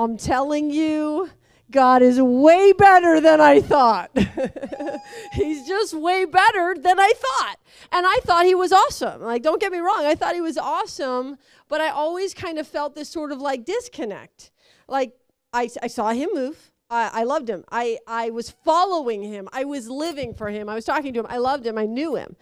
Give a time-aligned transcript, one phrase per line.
[0.00, 1.28] I'm telling you,
[1.70, 4.10] God is way better than I thought.
[5.34, 7.56] He's just way better than I thought.
[7.92, 9.20] And I thought he was awesome.
[9.20, 11.36] Like, don't get me wrong, I thought he was awesome,
[11.68, 14.50] but I always kind of felt this sort of like disconnect.
[14.88, 15.12] Like,
[15.52, 16.72] I, I saw him move.
[16.88, 17.64] I, I loved him.
[17.70, 19.50] I, I was following him.
[19.52, 20.68] I was living for him.
[20.70, 21.26] I was talking to him.
[21.28, 21.76] I loved him.
[21.76, 22.36] I knew him.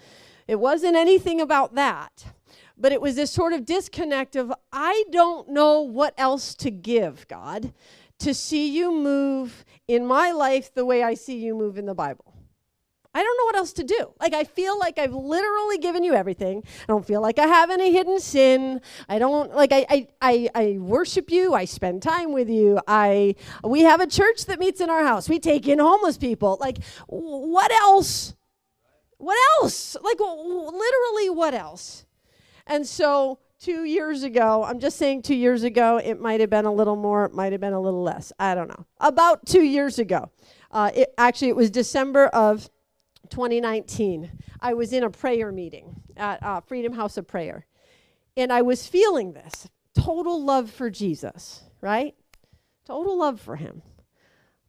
[0.46, 2.24] It wasn't anything about that,
[2.78, 7.26] but it was this sort of disconnect of, I don't know what else to give,
[7.28, 7.72] God
[8.18, 11.94] to see you move in my life the way I see you move in the
[11.94, 12.34] Bible.
[13.14, 14.12] I don't know what else to do.
[14.20, 16.62] Like, I feel like I've literally given you everything.
[16.82, 18.80] I don't feel like I have any hidden sin.
[19.08, 21.54] I don't, like, I, I, I, I worship you.
[21.54, 22.78] I spend time with you.
[22.86, 23.34] I,
[23.64, 25.28] we have a church that meets in our house.
[25.28, 26.58] We take in homeless people.
[26.60, 28.34] Like, what else?
[29.16, 29.96] What else?
[30.00, 32.04] Like, literally, what else?
[32.68, 36.66] And so, two years ago, I'm just saying two years ago, it might have been
[36.66, 38.30] a little more, it might have been a little less.
[38.38, 38.86] I don't know.
[39.00, 40.30] About two years ago.
[40.70, 42.68] Uh, it, actually, it was December of
[43.30, 44.30] 2019.
[44.60, 47.66] I was in a prayer meeting at uh, Freedom House of Prayer.
[48.36, 52.14] And I was feeling this total love for Jesus, right?
[52.86, 53.82] Total love for him.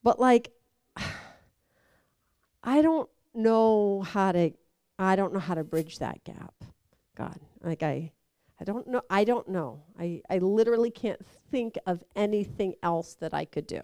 [0.03, 0.51] But like,
[2.63, 4.51] I don't know how to,
[4.97, 6.53] I don't know how to bridge that gap.
[7.19, 8.13] God, like I,
[8.61, 9.01] I don't know.
[9.09, 9.83] I don't know.
[9.99, 11.19] I, I literally can't
[11.51, 13.81] think of anything else that I could do.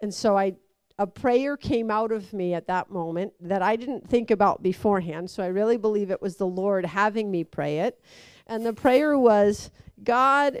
[0.00, 0.54] And so I
[0.98, 5.30] a prayer came out of me at that moment that I didn't think about beforehand.
[5.30, 7.98] So I really believe it was the Lord having me pray it.
[8.46, 9.70] And the prayer was,
[10.02, 10.60] God,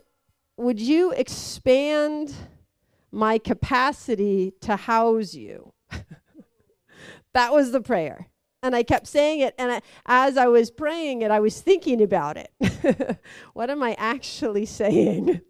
[0.56, 2.34] would you expand
[3.12, 5.74] my capacity to house you?
[7.34, 8.29] that was the prayer
[8.62, 9.54] and I kept saying it.
[9.58, 12.50] And I, as I was praying it, I was thinking about it.
[13.52, 15.40] what am I actually saying?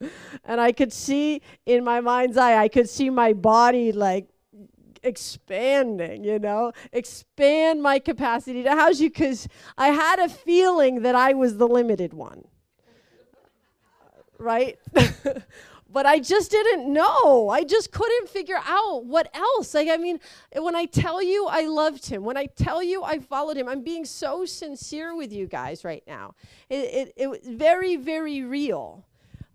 [0.44, 4.28] and I could see in my mind's eye, I could see my body like
[5.02, 11.14] expanding, you know, expand my capacity to house you because I had a feeling that
[11.14, 12.44] I was the limited one.
[14.38, 14.78] right?
[15.92, 17.48] but I just didn't know.
[17.50, 19.74] I just couldn't figure out what else.
[19.74, 20.20] Like, I mean,
[20.56, 23.82] when I tell you I loved him, when I tell you I followed him, I'm
[23.82, 26.34] being so sincere with you guys right now.
[26.70, 29.04] It, it, it was very, very real.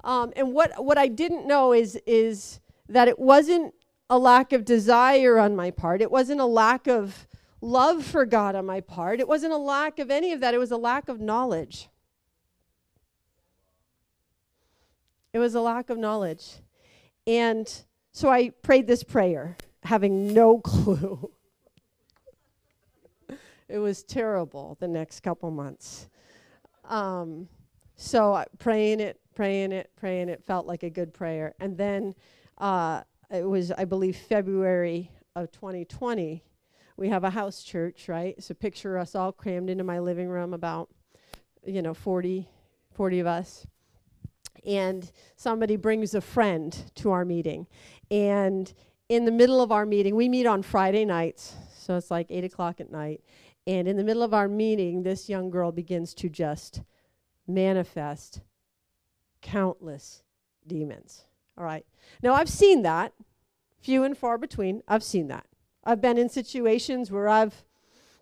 [0.04, 3.74] Um, and what, what I didn't know is, is that it wasn't
[4.10, 7.28] a lack of desire on my part, it wasn't a lack of
[7.60, 10.60] love for God on my part, it wasn't a lack of any of that, it
[10.60, 11.90] was a lack of knowledge.
[15.38, 16.64] It was a lack of knowledge.
[17.28, 17.72] And
[18.12, 21.30] so I prayed this prayer, having no clue.
[23.70, 26.10] it was terrible the next couple months.
[26.86, 27.50] Um,
[27.96, 31.54] so uh, praying it, praying it, praying it felt like a good prayer.
[31.60, 32.16] And then
[32.58, 36.44] uh, it was, I believe, February of 2020.
[36.98, 38.42] We have a house church, right?
[38.42, 40.90] So picture us all crammed into my living room, about,
[41.64, 42.50] you know, 40,
[42.96, 43.68] 40 of us
[44.66, 47.68] and somebody brings a friend to our meeting.
[48.10, 48.74] And
[49.10, 52.44] in the middle of our meeting, we meet on Friday nights, so it's like 8
[52.44, 53.22] o'clock at night.
[53.66, 56.82] And in the middle of our meeting, this young girl begins to just
[57.48, 58.42] manifest
[59.42, 60.24] countless
[60.66, 61.26] demons.
[61.58, 61.86] All right.
[62.22, 63.14] Now, I've seen that,
[63.80, 64.84] few and far between.
[64.88, 65.46] I've seen that.
[65.84, 67.64] I've been in situations where I've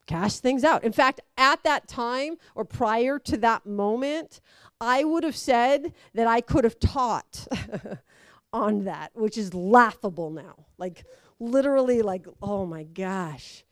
[0.08, 0.84] cast things out.
[0.84, 4.42] In fact, at that time or prior to that moment,
[4.80, 7.48] I would have said that I could have taught
[8.54, 10.66] on that, which is laughable now.
[10.78, 11.06] Like,
[11.40, 13.64] literally, like, oh my gosh.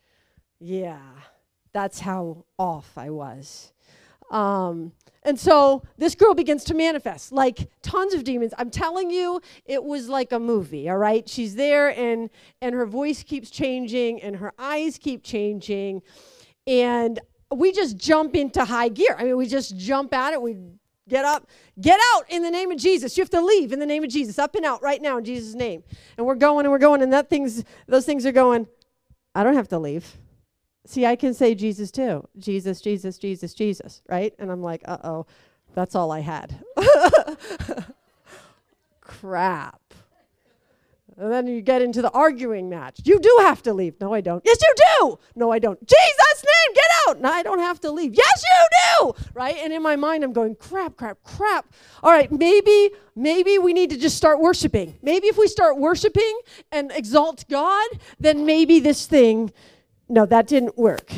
[0.58, 1.00] Yeah,
[1.72, 3.72] that's how off I was.
[4.30, 4.92] Um,
[5.22, 8.52] and so this girl begins to manifest like tons of demons.
[8.58, 11.26] I'm telling you, it was like a movie, all right?
[11.28, 12.28] She's there and
[12.60, 16.02] and her voice keeps changing and her eyes keep changing.
[16.66, 17.20] And
[17.54, 19.16] we just jump into high gear.
[19.18, 20.42] I mean, we just jump at it.
[20.42, 20.56] We
[21.06, 23.16] Get up, get out in the name of Jesus.
[23.16, 25.24] You have to leave in the name of Jesus, up and out right now in
[25.24, 25.82] Jesus' name.
[26.16, 28.66] And we're going and we're going, and that things, those things are going.
[29.34, 30.16] I don't have to leave.
[30.86, 32.28] See, I can say Jesus too.
[32.38, 34.34] Jesus, Jesus, Jesus, Jesus, right?
[34.38, 35.26] And I'm like, uh oh,
[35.74, 36.62] that's all I had.
[39.00, 39.80] Crap.
[41.16, 43.00] And then you get into the arguing match.
[43.04, 43.94] You do have to leave.
[44.00, 44.42] No, I don't.
[44.44, 45.18] Yes, you do.
[45.36, 45.78] No, I don't.
[45.80, 47.20] Jesus' name, get out.
[47.20, 48.14] No, I don't have to leave.
[48.14, 48.66] Yes, you
[49.12, 49.24] do.
[49.32, 49.56] Right?
[49.58, 51.66] And in my mind, I'm going, crap, crap, crap.
[52.02, 54.98] All right, maybe, maybe we need to just start worshiping.
[55.02, 56.40] Maybe if we start worshiping
[56.72, 57.88] and exalt God,
[58.18, 59.52] then maybe this thing,
[60.08, 61.12] no, that didn't work.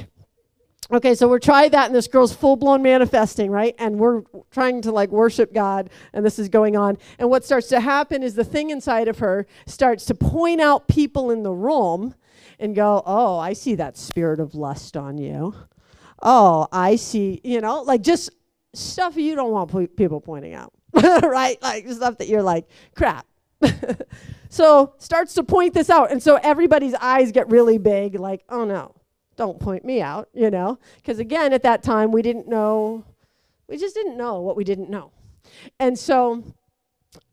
[0.92, 3.74] Okay, so we're trying that, and this girl's full blown manifesting, right?
[3.78, 4.22] And we're
[4.52, 6.96] trying to like worship God, and this is going on.
[7.18, 10.86] And what starts to happen is the thing inside of her starts to point out
[10.86, 12.14] people in the room
[12.60, 15.54] and go, Oh, I see that spirit of lust on you.
[16.22, 18.30] Oh, I see, you know, like just
[18.72, 21.60] stuff you don't want people pointing out, right?
[21.62, 23.26] Like stuff that you're like, crap.
[24.48, 26.10] so starts to point this out.
[26.10, 28.94] And so everybody's eyes get really big, like, oh no
[29.36, 30.78] don't point me out, you know?
[30.96, 33.04] Because again, at that time, we didn't know,
[33.68, 35.12] we just didn't know what we didn't know.
[35.78, 36.42] And so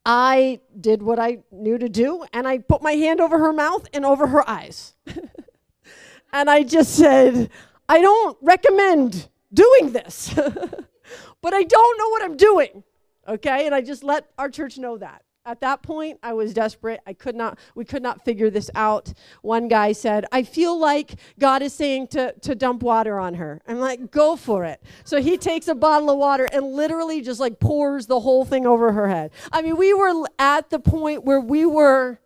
[0.06, 3.88] I did what I knew to do, and I put my hand over her mouth
[3.94, 4.94] and over her eyes.
[6.34, 7.50] and I just said,
[7.88, 10.34] I don't recommend doing this,
[11.42, 12.84] but I don't know what I'm doing.
[13.28, 13.66] Okay?
[13.66, 17.02] And I just let our church know that at that point i was desperate.
[17.06, 19.14] I could not we could not figure this out.
[19.42, 23.62] One guy said i feel like god is saying to, to dump water on her.
[23.68, 24.82] I'm like go for it.
[25.04, 28.66] So he takes a bottle of water and literally just like pours the whole thing
[28.66, 29.32] over her head.
[29.52, 32.20] I mean we were at the point where we were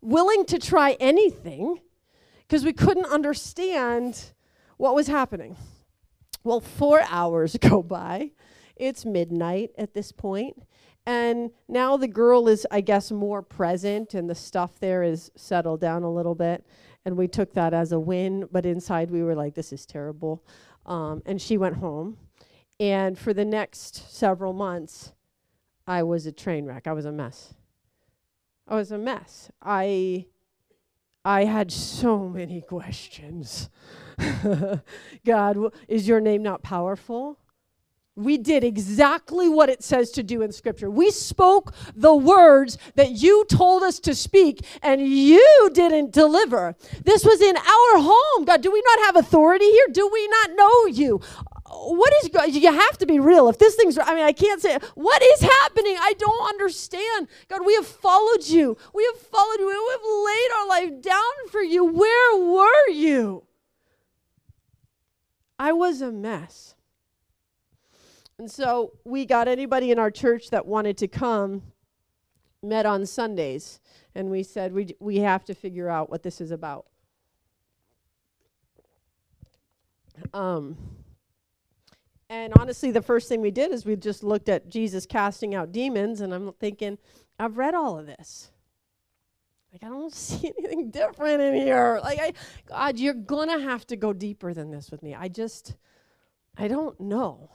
[0.00, 1.80] willing to try anything
[2.46, 4.32] because we couldn't understand
[4.76, 5.56] what was happening.
[6.44, 8.30] Well four hours go by
[8.80, 10.56] it's midnight at this point
[11.06, 15.80] and now the girl is, I guess, more present, and the stuff there is settled
[15.80, 16.66] down a little bit.
[17.04, 20.44] And we took that as a win, but inside we were like, this is terrible.
[20.84, 22.18] Um, and she went home.
[22.78, 25.12] And for the next several months,
[25.86, 26.86] I was a train wreck.
[26.86, 27.54] I was a mess.
[28.68, 29.50] I was a mess.
[29.60, 30.26] I
[31.24, 33.68] I had so many questions.
[35.24, 37.38] God, is your name not powerful?
[38.16, 40.90] We did exactly what it says to do in Scripture.
[40.90, 46.74] We spoke the words that you told us to speak, and you didn't deliver.
[47.04, 48.44] This was in our home.
[48.44, 49.86] God, do we not have authority here?
[49.92, 51.20] Do we not know you?
[51.72, 52.30] What is?
[52.56, 53.48] You have to be real.
[53.48, 55.96] If this thing's, I mean, I can't say, what is happening?
[55.98, 57.28] I don't understand.
[57.48, 58.76] God, we have followed you.
[58.92, 59.68] We have followed you.
[59.68, 61.84] We have laid our life down for you.
[61.84, 63.44] Where were you?
[65.60, 66.74] I was a mess.
[68.40, 71.60] And so we got anybody in our church that wanted to come,
[72.62, 73.80] met on Sundays,
[74.14, 76.86] and we said, we, we have to figure out what this is about.
[80.32, 80.78] Um,
[82.30, 85.70] and honestly, the first thing we did is we just looked at Jesus casting out
[85.70, 86.96] demons, and I'm thinking,
[87.38, 88.50] I've read all of this.
[89.70, 92.00] Like, I don't see anything different in here.
[92.02, 92.32] Like, I,
[92.64, 95.14] God, you're going to have to go deeper than this with me.
[95.14, 95.76] I just,
[96.56, 97.50] I don't know.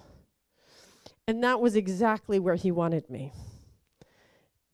[1.27, 3.33] And that was exactly where he wanted me.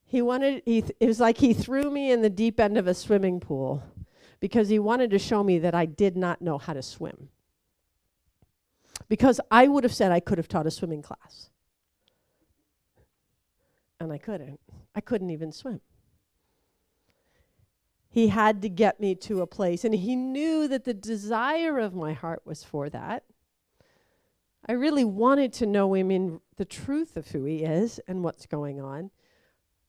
[0.03, 2.93] He wanted, he it was like he threw me in the deep end of a
[2.93, 3.83] swimming pool
[4.41, 7.29] because he wanted to show me that I did not know how to swim.
[9.07, 11.49] Because I would have said I could have taught a swimming class.
[13.99, 14.59] And I couldn't.
[14.93, 15.79] I couldn't even swim.
[18.09, 21.93] He had to get me to a place, and he knew that the desire of
[21.93, 23.23] my heart was for that.
[24.67, 28.45] I really wanted to know him in the truth of who he is and what's
[28.45, 29.09] going on,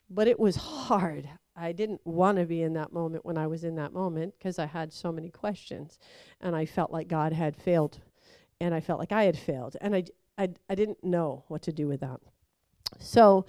[0.09, 1.29] but it was hard.
[1.55, 4.59] I didn't want to be in that moment when I was in that moment because
[4.59, 5.99] I had so many questions
[6.41, 8.01] and I felt like God had failed
[8.61, 10.05] and I felt like I had failed and I,
[10.39, 12.21] I, I didn't know what to do with that.
[12.99, 13.45] So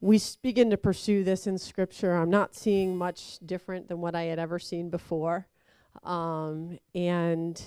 [0.00, 2.14] we begin to pursue this in Scripture.
[2.14, 5.48] I'm not seeing much different than what I had ever seen before.
[6.04, 7.60] Um, and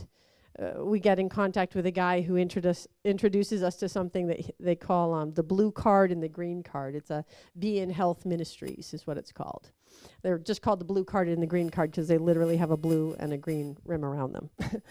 [0.59, 4.39] uh, we get in contact with a guy who introduce, introduces us to something that
[4.59, 6.95] they call um, the blue card and the green card.
[6.95, 7.23] It's a
[7.57, 9.71] Be in Health Ministries, is what it's called.
[10.21, 12.77] They're just called the blue card and the green card because they literally have a
[12.77, 14.49] blue and a green rim around them.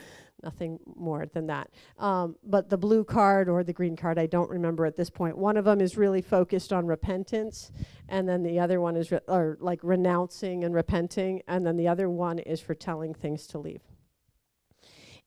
[0.43, 1.71] Nothing more than that.
[1.99, 5.37] Um, but the blue card or the green card, I don't remember at this point.
[5.37, 7.73] One of them is really focused on repentance,
[8.09, 11.89] and then the other one is re- or like renouncing and repenting, and then the
[11.89, 13.83] other one is for telling things to leave.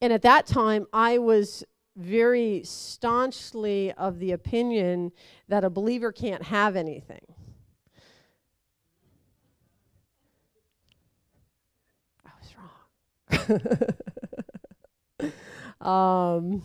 [0.01, 1.63] And at that time, I was
[1.95, 5.11] very staunchly of the opinion
[5.47, 7.21] that a believer can't have anything.
[12.25, 13.51] I was
[15.21, 15.31] wrong.
[16.51, 16.63] um,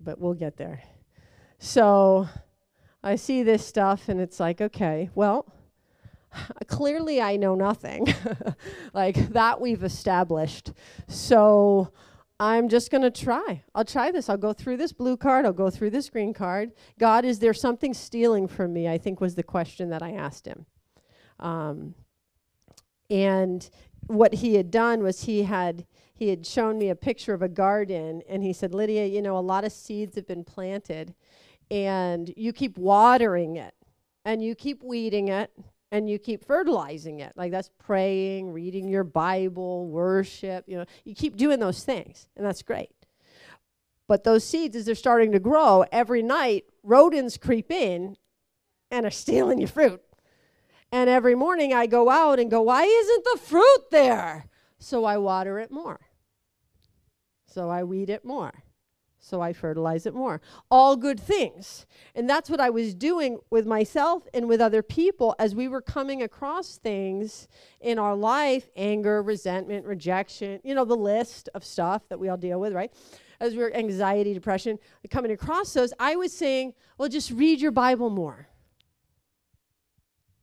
[0.00, 0.82] but we'll get there.
[1.58, 2.28] So
[3.02, 5.52] I see this stuff, and it's like, okay, well,
[6.68, 8.06] clearly I know nothing.
[8.94, 10.72] like that we've established.
[11.08, 11.92] So
[12.38, 13.62] I'm just going to try.
[13.74, 14.28] I'll try this.
[14.28, 15.46] I'll go through this blue card.
[15.46, 16.72] I'll go through this green card.
[16.98, 18.88] God, is there something stealing from me?
[18.88, 20.66] I think was the question that I asked him.
[21.40, 21.94] Um,
[23.08, 23.68] and
[24.06, 27.48] what he had done was he had he had shown me a picture of a
[27.48, 31.14] garden and he said, Lydia, you know, a lot of seeds have been planted
[31.70, 33.74] and you keep watering it
[34.24, 35.50] and you keep weeding it
[35.92, 37.32] and you keep fertilizing it.
[37.36, 42.44] Like that's praying, reading your Bible, worship, you know, you keep doing those things and
[42.44, 42.90] that's great.
[44.08, 48.16] But those seeds, as they're starting to grow, every night rodents creep in
[48.90, 50.02] and are stealing your fruit.
[50.92, 54.46] And every morning I go out and go, why isn't the fruit there?
[54.78, 56.00] So I water it more.
[57.46, 58.62] So I weed it more.
[59.26, 60.40] So I fertilize it more.
[60.70, 61.84] All good things.
[62.14, 65.82] And that's what I was doing with myself and with other people as we were
[65.82, 67.48] coming across things
[67.80, 72.36] in our life anger, resentment, rejection, you know, the list of stuff that we all
[72.36, 72.92] deal with, right?
[73.40, 74.78] As we were anxiety, depression,
[75.10, 78.48] coming across those, I was saying, well, just read your Bible more.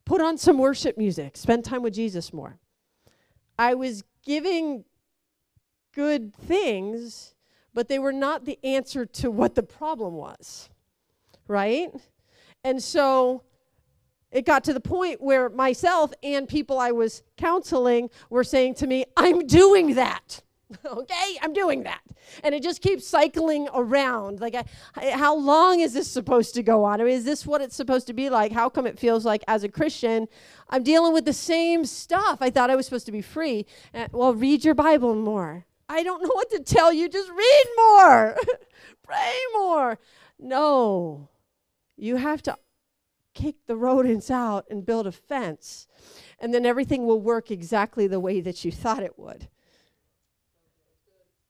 [0.03, 1.37] Put on some worship music.
[1.37, 2.59] Spend time with Jesus more.
[3.57, 4.83] I was giving
[5.93, 7.32] good things,
[7.73, 10.69] but they were not the answer to what the problem was.
[11.47, 11.91] Right?
[12.63, 13.43] And so
[14.31, 18.87] it got to the point where myself and people I was counseling were saying to
[18.87, 20.41] me, I'm doing that.
[20.85, 22.01] okay, I'm doing that.
[22.43, 24.39] And it just keeps cycling around.
[24.39, 26.99] Like, I, how long is this supposed to go on?
[27.01, 28.51] I mean, is this what it's supposed to be like?
[28.51, 30.27] How come it feels like, as a Christian,
[30.69, 32.37] I'm dealing with the same stuff?
[32.41, 33.65] I thought I was supposed to be free.
[33.93, 35.65] Uh, well, read your Bible more.
[35.93, 37.07] I don't know what to tell you.
[37.07, 38.37] Just read more,
[39.03, 39.99] pray more.
[40.39, 41.29] No,
[41.95, 42.57] you have to
[43.33, 45.87] kick the rodents out and build a fence,
[46.39, 49.47] and then everything will work exactly the way that you thought it would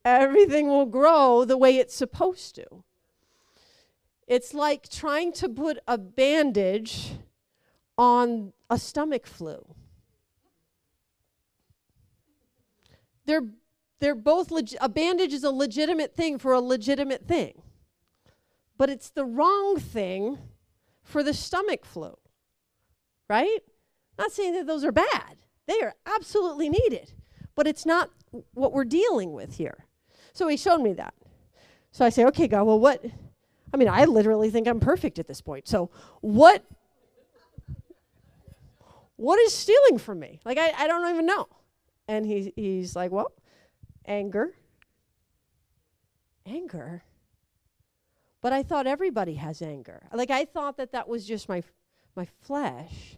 [0.05, 2.65] everything will grow the way it's supposed to.
[4.27, 7.13] It's like trying to put a bandage
[7.97, 9.63] on a stomach flu.
[13.25, 13.47] They're,
[14.03, 17.61] they're both, legi- a bandage is a legitimate thing for a legitimate thing,
[18.77, 20.37] but it's the wrong thing
[21.03, 22.13] for the stomach flu,
[23.29, 23.59] right?
[24.19, 27.13] Not saying that those are bad, they are absolutely needed,
[27.55, 28.09] but it's not
[28.53, 29.85] what we're dealing with here.
[30.33, 31.13] So he showed me that.
[31.93, 33.05] So I say, okay, God, well, what?
[33.73, 35.65] I mean, I literally think I'm perfect at this point.
[35.69, 36.65] So what?
[39.15, 40.41] What is stealing from me?
[40.43, 41.47] Like, I, I don't even know.
[42.07, 43.31] And he, he's like, well,
[44.05, 44.53] anger.
[46.45, 47.03] Anger?
[48.41, 50.07] But I thought everybody has anger.
[50.13, 51.63] Like, I thought that that was just my,
[52.15, 53.17] my flesh.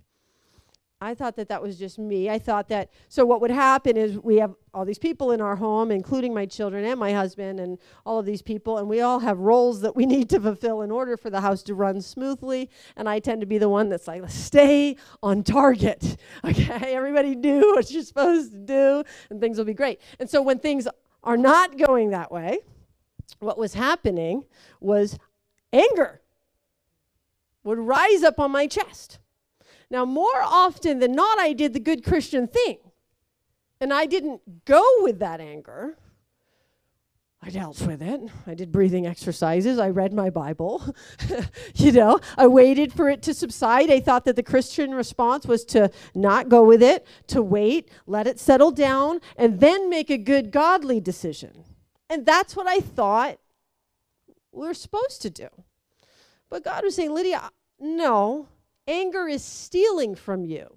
[1.05, 2.31] I thought that that was just me.
[2.31, 5.55] I thought that, so what would happen is we have all these people in our
[5.55, 9.19] home, including my children and my husband and all of these people, and we all
[9.19, 12.71] have roles that we need to fulfill in order for the house to run smoothly.
[12.95, 16.17] And I tend to be the one that's like, stay on target.
[16.43, 19.99] Okay, everybody do what you're supposed to do, and things will be great.
[20.19, 20.87] And so when things
[21.23, 22.59] are not going that way,
[23.39, 24.45] what was happening
[24.79, 25.17] was
[25.71, 26.21] anger
[27.63, 29.19] would rise up on my chest
[29.95, 32.79] now, more often than not, I did the good Christian thing.
[33.79, 35.97] And I didn't go with that anger.
[37.41, 38.19] I dealt with it.
[38.45, 39.79] I did breathing exercises.
[39.79, 40.93] I read my Bible.
[41.75, 43.89] you know, I waited for it to subside.
[43.89, 48.27] I thought that the Christian response was to not go with it, to wait, let
[48.27, 51.63] it settle down, and then make a good godly decision.
[52.09, 53.39] And that's what I thought
[54.51, 55.47] we are supposed to do.
[56.49, 57.49] But God was saying, Lydia,
[57.79, 58.49] no,
[58.87, 60.67] Anger is stealing from you.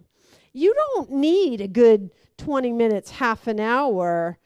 [0.52, 4.38] You don't need a good 20 minutes, half an hour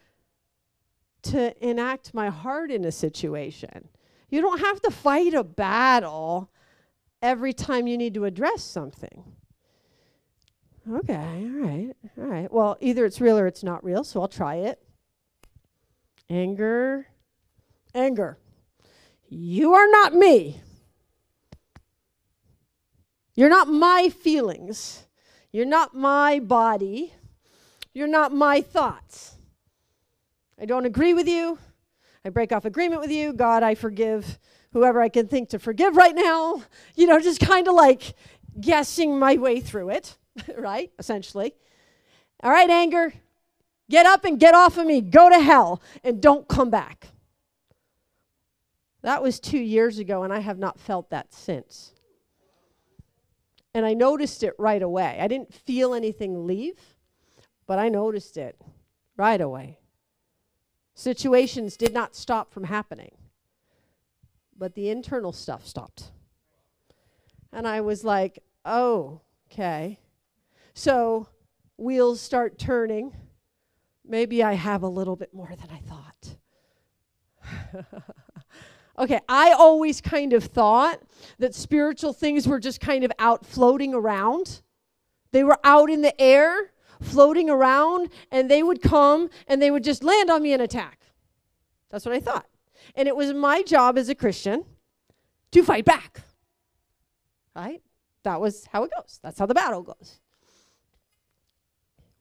[1.23, 3.89] to enact my heart in a situation.
[4.29, 6.51] You don't have to fight a battle
[7.21, 9.25] every time you need to address something.
[10.91, 12.53] Okay, all right, all right.
[12.53, 14.83] Well, either it's real or it's not real, so I'll try it.
[16.29, 17.07] Anger,
[17.95, 18.39] anger.
[19.29, 20.61] You are not me.
[23.35, 25.07] You're not my feelings.
[25.53, 27.13] You're not my body.
[27.95, 29.37] You're not my thoughts.
[30.61, 31.59] I don't agree with you.
[32.25, 33.33] I break off agreement with you.
[33.33, 34.39] God, I forgive
[34.73, 36.63] whoever I can think to forgive right now.
[36.95, 38.15] You know, just kind of like
[38.61, 40.17] guessing my way through it,
[40.57, 40.91] right?
[40.99, 41.55] Essentially.
[42.43, 43.13] All right, anger,
[43.89, 45.01] get up and get off of me.
[45.01, 47.09] Go to hell and don't come back.
[49.03, 51.92] That was two years ago, and I have not felt that since.
[53.75, 55.19] And I noticed it right away.
[55.21, 56.79] I didn't feel anything leave,
[57.67, 58.61] but I noticed it
[59.17, 59.79] right away.
[60.95, 63.13] Situations did not stop from happening,
[64.57, 66.13] but the internal stuff stopped.
[67.51, 70.01] And I was like, oh, okay.
[70.75, 71.29] So
[71.79, 73.15] wheels start turning
[74.05, 76.37] maybe I have a little bit more than I thought.
[79.03, 81.01] okay, I always kind of thought
[81.39, 84.63] that spiritual things were just kind of out floating around.
[85.33, 89.83] They were out in the air, floating around, and they would come and they would
[89.83, 91.01] just land on me and attack.
[91.91, 92.47] That's what I thought.
[92.95, 94.65] And it was my job as a Christian
[95.51, 96.23] to fight back.
[97.57, 97.83] Right?
[98.23, 99.19] That was how it goes.
[99.23, 100.21] That's how the battle goes.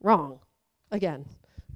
[0.00, 0.40] Wrong.
[0.90, 1.26] Again,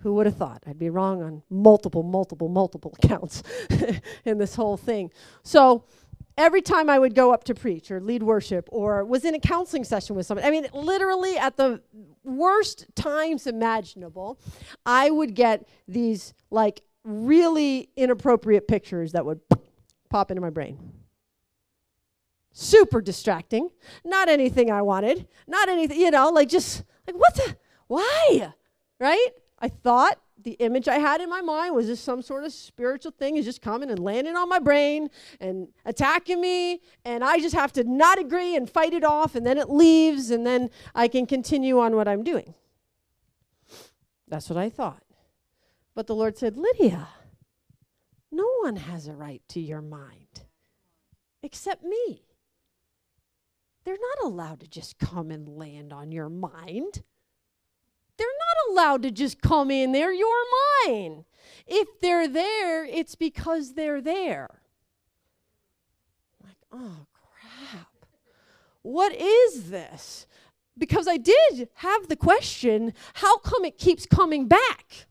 [0.01, 0.63] who would have thought?
[0.67, 3.43] I'd be wrong on multiple, multiple, multiple accounts
[4.25, 5.11] in this whole thing.
[5.43, 5.85] So,
[6.39, 9.39] every time I would go up to preach or lead worship or was in a
[9.39, 11.81] counseling session with somebody, I mean, literally at the
[12.25, 14.39] worst times imaginable,
[14.85, 19.41] I would get these like really inappropriate pictures that would
[20.11, 20.79] pop into my brain.
[22.53, 23.69] Super distracting.
[24.05, 25.29] Not anything I wanted.
[25.47, 28.53] Not anything, you know, like just like what the why?
[28.99, 29.29] Right?
[29.59, 33.11] I thought the image I had in my mind was just some sort of spiritual
[33.11, 35.09] thing is just coming and landing on my brain
[35.41, 39.47] and attacking me, and I just have to not agree and fight it off, and
[39.47, 42.55] then it leaves, and then I can continue on what I'm doing.
[44.29, 45.03] That's what I thought.
[45.95, 47.09] But the Lord said, Lydia,
[48.31, 50.43] no one has a right to your mind
[51.43, 52.23] except me.
[53.85, 57.03] They're not allowed to just come and land on your mind.
[58.17, 60.13] They're not allowed to just come in there.
[60.13, 60.45] You're
[60.87, 61.25] mine.
[61.67, 64.61] If they're there, it's because they're there.
[66.43, 67.89] Like, oh, crap.
[68.83, 70.27] What is this?
[70.79, 75.06] Because I did have the question how come it keeps coming back?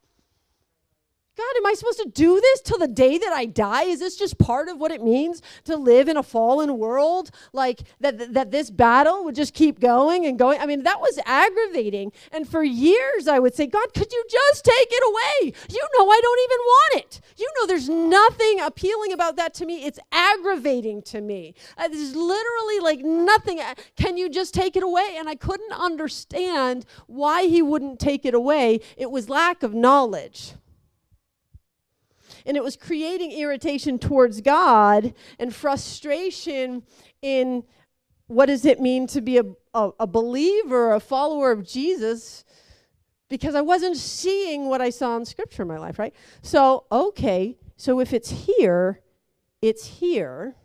[1.38, 3.84] God, am I supposed to do this till the day that I die?
[3.84, 7.30] Is this just part of what it means to live in a fallen world?
[7.51, 10.62] Like that, that this battle would just keep going and going?
[10.62, 12.13] I mean, that was aggravating.
[12.32, 15.54] And for years, I would say, God, could you just take it away?
[15.70, 17.21] You know, I don't even want it.
[17.38, 19.84] You know, there's nothing appealing about that to me.
[19.84, 21.54] It's aggravating to me.
[21.78, 23.60] Uh, there's literally like nothing.
[23.60, 25.15] Uh, can you just take it away?
[25.17, 28.80] And I couldn't understand why he wouldn't take it away.
[28.95, 30.54] It was lack of knowledge
[32.45, 36.84] and it was creating irritation towards God and frustration
[37.21, 37.63] in
[38.27, 42.43] what does it mean to be a, a, a believer, a follower of Jesus,
[43.29, 46.13] because I wasn't seeing what I saw in Scripture in my life, right?
[46.41, 49.01] So, okay, so if it's here,
[49.62, 50.55] it's here.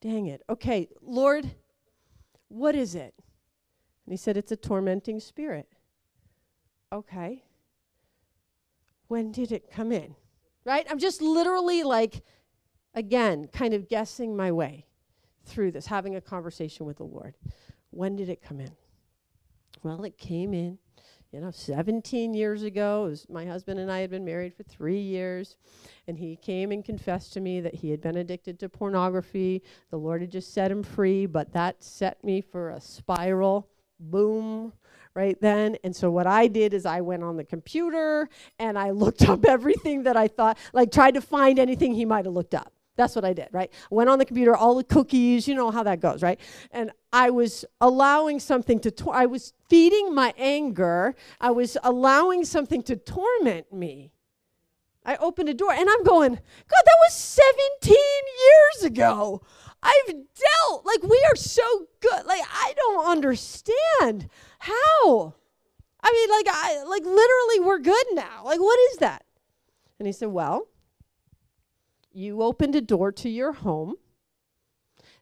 [0.00, 0.42] Dang it.
[0.48, 1.50] Okay, Lord,
[2.48, 3.14] what is it?
[4.06, 5.68] And he said, It's a tormenting spirit.
[6.92, 7.42] Okay
[9.08, 10.14] when did it come in?
[10.64, 10.86] Right?
[10.90, 12.22] I'm just literally like,
[12.94, 14.86] again, kind of guessing my way
[15.44, 17.34] through this, having a conversation with the Lord.
[17.90, 18.72] When did it come in?
[19.82, 20.78] Well, it came in,
[21.32, 23.14] you know, 17 years ago.
[23.30, 25.56] My husband and I had been married for three years,
[26.06, 29.62] and he came and confessed to me that he had been addicted to pornography.
[29.90, 33.68] The Lord had just set him free, but that set me for a spiral.
[34.00, 34.72] Boom,
[35.18, 35.76] right then.
[35.82, 38.28] And so what I did is I went on the computer
[38.60, 42.24] and I looked up everything that I thought, like tried to find anything he might
[42.24, 42.72] have looked up.
[42.96, 43.70] That's what I did, right?
[43.90, 46.38] Went on the computer, all the cookies, you know how that goes, right?
[46.70, 51.14] And I was allowing something to, tor- I was feeding my anger.
[51.40, 54.12] I was allowing something to torment me.
[55.04, 59.42] I opened a door and I'm going, God, that was 17 years ago.
[59.82, 62.26] I've dealt, like, we are so good.
[62.26, 65.34] Like, I don't understand how.
[66.00, 68.42] I mean, like, I, like, literally, we're good now.
[68.44, 69.24] Like, what is that?
[69.98, 70.68] And he said, Well,
[72.12, 73.94] you opened a door to your home.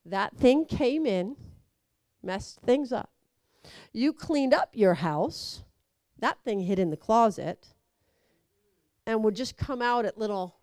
[0.05, 1.37] That thing came in,
[2.23, 3.11] messed things up.
[3.93, 5.65] You cleaned up your house.
[6.19, 7.75] That thing hid in the closet
[9.07, 10.57] and would just come out at little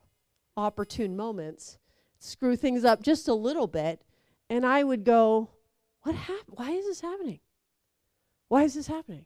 [0.56, 1.78] opportune moments
[2.24, 4.02] screw things up just a little bit,
[4.50, 5.50] and I would go,
[6.04, 6.56] What happened?
[6.56, 7.40] Why is this happening?
[8.48, 9.26] Why is this happening?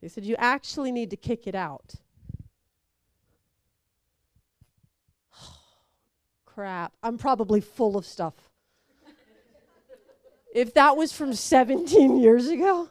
[0.00, 1.94] He said, You actually need to kick it out.
[6.46, 6.92] Crap.
[7.02, 8.34] I'm probably full of stuff.
[10.54, 12.90] if that was from 17 years ago,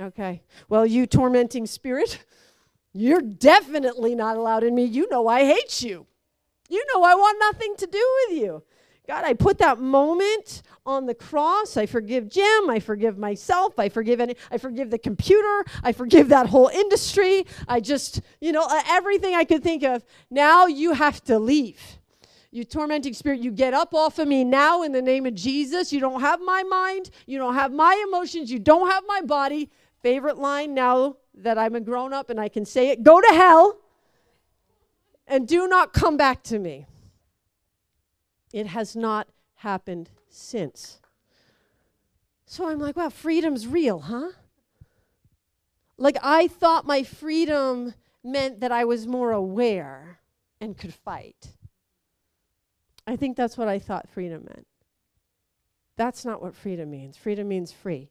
[0.00, 0.42] okay.
[0.68, 2.24] Well, you tormenting spirit,
[2.92, 4.84] you're definitely not allowed in me.
[4.84, 6.06] You know I hate you.
[6.68, 8.62] You know, I want nothing to do with you.
[9.06, 11.76] God, I put that moment on the cross.
[11.76, 12.68] I forgive Jim.
[12.68, 13.78] I forgive myself.
[13.78, 15.64] I forgive any, I forgive the computer.
[15.84, 17.46] I forgive that whole industry.
[17.68, 20.04] I just, you know, uh, everything I could think of.
[20.28, 21.80] Now you have to leave.
[22.50, 25.92] You tormenting spirit, you get up off of me now in the name of Jesus.
[25.92, 27.10] You don't have my mind.
[27.26, 28.50] You don't have my emotions.
[28.50, 29.70] You don't have my body.
[30.02, 33.28] favorite line now that I'm a grown up and I can say it go to
[33.28, 33.78] hell
[35.26, 36.86] and do not come back to me.
[38.52, 41.00] It has not happened since.
[42.46, 44.30] So I'm like, wow, freedom's real, huh?
[45.98, 50.20] Like, I thought my freedom meant that I was more aware
[50.60, 51.54] and could fight.
[53.06, 54.66] I think that's what I thought freedom meant.
[55.96, 57.16] That's not what freedom means.
[57.16, 58.10] Freedom means free.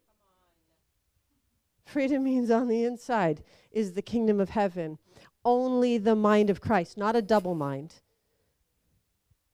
[1.85, 4.97] Freedom means on the inside is the kingdom of heaven.
[5.45, 7.93] Only the mind of Christ, not a double mind.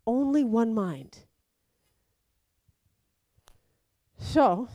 [0.08, 1.20] Only one mind.
[4.18, 4.70] So,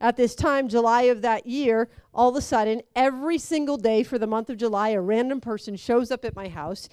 [0.00, 4.18] at this time, July of that year, all of a sudden, every single day for
[4.18, 6.88] the month of July, a random person shows up at my house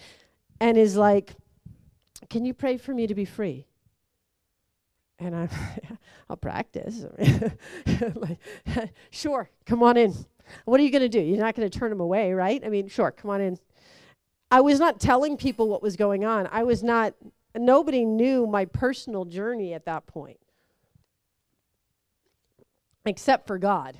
[0.60, 1.36] and is like,
[2.30, 3.68] Can you pray for me to be free?
[5.20, 5.50] And I'm,
[6.30, 7.06] I'll practice.
[8.16, 8.40] like,
[9.12, 10.14] sure, come on in.
[10.66, 11.20] What are you going to do?
[11.20, 12.62] You're not going to turn them away, right?
[12.66, 13.58] I mean, sure, come on in.
[14.50, 16.48] I was not telling people what was going on.
[16.52, 17.14] I was not,
[17.56, 20.40] nobody knew my personal journey at that point
[23.06, 23.98] except for God.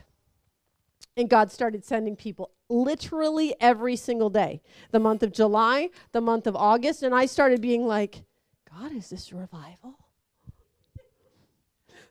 [1.18, 4.62] And God started sending people literally every single day.
[4.92, 8.24] The month of July, the month of August, and I started being like,
[8.70, 9.98] God, is this revival?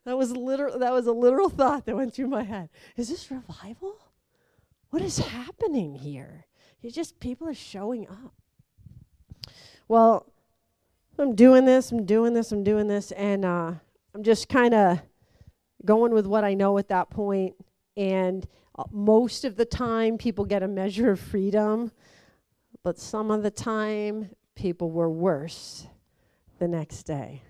[0.05, 2.71] That was literal that was a literal thought that went through my head.
[2.97, 3.99] Is this revival?
[4.91, 6.47] What is happening here?
[6.83, 8.35] It's just people are showing up.
[9.89, 10.27] Well,
[11.19, 13.73] I'm doing this, I'm doing this, I'm doing this, and uh,
[14.15, 15.01] I'm just kind of
[15.85, 17.55] going with what I know at that point.
[17.97, 21.93] And uh, most of the time, people get a measure of freedom,
[22.83, 25.87] but some of the time, people were worse
[26.59, 27.43] the next day.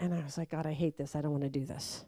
[0.00, 1.16] And I was like, God, I hate this.
[1.16, 2.04] I don't want to do this.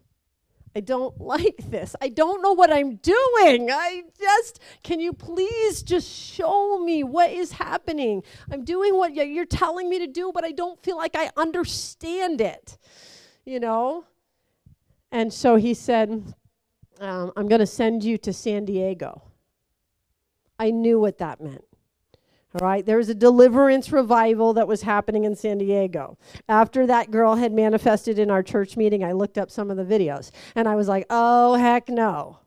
[0.79, 1.97] I don't like this.
[2.01, 3.69] I don't know what I'm doing.
[3.71, 8.23] I just, can you please just show me what is happening?
[8.51, 12.41] I'm doing what you're telling me to do, but I don't feel like I understand
[12.41, 12.79] it.
[13.45, 14.05] You know?
[15.11, 16.35] And so he said,
[17.01, 19.23] um, I'm going to send you to San Diego.
[20.61, 21.65] I knew what that meant.
[22.55, 26.17] All right, there was a deliverance revival that was happening in San Diego.
[26.49, 29.85] After that girl had manifested in our church meeting, I looked up some of the
[29.85, 32.39] videos and I was like, oh, heck no.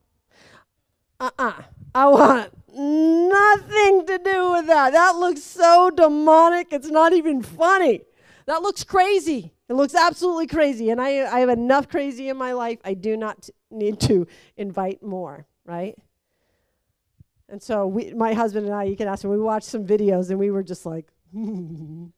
[1.20, 1.50] Uh uh-uh.
[1.50, 1.62] uh
[1.94, 4.94] I want nothing to do with that.
[4.94, 8.02] That looks so demonic, it's not even funny.
[8.48, 9.54] That looks crazy.
[9.70, 10.90] It looks absolutely crazy.
[10.90, 12.80] And I, I have enough crazy in my life.
[12.84, 15.96] I do not need to invite more, right?
[17.52, 20.32] And so we, my husband and I, you can ask him, we watched some videos
[20.32, 22.12] and we were just like, and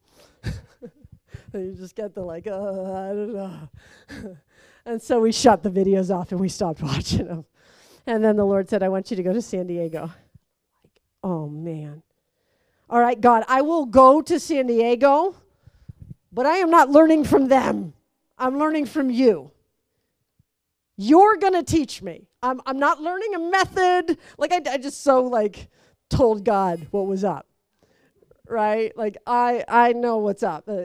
[1.53, 3.69] you just get the like, uh, I don't know.
[4.85, 7.45] and so we shut the videos off and we stopped watching them.
[8.05, 10.03] And then the Lord said, I want you to go to San Diego.
[10.03, 12.03] Like, oh man.
[12.89, 15.35] All right, God, I will go to San Diego
[16.33, 17.93] but I am not learning from them.
[18.37, 19.51] I'm learning from you.
[20.97, 22.27] You're going to teach me.
[22.41, 24.17] I'm, I'm not learning a method.
[24.37, 25.69] Like, I, I just so, like,
[26.09, 27.47] told God what was up.
[28.47, 28.95] Right?
[28.97, 30.67] Like, I, I know what's up.
[30.67, 30.83] Uh.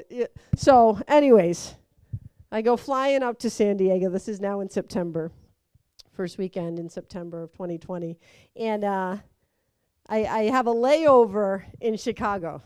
[0.56, 1.74] So, anyways,
[2.50, 4.08] I go flying up to San Diego.
[4.08, 5.30] This is now in September,
[6.12, 8.18] first weekend in September of 2020.
[8.56, 9.16] And uh,
[10.08, 12.62] I, I have a layover in Chicago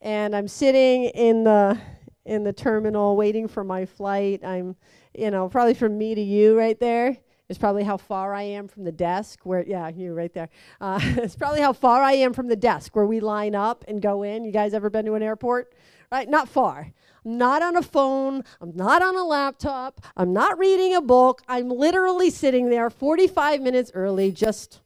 [0.00, 1.78] and I'm sitting in the
[2.24, 4.44] in the terminal waiting for my flight.
[4.44, 4.76] I'm,
[5.14, 7.16] you know, probably from me to you right there
[7.48, 10.48] is probably how far I am from the desk where, yeah, you right there.
[10.80, 14.02] Uh, it's probably how far I am from the desk where we line up and
[14.02, 14.44] go in.
[14.44, 15.72] You guys ever been to an airport?
[16.12, 16.28] Right?
[16.28, 16.92] Not far.
[17.24, 18.44] I'm not on a phone.
[18.60, 20.00] I'm not on a laptop.
[20.16, 21.42] I'm not reading a book.
[21.48, 24.80] I'm literally sitting there 45 minutes early just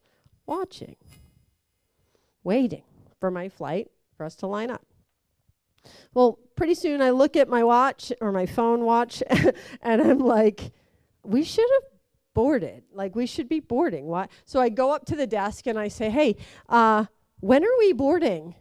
[0.47, 0.97] watching,
[2.43, 2.83] waiting
[3.21, 4.85] for my flight for us to line up.
[6.15, 9.23] Well, pretty soon I look at my watch or my phone watch
[9.83, 10.73] and I'm like,
[11.25, 11.91] we should have
[12.35, 12.85] boarded.
[12.93, 14.07] Like, we should be boarding.
[14.07, 14.29] Why?
[14.45, 16.37] So I go up to the desk and I say, hey,
[16.69, 17.07] uh,
[17.41, 18.55] when are we boarding?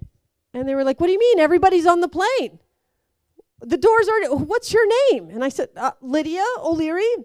[0.54, 1.40] And they were like, what do you mean?
[1.40, 2.60] Everybody's on the plane.
[3.62, 5.30] The doors are, what's your name?
[5.30, 7.16] And I said, uh, Lydia O'Leary.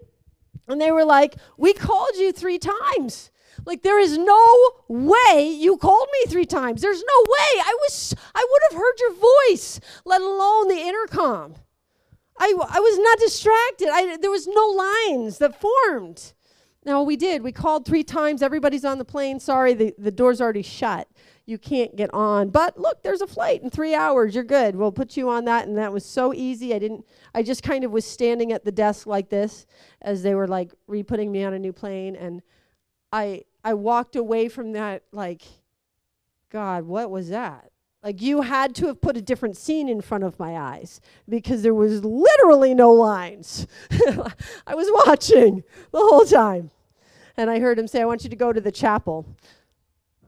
[0.67, 3.31] And they were like, we called you three times.
[3.65, 6.81] Like there is no way you called me three times.
[6.81, 7.61] There's no way.
[7.63, 11.55] I was I would have heard your voice, let alone the intercom.
[12.39, 13.89] I, I was not distracted.
[13.91, 16.33] I, there was no lines that formed.
[16.85, 17.41] Now we did.
[17.41, 18.41] We called three times.
[18.41, 19.39] Everybody's on the plane.
[19.39, 21.07] Sorry, the, the door's already shut.
[21.45, 22.49] You can't get on.
[22.49, 24.35] But look, there's a flight in three hours.
[24.35, 24.75] You're good.
[24.75, 25.67] We'll put you on that.
[25.67, 26.73] And that was so easy.
[26.73, 29.65] I didn't I just kind of was standing at the desk like this
[30.01, 32.41] as they were like re-putting me on a new plane and
[33.11, 35.43] I I walked away from that like
[36.49, 37.71] God, what was that?
[38.03, 41.61] Like you had to have put a different scene in front of my eyes because
[41.61, 43.67] there was literally no lines.
[44.67, 46.71] I was watching the whole time.
[47.35, 49.25] And I heard him say, I want you to go to the chapel.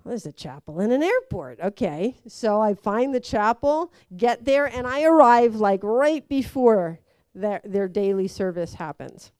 [0.06, 1.60] there's a chapel in an airport.
[1.60, 2.16] Okay.
[2.28, 7.00] So I find the chapel, get there, and I arrive like right before
[7.34, 9.32] their, their daily service happens.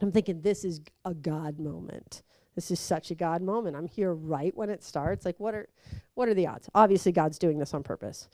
[0.00, 2.22] I'm thinking, this is a God moment.
[2.56, 3.76] This is such a God moment.
[3.76, 5.24] I'm here right when it starts.
[5.24, 5.68] Like, what are,
[6.14, 6.68] what are the odds?
[6.74, 8.28] Obviously, God's doing this on purpose.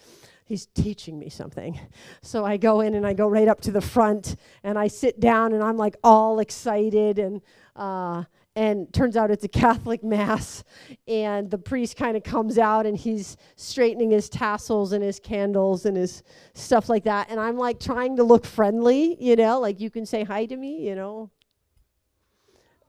[0.44, 1.78] He's teaching me something.
[2.24, 5.18] So I go in and I go right up to the front and I sit
[5.18, 7.42] down and I'm like all excited and
[7.74, 10.62] uh, and turns out it's a Catholic mass.
[11.08, 15.84] And the priest kind of comes out and he's straightening his tassels and his candles
[15.84, 16.22] and his
[16.54, 17.28] stuff like that.
[17.28, 20.56] And I'm like trying to look friendly, you know, like you can say hi to
[20.56, 21.30] me, you know,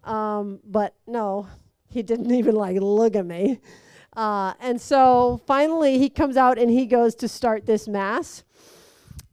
[0.03, 1.47] um, but no,
[1.89, 3.59] he didn't even like look at me.
[4.15, 8.43] Uh, and so finally he comes out and he goes to start this mass.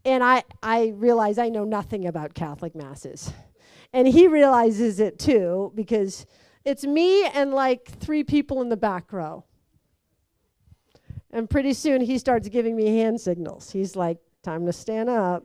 [0.05, 3.33] And I, I realize I know nothing about Catholic masses.
[3.93, 6.25] And he realizes it too because
[6.65, 9.45] it's me and like three people in the back row.
[11.33, 13.71] And pretty soon he starts giving me hand signals.
[13.71, 15.45] He's like, time to stand up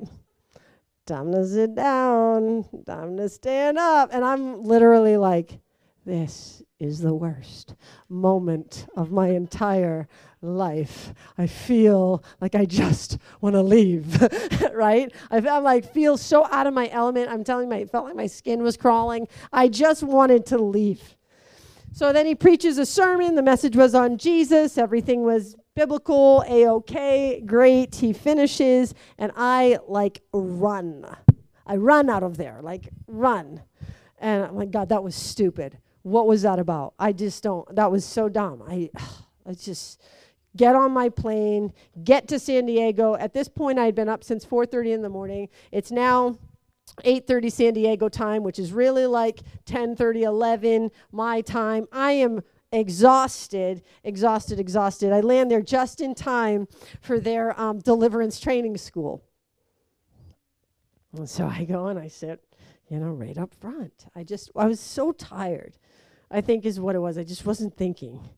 [1.05, 4.09] time to sit down, time to stand up.
[4.11, 5.59] And I'm literally like,
[6.05, 7.75] this is the worst
[8.09, 10.07] moment of my entire
[10.41, 11.13] life.
[11.37, 14.21] I feel like I just want to leave,
[14.73, 15.11] right?
[15.31, 17.29] I am like feel so out of my element.
[17.29, 19.27] I'm telling you, I felt like my skin was crawling.
[19.53, 21.15] I just wanted to leave.
[21.93, 23.35] So then he preaches a sermon.
[23.35, 24.77] The message was on Jesus.
[24.77, 27.95] Everything was biblical, a okay, great.
[27.95, 31.05] He finishes, and I like run.
[31.65, 33.61] I run out of there, like run.
[34.19, 35.77] And I'm like, God, that was stupid.
[36.03, 36.93] What was that about?
[36.97, 38.63] I just don't, that was so dumb.
[38.67, 38.89] I,
[39.45, 40.01] I just
[40.55, 43.15] get on my plane, get to San Diego.
[43.15, 45.49] At this point, I'd been up since 4.30 in the morning.
[45.71, 46.37] It's now
[47.03, 51.87] 8.30 San Diego time, which is really like 10.30, 11 my time.
[51.91, 52.41] I am
[52.75, 55.11] exhausted, exhausted, exhausted.
[55.11, 56.67] I land there just in time
[57.01, 59.23] for their um, deliverance training school.
[61.15, 62.43] And so I go and I sit,
[62.89, 64.05] you know, right up front.
[64.15, 65.77] I just, I was so tired,
[66.29, 67.17] I think is what it was.
[67.17, 68.29] I just wasn't thinking.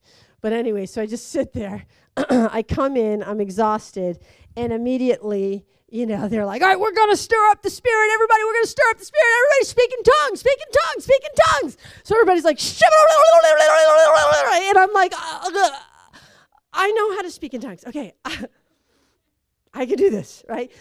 [0.41, 1.85] But anyway, so I just sit there.
[2.17, 4.19] I come in, I'm exhausted,
[4.55, 8.09] and immediately, you know, they're like, all right, we're going to stir up the spirit.
[8.13, 9.25] Everybody, we're going to stir up the spirit.
[9.37, 11.77] Everybody speak in tongues, speak in tongues, speak in tongues.
[12.03, 12.59] So everybody's like,
[14.69, 15.69] and I'm like, uh, uh,
[16.73, 17.85] I know how to speak in tongues.
[17.87, 18.13] Okay.
[19.73, 20.71] I can do this, right?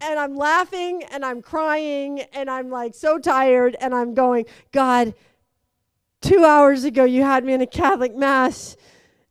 [0.00, 5.14] and I'm laughing and I'm crying and I'm like so tired and I'm going, God,
[6.20, 8.76] two hours ago you had me in a Catholic Mass.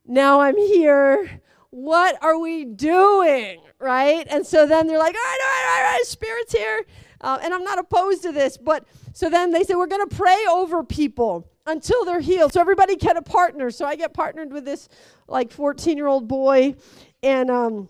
[0.06, 1.40] Now I'm here.
[1.70, 3.60] What are we doing?
[3.80, 4.26] Right?
[4.28, 6.84] And so then they're like, all right, all right, all right, Spirit's here.
[7.22, 10.14] Uh, and I'm not opposed to this, but so then they say, we're going to
[10.14, 12.52] pray over people until they're healed.
[12.52, 13.70] So everybody get a partner.
[13.70, 14.88] So I get partnered with this
[15.28, 16.76] like 14 year old boy.
[17.22, 17.88] And, um,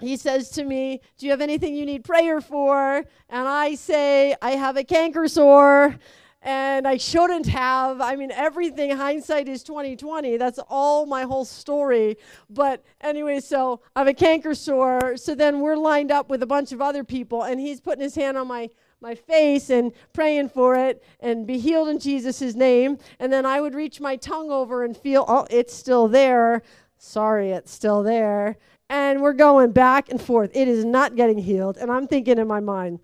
[0.00, 2.96] he says to me, Do you have anything you need prayer for?
[3.28, 5.96] And I say, I have a canker sore.
[6.44, 8.00] And I shouldn't have.
[8.00, 10.36] I mean, everything hindsight is 2020.
[10.36, 12.18] That's all my whole story.
[12.48, 15.16] But anyway, so I have a canker sore.
[15.16, 18.14] So then we're lined up with a bunch of other people, and he's putting his
[18.14, 22.96] hand on my my face and praying for it and be healed in Jesus' name.
[23.18, 26.62] And then I would reach my tongue over and feel, oh, it's still there.
[26.96, 28.56] Sorry, it's still there
[28.88, 30.50] and we're going back and forth.
[30.54, 31.78] It is not getting healed.
[31.78, 33.00] And I'm thinking in my mind,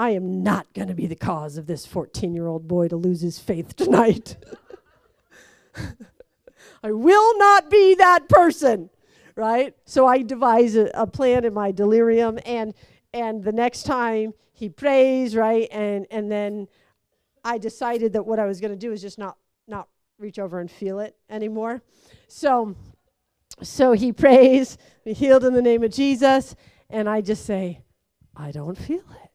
[0.00, 2.96] I am not going to be the cause of this 14 year old boy to
[2.96, 4.38] lose his faith tonight.
[6.82, 8.88] I will not be that person,
[9.36, 9.76] right?
[9.84, 12.72] So I devise a, a, plan in my delirium, and
[13.12, 16.66] and the next time he prays, right, and and then
[17.44, 19.36] I decided that what I was going to do is just not
[19.68, 19.86] not
[20.18, 21.82] reach over and feel it anymore.
[22.26, 22.74] So
[23.62, 26.56] so he prays, be healed in the name of Jesus.
[26.88, 27.82] And I just say,
[28.34, 29.29] I don't feel it.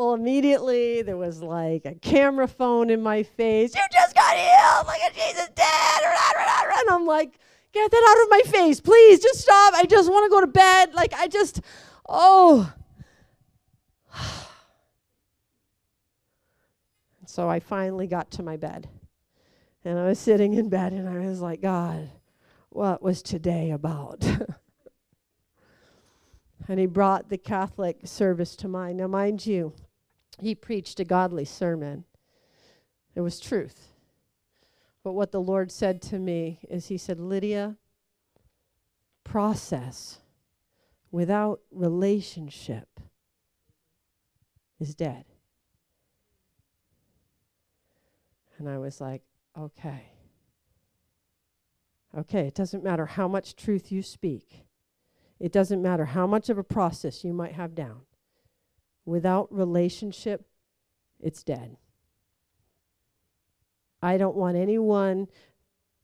[0.00, 3.74] Well, immediately there was like a camera phone in my face.
[3.74, 4.86] You just got healed.
[4.86, 6.00] Look at Jesus dead.
[6.80, 7.38] And I'm like,
[7.74, 8.80] get that out of my face.
[8.80, 9.74] Please just stop.
[9.74, 10.94] I just want to go to bed.
[10.94, 11.60] Like, I just,
[12.08, 12.72] oh.
[17.26, 18.88] So I finally got to my bed.
[19.84, 22.08] And I was sitting in bed and I was like, God,
[22.70, 24.24] what was today about?
[26.68, 28.96] and he brought the Catholic service to mind.
[28.96, 29.74] Now, mind you,
[30.42, 32.04] he preached a godly sermon,
[33.14, 33.88] it was truth.
[35.02, 37.76] But what the Lord said to me is, He said, Lydia,
[39.24, 40.18] process
[41.10, 43.00] without relationship
[44.78, 45.24] is dead.
[48.58, 49.22] And I was like,
[49.58, 50.12] okay.
[52.16, 54.66] Okay, it doesn't matter how much truth you speak,
[55.38, 58.02] it doesn't matter how much of a process you might have down.
[59.04, 60.46] Without relationship,
[61.20, 61.76] it's dead.
[64.02, 65.28] I don't want anyone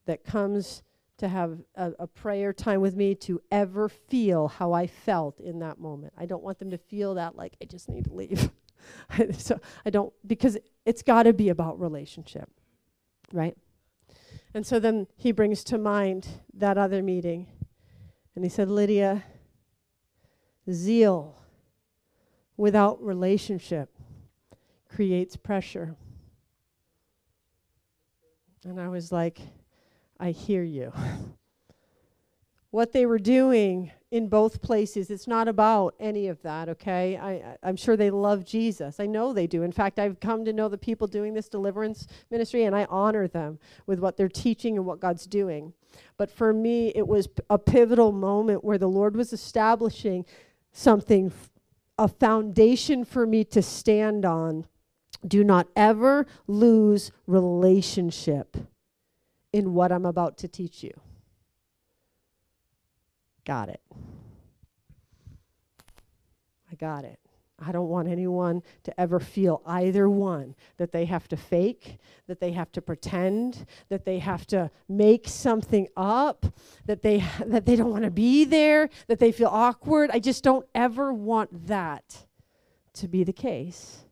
[0.07, 0.83] that comes
[1.19, 5.61] to have a, a, prayer time with me to ever feel how I felt in
[5.61, 6.13] that moment.
[6.17, 8.51] I don't want them to feel that like I just need to leave.
[9.39, 12.51] so I don't because it's got to be about relationship,
[13.33, 13.57] right?
[14.53, 17.47] And so then he brings to mind that other meeting,
[18.35, 19.25] and he said, Lydia,
[20.71, 21.37] zeal
[22.57, 23.91] without relationship
[24.89, 25.97] creates pressure.
[28.65, 29.41] And I was like,
[30.19, 30.93] I hear you.
[32.71, 37.17] what they were doing in both places, it's not about any of that, okay?
[37.17, 39.01] I, I'm sure they love Jesus.
[39.01, 39.63] I know they do.
[39.63, 43.29] In fact, I've come to know the people doing this deliverance ministry, and I honor
[43.29, 45.73] them with what they're teaching and what God's doing.
[46.17, 50.25] But for me, it was a pivotal moment where the Lord was establishing
[50.73, 51.33] something,
[51.99, 54.67] a foundation for me to stand on
[55.27, 58.57] do not ever lose relationship
[59.53, 60.93] in what I'm about to teach you.
[63.45, 63.81] Got it.
[66.71, 67.19] I got it.
[67.59, 72.39] I don't want anyone to ever feel either one that they have to fake, that
[72.39, 76.47] they have to pretend, that they have to make something up,
[76.85, 80.11] that they that they don't want to be there, that they feel awkward.
[80.13, 82.27] I just don't ever want that
[82.95, 84.07] to be the case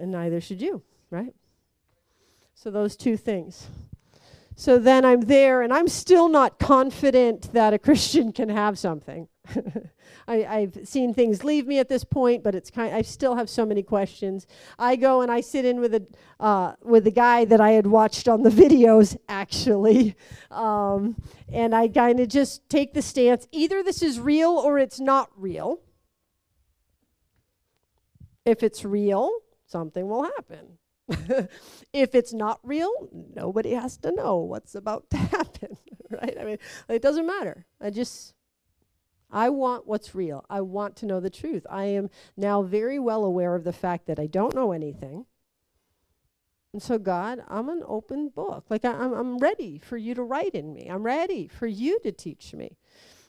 [0.00, 1.34] and neither should you, right?
[2.54, 3.68] So, those two things.
[4.60, 9.26] So then I'm there, and I'm still not confident that a Christian can have something.
[10.28, 12.94] I, have seen things leave me at this point, but it's kind.
[12.94, 14.46] I still have so many questions.
[14.78, 16.06] I go and I sit in with a
[16.38, 20.14] uh, with the guy that I had watched on the videos, actually,
[20.50, 21.16] um,
[21.50, 25.30] and I kind of just take the stance: either this is real or it's not
[25.38, 25.80] real.
[28.44, 29.32] If it's real,
[29.64, 30.76] something will happen.
[31.92, 35.76] if it's not real, nobody has to know what's about to happen,
[36.10, 36.36] right?
[36.40, 37.66] I mean, it doesn't matter.
[37.80, 38.34] I just,
[39.30, 40.44] I want what's real.
[40.48, 41.66] I want to know the truth.
[41.70, 45.26] I am now very well aware of the fact that I don't know anything.
[46.72, 48.66] And so, God, I'm an open book.
[48.68, 51.98] Like, I, I'm, I'm ready for you to write in me, I'm ready for you
[52.00, 52.76] to teach me.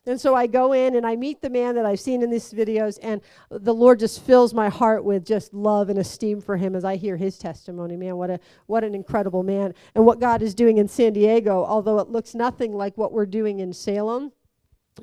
[0.08, 2.52] And so I go in and I meet the man that I've seen in these
[2.52, 6.76] videos, and the Lord just fills my heart with just love and esteem for him
[6.76, 7.96] as I hear his testimony.
[7.96, 9.76] Man, what a what an incredible man.
[9.94, 13.28] And what God is doing in San Diego, although it looks nothing like what we're
[13.28, 14.32] doing in Salem,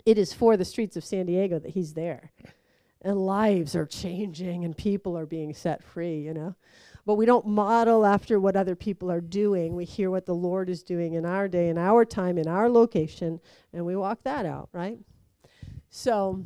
[0.04, 2.32] it is for the streets of San Diego that he's there.
[3.02, 6.56] And lives are changing and people are being set free, you know
[7.08, 9.74] but we don't model after what other people are doing.
[9.74, 12.68] We hear what the Lord is doing in our day, in our time, in our
[12.68, 13.40] location,
[13.72, 14.98] and we walk that out, right?
[15.88, 16.44] So,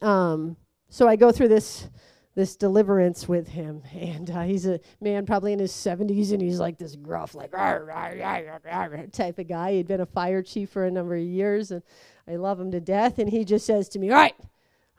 [0.00, 0.56] um,
[0.88, 1.90] so I go through this
[2.34, 6.58] this deliverance with him, and uh, he's a man probably in his 70s, and he's
[6.58, 7.50] like this gruff, like
[9.12, 9.72] type of guy.
[9.72, 11.82] He'd been a fire chief for a number of years, and
[12.26, 13.18] I love him to death.
[13.18, 14.34] And he just says to me, "All right."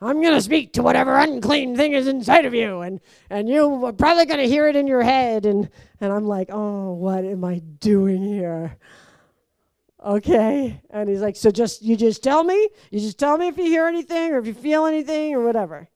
[0.04, 3.94] I'm going to speak to whatever unclean thing is inside of you, and, and you're
[3.94, 5.46] probably going to hear it in your head.
[5.46, 8.78] And, and I'm like, oh, what am I doing here?
[10.04, 10.82] Okay.
[10.90, 12.70] And he's like, so just, you just tell me?
[12.90, 15.88] You just tell me if you hear anything or if you feel anything or whatever.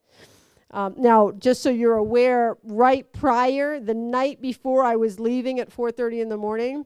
[0.69, 5.69] Um, now, just so you're aware, right prior, the night before I was leaving at
[5.69, 6.85] 4:30 in the morning,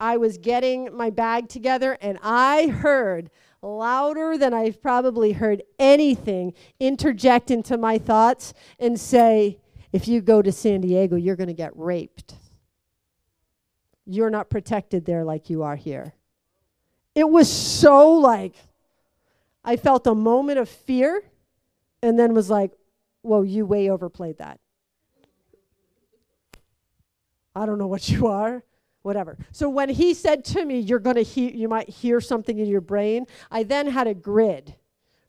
[0.00, 3.30] I was getting my bag together, and I heard
[3.62, 9.58] louder than I've probably heard anything interject into my thoughts and say,
[9.92, 12.34] if you go to San Diego, you're going to get raped.
[14.04, 16.14] You're not protected there like you are here.
[17.14, 18.54] It was so like,
[19.64, 21.22] I felt a moment of fear
[22.02, 22.72] and then was like,
[23.22, 24.60] whoa, you way overplayed that.
[27.54, 28.62] I don't know what you are
[29.06, 29.38] whatever.
[29.52, 32.66] So when he said to me, "You're going to hear, you might hear something in
[32.68, 34.76] your brain," I then had a grid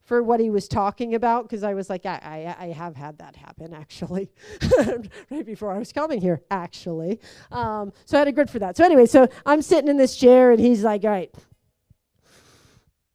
[0.03, 3.17] for what he was talking about because I was like, I, I, I, have had
[3.17, 4.31] that happen actually,
[5.31, 7.19] right before I was coming here, actually.
[7.51, 8.77] Um, so I had a grid for that.
[8.77, 11.35] So anyway, so I'm sitting in this chair and he's like, all right,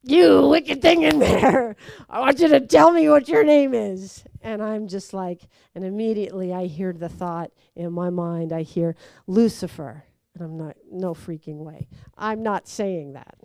[0.03, 1.75] You wicked thing in there.
[2.09, 4.23] I want you to tell me what your name is.
[4.41, 5.41] And I'm just like,
[5.75, 8.95] and immediately I hear the thought in my mind, I hear
[9.27, 10.03] Lucifer.
[10.33, 11.87] And I'm not, no freaking way.
[12.17, 13.37] I'm not saying that.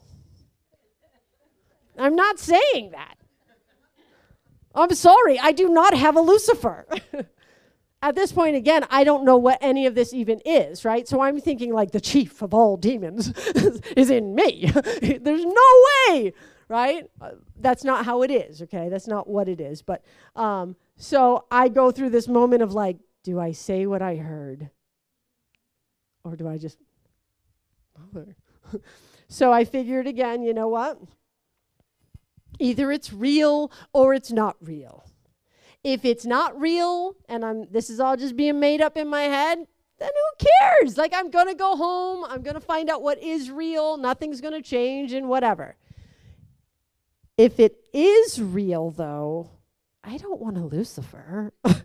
[1.98, 3.16] I'm not saying that.
[4.74, 6.86] I'm sorry, I do not have a Lucifer.
[8.02, 11.08] At this point, again, I don't know what any of this even is, right?
[11.08, 13.32] So I'm thinking like the chief of all demons
[13.96, 14.70] is in me.
[15.02, 16.32] There's no way,
[16.68, 17.10] right?
[17.20, 18.88] Uh, that's not how it is, okay?
[18.88, 19.82] That's not what it is.
[19.82, 20.04] But
[20.36, 24.70] um, so I go through this moment of like, do I say what I heard?
[26.24, 26.78] Or do I just.
[29.28, 30.98] so I figured again, you know what?
[32.58, 35.04] Either it's real or it's not real.
[35.84, 39.22] If it's not real and I'm this is all just being made up in my
[39.22, 39.58] head,
[39.98, 40.96] then who cares?
[40.96, 44.40] Like I'm going to go home, I'm going to find out what is real, nothing's
[44.40, 45.76] going to change and whatever.
[47.36, 49.50] If it is real though,
[50.02, 51.52] I don't want a Lucifer.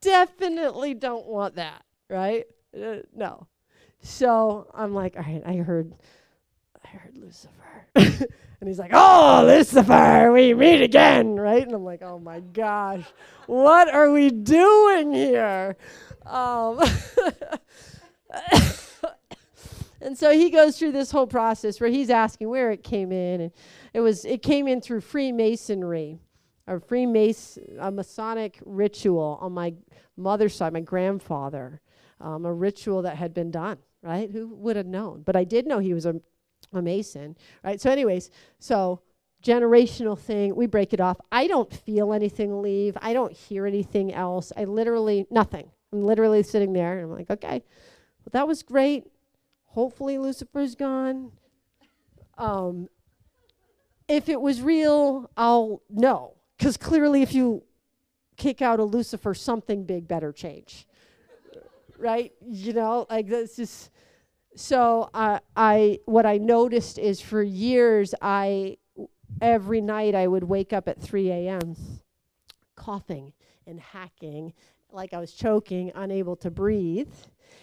[0.00, 2.44] Definitely don't want that, right?
[2.76, 3.46] Uh, no.
[4.00, 5.94] So I'm like, all right, I heard
[6.84, 8.26] I heard Lucifer.
[8.62, 11.64] And he's like, Oh, Lucifer, we meet again, right?
[11.64, 13.02] And I'm like, Oh my gosh,
[13.48, 15.76] what are we doing here?
[16.24, 16.80] Um,
[20.00, 23.40] and so he goes through this whole process where he's asking where it came in.
[23.40, 23.52] And
[23.94, 26.20] it was it came in through Freemasonry
[26.68, 29.74] or Freemason, a Masonic ritual on my
[30.16, 31.80] mother's side, my grandfather,
[32.22, 34.30] um, a ritual that had been done, right?
[34.30, 35.22] Who would have known?
[35.22, 36.20] But I did know he was a
[36.72, 37.80] a Mason, right?
[37.80, 39.02] So, anyways, so
[39.42, 41.20] generational thing, we break it off.
[41.30, 42.96] I don't feel anything leave.
[43.00, 44.52] I don't hear anything else.
[44.56, 45.70] I literally, nothing.
[45.92, 47.62] I'm literally sitting there and I'm like, okay,
[48.20, 49.10] well, that was great.
[49.66, 51.32] Hopefully, Lucifer's gone.
[52.38, 52.88] Um,
[54.08, 56.34] if it was real, I'll know.
[56.56, 57.62] Because clearly, if you
[58.36, 60.86] kick out a Lucifer, something big better change.
[62.02, 62.32] Right?
[62.44, 63.90] You know, like this is
[64.56, 68.76] so uh, I what I noticed is for years I
[69.40, 71.76] every night I would wake up at 3 a.m.
[72.76, 73.32] coughing
[73.66, 74.52] and hacking
[74.90, 77.12] like I was choking, unable to breathe.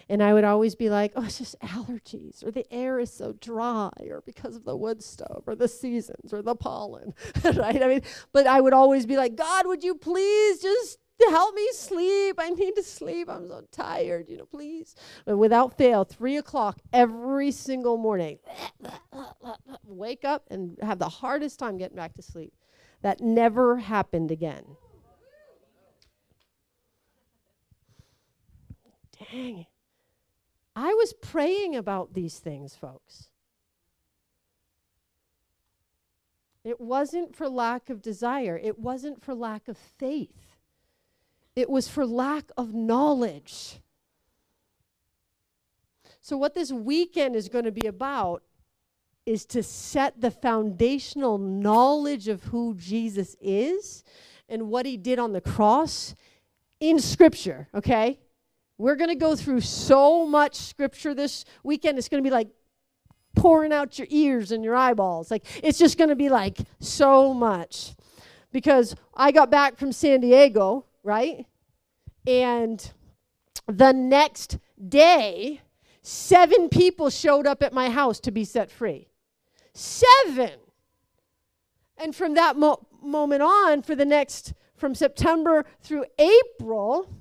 [0.07, 3.33] And I would always be like, oh, it's just allergies, or the air is so
[3.33, 7.13] dry, or because of the wood stove, or the seasons, or the pollen,
[7.43, 7.81] right?
[7.81, 8.01] I mean,
[8.33, 10.97] but I would always be like, God, would you please just
[11.27, 12.35] help me sleep.
[12.39, 13.29] I need to sleep.
[13.29, 14.95] I'm so tired, you know, please.
[15.25, 18.39] And without fail, three o'clock every single morning,
[19.83, 22.53] wake up and have the hardest time getting back to sleep.
[23.01, 24.63] That never happened again.
[29.31, 29.65] Dang.
[30.75, 33.29] I was praying about these things, folks.
[36.63, 40.48] It wasn't for lack of desire, it wasn't for lack of faith.
[41.59, 43.81] It was for lack of knowledge.
[46.21, 48.43] So, what this weekend is going to be about
[49.25, 54.03] is to set the foundational knowledge of who Jesus is
[54.47, 56.15] and what he did on the cross
[56.79, 58.19] in Scripture, okay?
[58.77, 61.97] We're going to go through so much Scripture this weekend.
[61.97, 62.47] It's going to be like
[63.35, 65.29] pouring out your ears and your eyeballs.
[65.29, 67.95] Like, it's just going to be like so much.
[68.51, 71.45] Because I got back from San Diego, right?
[72.29, 72.91] And
[73.65, 75.61] the next day,
[76.03, 79.07] seven people showed up at my house to be set free.
[79.73, 80.59] Seven.
[81.97, 87.11] And from that mo- moment on, for the next, from September through April,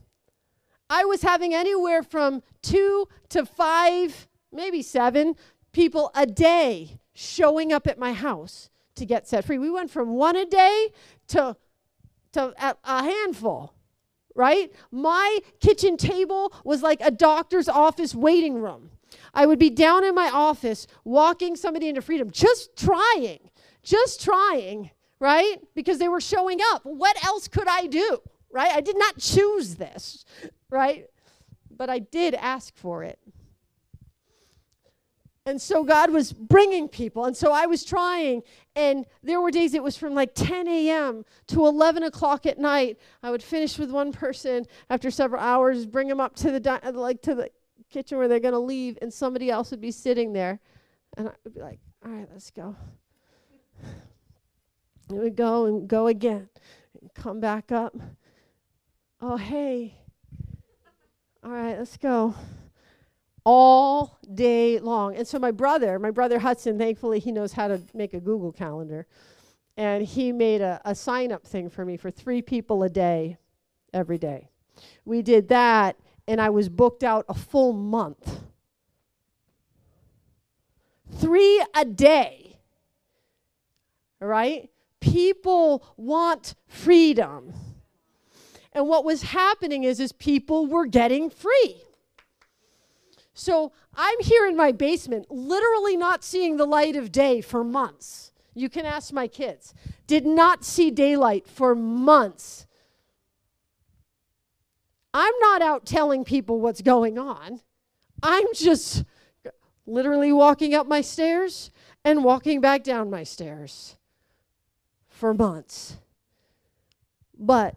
[0.90, 5.36] I was having anywhere from two to five, maybe seven
[5.72, 9.56] people a day showing up at my house to get set free.
[9.56, 10.88] We went from one a day
[11.28, 11.56] to,
[12.32, 13.72] to a, a handful
[14.38, 14.72] right?
[14.92, 18.90] My kitchen table was like a doctor's office waiting room.
[19.34, 23.50] I would be down in my office walking somebody into freedom, just trying,
[23.82, 25.56] just trying, right?
[25.74, 26.82] Because they were showing up.
[26.84, 28.18] What else could I do,
[28.52, 28.70] right?
[28.72, 30.24] I did not choose this,
[30.70, 31.06] right?
[31.76, 33.18] But I did ask for it.
[35.48, 37.24] And so God was bringing people.
[37.24, 38.42] And so I was trying.
[38.76, 41.24] And there were days it was from like 10 a.m.
[41.46, 42.98] to 11 o'clock at night.
[43.22, 46.90] I would finish with one person after several hours, bring them up to the di-
[46.90, 47.50] like to the
[47.88, 50.60] kitchen where they're going to leave, and somebody else would be sitting there.
[51.16, 52.76] And I would be like, all right, let's go.
[55.08, 56.50] And we'd go and go again.
[57.00, 57.96] And come back up.
[59.22, 59.94] Oh, hey.
[61.42, 62.34] All right, let's go
[63.50, 65.16] all day long.
[65.16, 68.52] And so my brother, my brother Hudson, thankfully he knows how to make a Google
[68.52, 69.06] calendar.
[69.78, 73.38] And he made a, a sign up thing for me for three people a day
[73.94, 74.50] every day.
[75.06, 75.96] We did that,
[76.26, 78.42] and I was booked out a full month.
[81.14, 82.58] Three a day.
[84.20, 84.68] All right?
[85.00, 87.54] People want freedom.
[88.74, 91.80] And what was happening is, is people were getting free.
[93.38, 98.32] So I'm here in my basement, literally not seeing the light of day for months.
[98.52, 99.74] You can ask my kids.
[100.08, 102.66] Did not see daylight for months.
[105.14, 107.60] I'm not out telling people what's going on.
[108.24, 109.04] I'm just
[109.86, 111.70] literally walking up my stairs
[112.04, 113.94] and walking back down my stairs
[115.08, 115.96] for months.
[117.38, 117.76] But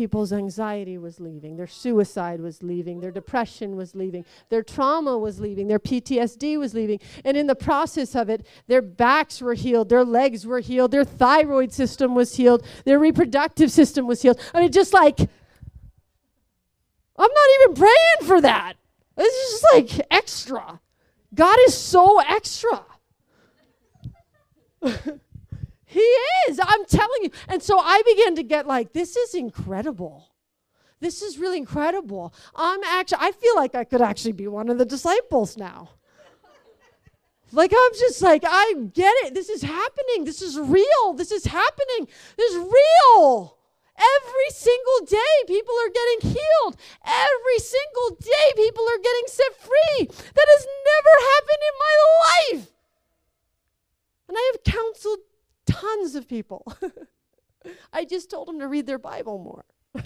[0.00, 5.40] people's anxiety was leaving, their suicide was leaving, their depression was leaving, their trauma was
[5.40, 6.98] leaving, their PTSD was leaving.
[7.22, 11.04] And in the process of it, their backs were healed, their legs were healed, their
[11.04, 14.40] thyroid system was healed, their reproductive system was healed.
[14.54, 15.28] I mean, just like, I'm
[17.18, 18.76] not even praying for that.
[19.18, 20.80] Is just like extra.
[21.34, 22.86] God is so extra.
[25.90, 25.98] He
[26.48, 26.60] is.
[26.62, 27.30] I'm telling you.
[27.48, 30.28] And so I began to get like, this is incredible.
[31.00, 32.32] This is really incredible.
[32.54, 35.90] I'm actually, I feel like I could actually be one of the disciples now.
[37.50, 39.34] Like, I'm just like, I get it.
[39.34, 40.24] This is happening.
[40.24, 41.14] This is real.
[41.14, 42.06] This is happening.
[42.36, 43.56] This is real.
[43.98, 46.76] Every single day, people are getting healed.
[47.04, 50.06] Every single day, people are getting set free.
[50.06, 52.72] That has never happened in my life.
[54.28, 55.18] And I have counseled
[55.70, 56.64] tons of people.
[57.92, 59.64] I just told them to read their Bible more.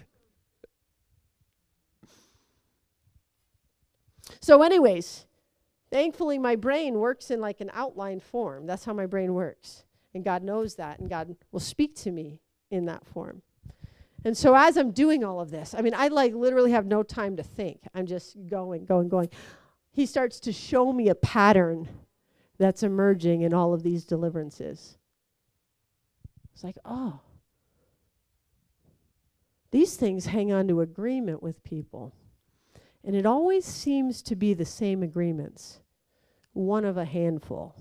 [4.41, 5.27] so, anyways,
[5.91, 8.67] thankfully, my brain works in like an outline form.
[8.67, 9.85] That's how my brain works.
[10.15, 12.41] And God knows that, and God will speak to me
[12.71, 13.43] in that form.
[14.25, 17.03] And so, as I'm doing all of this, I mean, I like literally have no
[17.03, 17.81] time to think.
[17.95, 19.29] I'm just going, going, going.
[19.93, 21.89] He starts to show me a pattern
[22.59, 24.97] that's emerging in all of these deliverances.
[26.55, 27.21] It's like, oh,
[29.71, 32.15] these things hang on to agreement with people.
[33.03, 35.81] And it always seems to be the same agreements,
[36.53, 37.75] one of a handful,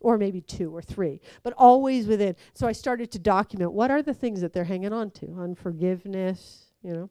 [0.00, 2.36] or maybe two or three, but always within.
[2.54, 6.66] So I started to document what are the things that they're hanging on to unforgiveness,
[6.82, 7.10] you know,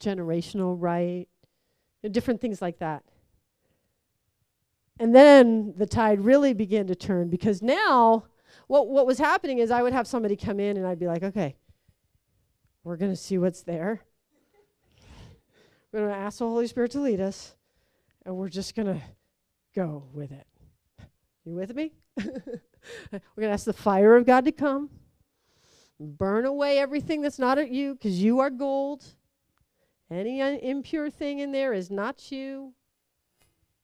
[0.00, 1.26] generational right,
[2.10, 3.02] different things like that.
[5.00, 8.26] And then the tide really began to turn because now
[8.66, 11.22] what, what was happening is I would have somebody come in and I'd be like,
[11.22, 11.56] okay,
[12.82, 14.02] we're going to see what's there.
[15.92, 17.54] we're going to ask the Holy Spirit to lead us,
[18.24, 19.00] and we're just going to
[19.74, 20.46] go with it.
[21.44, 21.92] You with me?
[22.16, 22.30] we're
[23.10, 24.90] going to ask the fire of God to come,
[25.98, 29.04] burn away everything that's not at you, because you are gold.
[30.10, 32.72] Any un- impure thing in there is not you.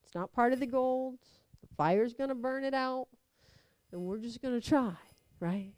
[0.05, 1.19] It's not part of the gold.
[1.63, 3.09] The fire's going to burn it out
[3.93, 4.93] and we're just going to try,
[5.41, 5.73] right?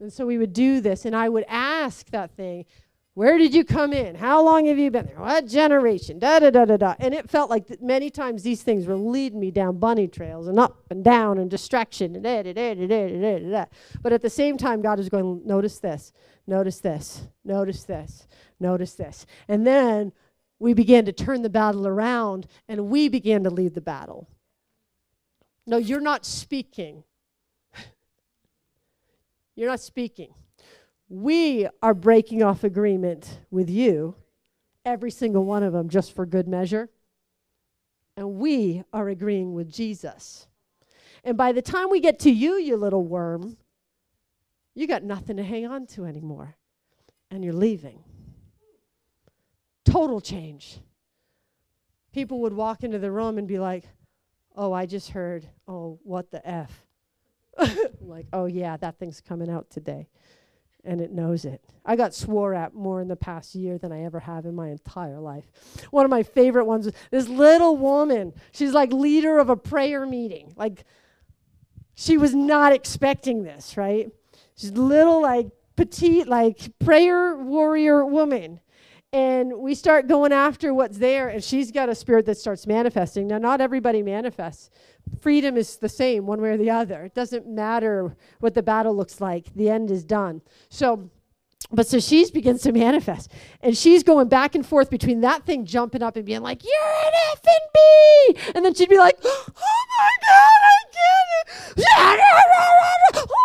[0.00, 2.64] And so we would do this, and I would ask that thing,
[3.14, 4.14] where did you come in?
[4.14, 5.18] How long have you been there?
[5.18, 6.18] What generation?
[6.18, 6.94] Da da da da da.
[7.00, 10.58] And it felt like many times these things were leading me down bunny trails and
[10.58, 13.50] up and down and distraction and da da da da da da da.
[13.50, 13.64] da.
[14.00, 16.12] But at the same time, God is going, notice this,
[16.46, 18.28] notice this, notice this,
[18.60, 19.26] notice this.
[19.48, 20.12] And then
[20.60, 24.28] we began to turn the battle around and we began to lead the battle.
[25.66, 27.02] No, you're not speaking.
[29.60, 30.32] You're not speaking.
[31.10, 34.14] We are breaking off agreement with you,
[34.86, 36.88] every single one of them, just for good measure.
[38.16, 40.46] And we are agreeing with Jesus.
[41.24, 43.58] And by the time we get to you, you little worm,
[44.74, 46.56] you got nothing to hang on to anymore.
[47.30, 48.02] And you're leaving.
[49.84, 50.78] Total change.
[52.14, 53.84] People would walk into the room and be like,
[54.56, 56.86] oh, I just heard, oh, what the F.
[58.00, 60.08] like, oh yeah, that thing's coming out today.
[60.82, 61.62] And it knows it.
[61.84, 64.68] I got swore at more in the past year than I ever have in my
[64.68, 65.44] entire life.
[65.90, 68.32] One of my favorite ones was this little woman.
[68.52, 70.54] She's like leader of a prayer meeting.
[70.56, 70.84] Like,
[71.94, 74.10] she was not expecting this, right?
[74.56, 78.60] She's little, like, petite, like, prayer warrior woman
[79.12, 83.26] and we start going after what's there and she's got a spirit that starts manifesting.
[83.26, 84.70] Now not everybody manifests.
[85.20, 87.04] Freedom is the same one way or the other.
[87.04, 89.52] It doesn't matter what the battle looks like.
[89.54, 90.42] The end is done.
[90.68, 91.10] So
[91.72, 93.30] but so she begins to manifest
[93.62, 97.06] and she's going back and forth between that thing jumping up and being like you're
[97.06, 98.40] an F and B!
[98.54, 103.30] And then she'd be like oh my god I get it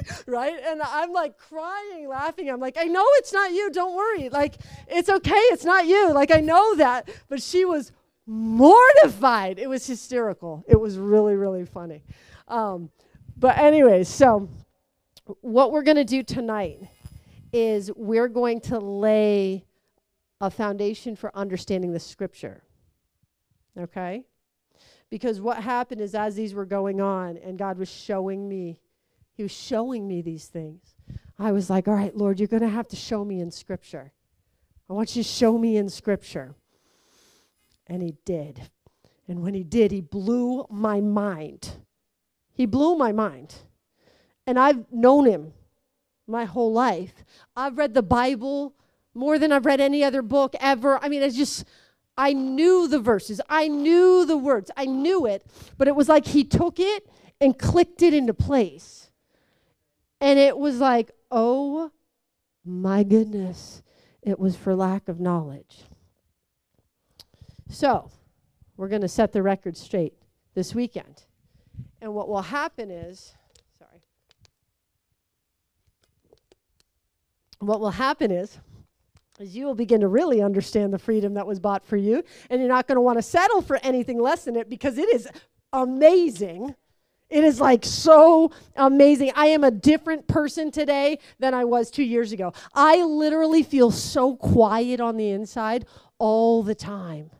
[0.26, 0.54] right?
[0.66, 2.50] And I'm like crying laughing.
[2.50, 3.70] I'm like I know it's not you.
[3.70, 4.28] Don't worry.
[4.28, 4.56] Like
[4.88, 5.34] it's okay.
[5.34, 6.12] It's not you.
[6.12, 7.08] Like I know that.
[7.28, 7.92] But she was
[8.26, 9.58] mortified.
[9.58, 10.64] It was hysterical.
[10.68, 12.04] It was really really funny.
[12.48, 12.90] Um,
[13.36, 14.48] but anyways so
[15.40, 16.80] what we're going to do tonight
[17.52, 19.64] is we're going to lay
[20.40, 22.62] a foundation for understanding the scripture.
[23.78, 24.24] Okay?
[25.10, 28.80] Because what happened is as these were going on and God was showing me,
[29.38, 30.82] He was showing me these things.
[31.38, 34.12] I was like, all right, Lord, you're going to have to show me in scripture.
[34.90, 36.56] I want you to show me in scripture.
[37.86, 38.60] And He did.
[39.28, 41.70] And when He did, He blew my mind.
[42.52, 43.54] He blew my mind.
[44.44, 45.52] And I've known him
[46.26, 47.24] my whole life.
[47.54, 48.74] I've read the Bible
[49.14, 50.98] more than I've read any other book ever.
[51.00, 51.64] I mean, it's just,
[52.16, 56.26] I knew the verses, I knew the words, I knew it, but it was like
[56.26, 57.08] he took it
[57.40, 58.97] and clicked it into place.
[60.20, 61.90] And it was like, oh
[62.64, 63.82] my goodness,
[64.22, 65.84] it was for lack of knowledge.
[67.68, 68.10] So,
[68.76, 70.14] we're going to set the record straight
[70.54, 71.24] this weekend.
[72.00, 73.34] And what will happen is,
[73.78, 74.02] sorry,
[77.58, 78.58] what will happen is
[79.38, 82.60] is you will begin to really understand the freedom that was bought for you and
[82.60, 85.28] you're not going to want to settle for anything less than it because it is
[85.72, 86.74] amazing
[87.30, 89.32] it is like so amazing.
[89.34, 92.52] I am a different person today than I was two years ago.
[92.74, 95.86] I literally feel so quiet on the inside
[96.18, 97.30] all the time.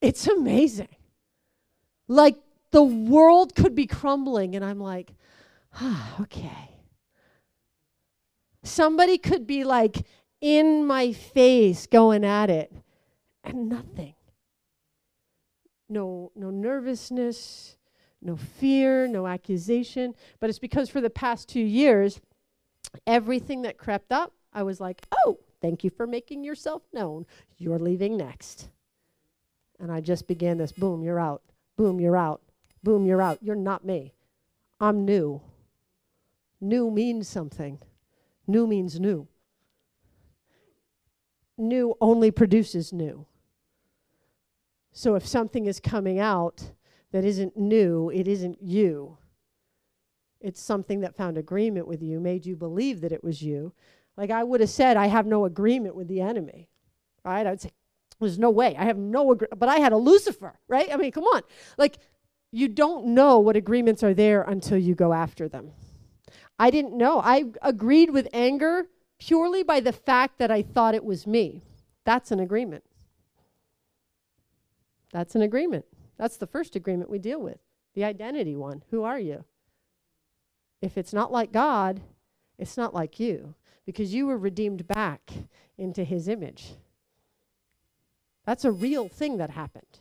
[0.00, 0.96] It's amazing.
[2.08, 2.36] Like
[2.72, 5.12] the world could be crumbling, and I'm like,
[5.74, 6.70] ah, okay.
[8.64, 10.04] Somebody could be like
[10.40, 12.72] in my face going at it
[13.44, 14.14] and nothing.
[15.88, 17.76] No no nervousness,
[18.22, 22.20] no fear, no accusation, but it's because for the past 2 years
[23.06, 27.26] everything that crept up, I was like, "Oh, thank you for making yourself known.
[27.58, 28.68] You're leaving next."
[29.78, 31.42] And I just began this boom, you're out.
[31.76, 32.42] Boom, you're out.
[32.82, 33.42] Boom, you're out.
[33.42, 34.14] You're not me.
[34.80, 35.40] I'm new.
[36.60, 37.80] New means something.
[38.46, 39.26] New means new.
[41.56, 43.26] New only produces new.
[44.92, 46.72] So if something is coming out
[47.12, 49.18] that isn't new, it isn't you.
[50.40, 53.72] It's something that found agreement with you, made you believe that it was you.
[54.16, 56.68] Like I would have said, I have no agreement with the enemy,
[57.24, 57.46] right?
[57.46, 57.70] I would say,
[58.18, 58.76] there's no way.
[58.76, 59.58] I have no agreement.
[59.58, 60.88] But I had a Lucifer, right?
[60.92, 61.42] I mean, come on.
[61.76, 61.98] Like,
[62.50, 65.70] you don't know what agreements are there until you go after them.
[66.58, 67.20] I didn't know.
[67.20, 68.86] I agreed with anger
[69.18, 71.62] purely by the fact that I thought it was me.
[72.04, 72.84] That's an agreement.
[75.12, 75.84] That's an agreement.
[76.22, 77.58] That's the first agreement we deal with
[77.94, 78.84] the identity one.
[78.92, 79.44] Who are you?
[80.80, 82.00] If it's not like God,
[82.58, 83.56] it's not like you
[83.86, 85.32] because you were redeemed back
[85.76, 86.74] into his image.
[88.46, 89.98] That's a real thing that happened.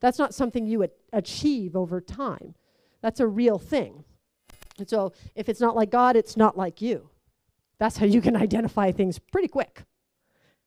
[0.00, 2.56] That's not something you achieve over time.
[3.00, 4.02] That's a real thing.
[4.76, 7.10] And so if it's not like God, it's not like you.
[7.78, 9.84] That's how you can identify things pretty quick.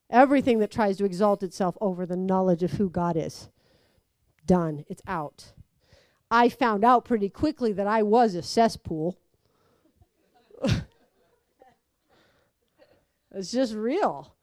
[0.10, 3.50] Everything that tries to exalt itself over the knowledge of who God is,
[4.46, 4.86] done.
[4.88, 5.54] It's out.
[6.30, 9.20] I found out pretty quickly that I was a cesspool.
[13.32, 14.34] it's just real.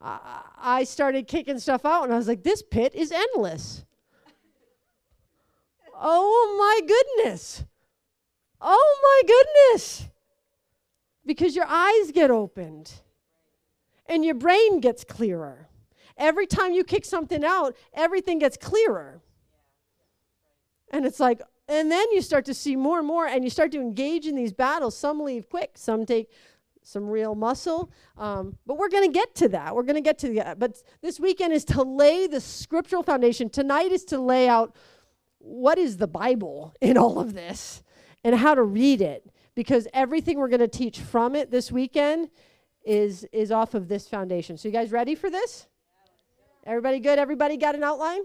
[0.00, 3.84] I, I started kicking stuff out and I was like, this pit is endless.
[6.00, 7.64] oh my goodness.
[8.60, 10.06] Oh my goodness.
[11.26, 12.92] Because your eyes get opened
[14.06, 15.68] and your brain gets clearer.
[16.16, 19.22] Every time you kick something out, everything gets clearer.
[20.92, 23.72] And it's like, and then you start to see more and more, and you start
[23.72, 24.96] to engage in these battles.
[24.96, 26.30] Some leave quick, some take
[26.82, 27.90] some real muscle.
[28.18, 29.74] Um, but we're going to get to that.
[29.74, 30.58] We're going to get to that.
[30.58, 33.48] But this weekend is to lay the scriptural foundation.
[33.48, 34.76] Tonight is to lay out
[35.38, 37.82] what is the Bible in all of this
[38.24, 42.30] and how to read it because everything we're going to teach from it this weekend
[42.84, 44.56] is is off of this foundation.
[44.56, 45.68] So you guys ready for this?
[46.64, 47.18] Everybody good?
[47.18, 48.22] Everybody got an outline?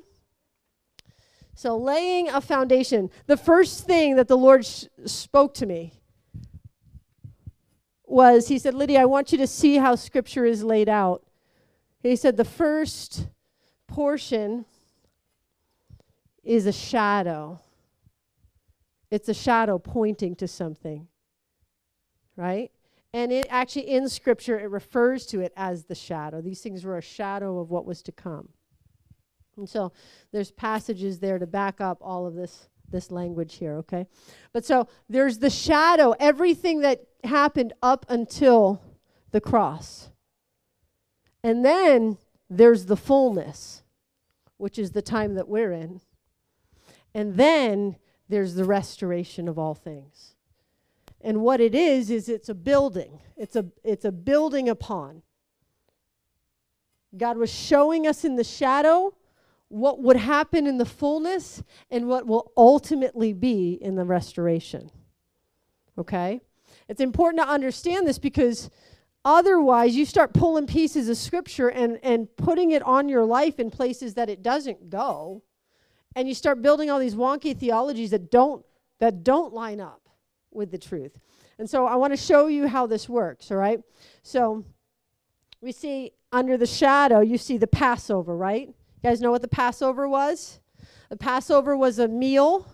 [1.58, 3.10] So laying a foundation.
[3.26, 5.93] The first thing that the Lord sh- spoke to me
[8.05, 11.26] was he said, "Lydia, I want you to see how scripture is laid out."
[12.03, 13.28] He said the first
[13.88, 14.66] portion
[16.43, 17.60] is a shadow.
[19.10, 21.08] It's a shadow pointing to something.
[22.36, 22.72] right?
[23.14, 26.41] And it actually in scripture it refers to it as the shadow.
[26.41, 28.49] These things were a shadow of what was to come.
[29.58, 29.91] And so
[30.32, 34.08] there's passages there to back up all of this this language here, okay?
[34.53, 38.82] But so there's the shadow, everything that happened up until
[39.32, 40.10] the cross.
[41.43, 42.18] And then
[42.49, 43.84] there's the fullness,
[44.58, 46.01] which is the time that we're in.
[47.14, 47.97] And then
[48.30, 50.36] there's the restoration of all things.
[51.22, 53.20] And what it is is it's a building.
[53.36, 55.24] It's a it's a building upon.
[57.18, 59.16] God was showing us in the shadow
[59.70, 61.61] what would happen in the fullness
[61.91, 64.89] and what will ultimately be in the restoration.
[65.97, 66.41] Okay?
[66.88, 68.70] It's important to understand this because
[69.26, 73.70] otherwise you start pulling pieces of scripture and, and putting it on your life in
[73.70, 75.43] places that it doesn't go.
[76.15, 78.65] And you start building all these wonky theologies that don't
[78.99, 80.09] that don't line up
[80.51, 81.20] with the truth.
[81.59, 83.80] And so I want to show you how this works, all right?
[84.24, 84.65] So
[85.61, 88.70] we see under the shadow, you see the Passover, right?
[88.98, 90.60] You guys know what the Passover was?
[91.10, 92.68] The Passover was a meal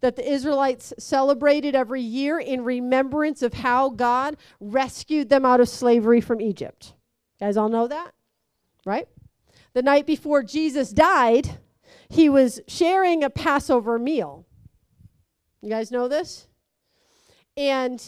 [0.00, 5.68] that the Israelites celebrated every year in remembrance of how God rescued them out of
[5.68, 6.94] slavery from Egypt.
[7.40, 8.12] You guys all know that?
[8.86, 9.08] Right?
[9.74, 11.58] The night before Jesus died,
[12.08, 14.46] he was sharing a Passover meal.
[15.60, 16.46] You guys know this?
[17.56, 18.00] And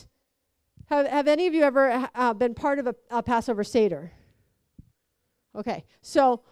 [0.87, 4.13] have, have any of you ever uh, been part of a, a Passover Seder?
[5.57, 6.43] Okay, so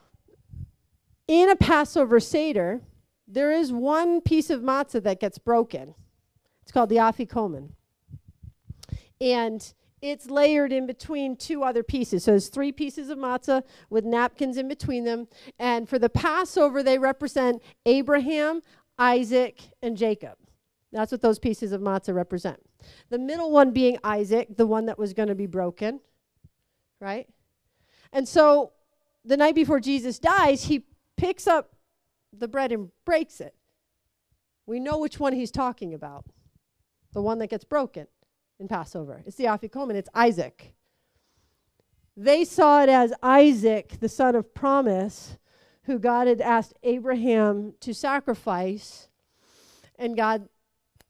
[1.28, 2.80] in a Passover Seder,
[3.28, 5.94] there is one piece of matzah that gets broken.
[6.62, 7.70] It's called the afikomen.
[9.20, 12.24] And it's layered in between two other pieces.
[12.24, 15.28] So there's three pieces of matzah with napkins in between them.
[15.58, 18.62] And for the Passover, they represent Abraham,
[18.98, 20.38] Isaac, and Jacob.
[20.92, 22.58] That's what those pieces of matzah represent.
[23.10, 26.00] The middle one being Isaac, the one that was going to be broken,
[27.00, 27.28] right?
[28.12, 28.72] And so
[29.24, 30.84] the night before Jesus dies, he
[31.18, 31.74] picks up
[32.32, 33.54] the bread and breaks it.
[34.64, 36.24] We know which one he's talking about.
[37.12, 38.06] The one that gets broken
[38.58, 39.22] in Passover.
[39.26, 40.72] It's the Afikomen, it's Isaac.
[42.16, 45.38] They saw it as Isaac, the son of promise,
[45.84, 49.08] who God had asked Abraham to sacrifice,
[49.98, 50.48] and God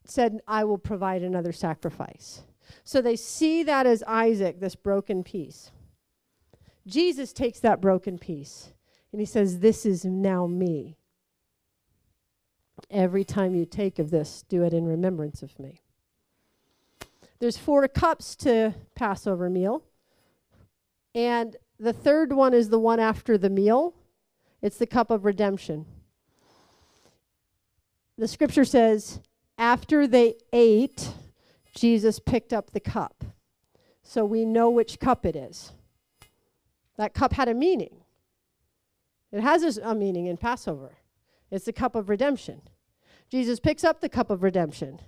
[0.05, 2.43] said, I will provide another sacrifice.
[2.85, 5.71] So they see that as Isaac, this broken piece.
[6.87, 8.73] Jesus takes that broken piece
[9.13, 10.97] and he says, This is now me.
[12.91, 15.81] Every time you take of this, do it in remembrance of me.
[17.39, 19.83] There's four cups to Passover meal.
[21.15, 23.95] And the third one is the one after the meal.
[24.63, 25.87] It's the cup of redemption.
[28.17, 29.21] The scripture says,
[29.57, 31.13] after they ate,
[31.75, 33.25] Jesus picked up the cup.
[34.03, 35.73] So we know which cup it is.
[36.97, 37.95] That cup had a meaning.
[39.33, 40.97] It has a, uh, meaning in Passover.
[41.51, 42.63] It's the cup of redemption.
[43.31, 45.01] Jesus picks up the cup of redemption,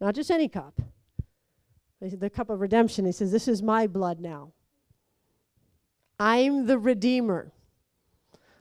[0.00, 0.80] not just any cup.
[2.00, 4.52] The cup of redemption, he says, This is my blood now.
[6.18, 7.52] I'm the redeemer.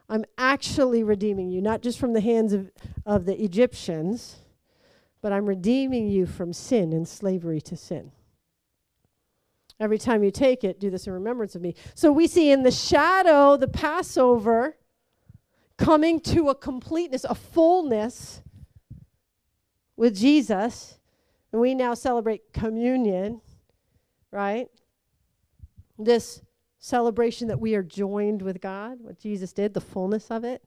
[0.09, 2.71] I'm actually redeeming you, not just from the hands of,
[3.05, 4.37] of the Egyptians,
[5.21, 8.11] but I'm redeeming you from sin and slavery to sin.
[9.79, 11.75] Every time you take it, do this in remembrance of me.
[11.95, 14.75] So we see in the shadow, the Passover
[15.79, 18.41] coming to a completeness, a fullness
[19.95, 20.99] with Jesus.
[21.51, 23.41] And we now celebrate communion,
[24.31, 24.67] right?
[25.97, 26.41] This
[26.79, 30.61] celebration that we are joined with God, what Jesus did, the fullness of it.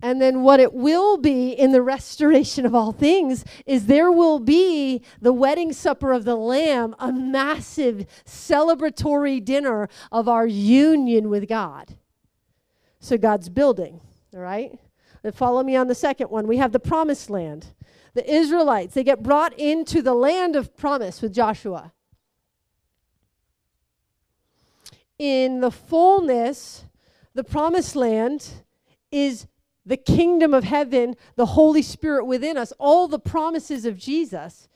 [0.00, 4.38] And then what it will be in the restoration of all things is there will
[4.38, 11.48] be the wedding supper of the Lamb, a massive celebratory dinner of our union with
[11.48, 11.96] God.
[13.00, 14.00] So God's building,
[14.34, 14.78] all right?
[15.22, 16.46] And follow me on the second one.
[16.46, 17.66] We have the promised land.
[18.14, 21.92] The Israelites, they get brought into the land of promise with Joshua.
[25.18, 26.84] In the fullness,
[27.34, 28.48] the promised land
[29.10, 29.46] is
[29.88, 34.68] the kingdom of heaven, the Holy Spirit within us, all the promises of Jesus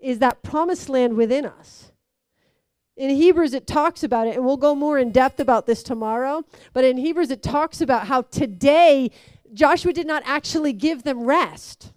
[0.00, 1.92] is that promised land within us.
[2.96, 6.44] In Hebrews, it talks about it, and we'll go more in depth about this tomorrow.
[6.72, 9.10] But in Hebrews, it talks about how today
[9.52, 11.92] Joshua did not actually give them rest.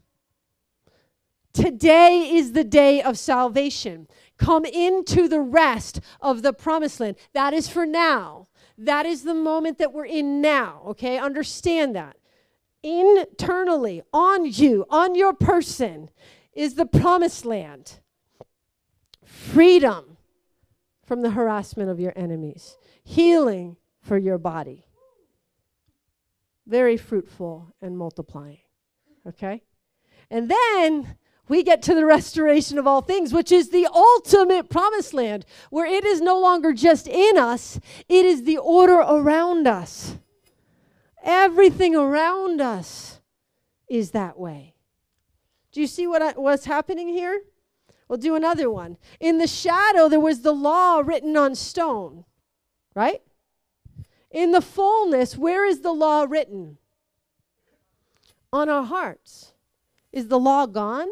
[1.53, 4.07] Today is the day of salvation.
[4.37, 7.15] Come into the rest of the promised land.
[7.33, 8.47] That is for now.
[8.77, 11.17] That is the moment that we're in now, okay?
[11.17, 12.17] Understand that
[12.81, 16.09] internally on you, on your person,
[16.53, 17.99] is the promised land.
[19.29, 20.08] freedom
[21.09, 24.85] from the harassment of your enemies, healing for your body.
[26.67, 28.59] Very fruitful and multiplying.
[29.27, 29.63] Okay?
[30.29, 35.15] And then we get to the restoration of all things, which is the ultimate promised
[35.15, 40.15] land, where it is no longer just in us, it is the order around us.
[41.23, 43.19] Everything around us
[43.87, 44.75] is that way.
[45.71, 47.41] Do you see what I, what's happening here?
[48.09, 48.97] We'll do another one.
[49.19, 52.25] In the shadow, there was the law written on stone,
[52.95, 53.21] right?
[54.31, 56.79] In the fullness, where is the law written?
[58.51, 59.53] On our hearts.
[60.11, 61.09] Is the law gone?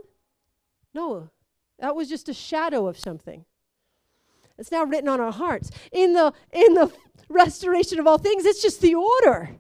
[0.93, 1.29] No,
[1.77, 3.45] that was just a shadow of something.
[4.57, 5.69] It's now written on our hearts.
[5.91, 6.91] In the in the
[7.29, 9.51] restoration of all things, it's just the order.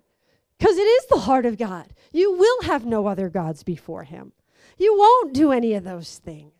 [0.57, 1.93] Because it is the heart of God.
[2.11, 4.31] You will have no other gods before him.
[4.79, 6.56] You won't do any of those things.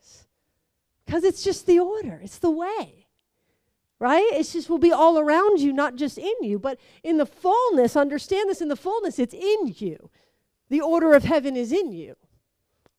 [1.08, 3.06] Because it's just the order, it's the way.
[3.98, 4.28] Right?
[4.32, 7.96] It's just will be all around you, not just in you, but in the fullness.
[7.96, 10.10] Understand this in the fullness, it's in you.
[10.68, 12.14] The order of heaven is in you.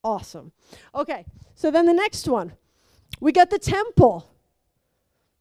[0.04, 0.54] Awesome.
[0.96, 2.54] Okay, so then the next one.
[3.20, 4.28] We got the temple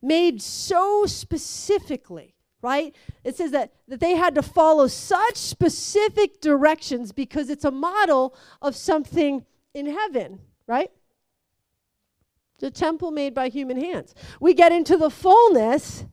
[0.02, 2.94] made so specifically, right?
[3.24, 8.36] It says that, that they had to follow such specific directions because it's a model
[8.60, 10.90] of something in heaven, right?
[12.58, 14.14] The temple made by human hands.
[14.40, 16.04] We get into the fullness,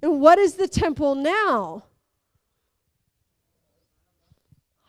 [0.00, 1.84] and what is the temple now?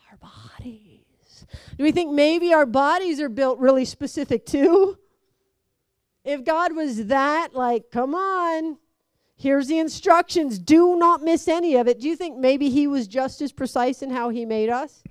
[0.10, 1.46] Our bodies.
[1.78, 4.98] Do we think maybe our bodies are built really specific too?
[6.24, 8.78] If God was that, like, come on,
[9.36, 12.00] here's the instructions, do not miss any of it.
[12.00, 15.04] Do you think maybe He was just as precise in how He made us?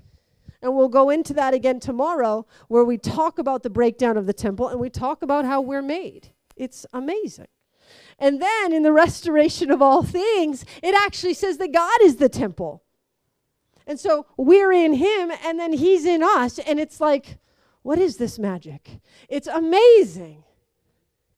[0.63, 4.33] And we'll go into that again tomorrow, where we talk about the breakdown of the
[4.33, 6.29] temple and we talk about how we're made.
[6.57, 7.49] It's amazing.
[8.19, 12.29] And then in the restoration of all things, it actually says that God is the
[12.29, 12.83] temple.
[13.87, 16.59] And so we're in him and then he's in us.
[16.59, 17.39] And it's like,
[17.83, 19.01] what is this magic?
[19.29, 20.45] It's amazing.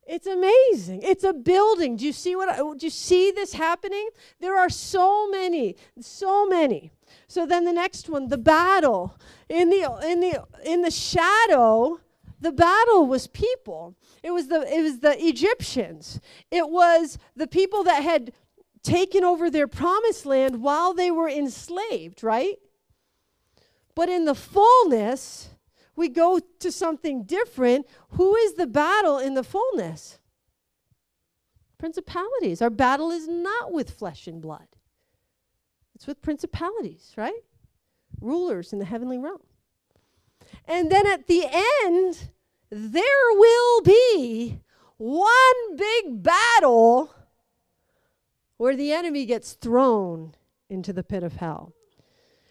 [0.04, 1.02] It's amazing.
[1.02, 1.96] It's a building.
[1.96, 4.08] Do you see what I, do you see this happening?
[4.40, 6.90] There are so many, so many.
[7.32, 9.16] So then the next one, the battle.
[9.48, 11.98] In the in the in the shadow,
[12.38, 13.96] the battle was people.
[14.22, 16.20] It was the it was the Egyptians.
[16.50, 18.34] It was the people that had
[18.82, 22.56] taken over their promised land while they were enslaved, right?
[23.94, 25.48] But in the fullness,
[25.96, 27.86] we go to something different.
[28.10, 30.18] Who is the battle in the fullness?
[31.78, 32.60] Principalities.
[32.60, 34.68] Our battle is not with flesh and blood,
[36.02, 37.44] it's with principalities, right?
[38.20, 39.38] Rulers in the heavenly realm.
[40.66, 41.46] And then at the
[41.84, 42.30] end,
[42.70, 44.58] there will be
[44.96, 47.14] one big battle
[48.56, 50.34] where the enemy gets thrown
[50.68, 51.72] into the pit of hell.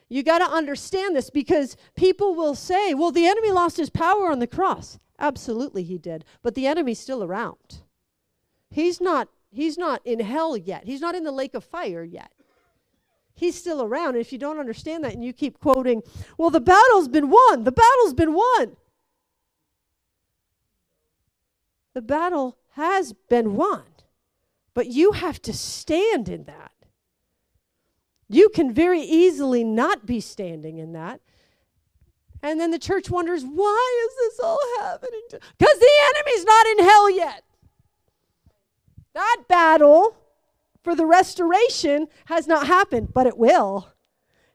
[0.08, 4.32] You got to understand this because people will say, well, the enemy lost his power
[4.32, 4.98] on the cross.
[5.20, 7.82] Absolutely he did, but the enemy's still around.
[8.70, 10.86] He's not he's not in hell yet.
[10.86, 12.32] He's not in the lake of fire yet.
[13.34, 14.10] He's still around.
[14.10, 16.04] And if you don't understand that and you keep quoting,
[16.38, 17.64] well, the battle's been won.
[17.64, 18.78] The battle's been won.
[21.94, 23.84] The battle has been won.
[24.74, 26.72] But you have to stand in that.
[28.30, 31.20] You can very easily not be standing in that.
[32.42, 35.22] And then the church wonders, why is this all happening?
[35.30, 37.44] Because the enemy's not in hell yet.
[39.14, 40.16] That battle
[40.84, 43.90] for the restoration has not happened, but it will.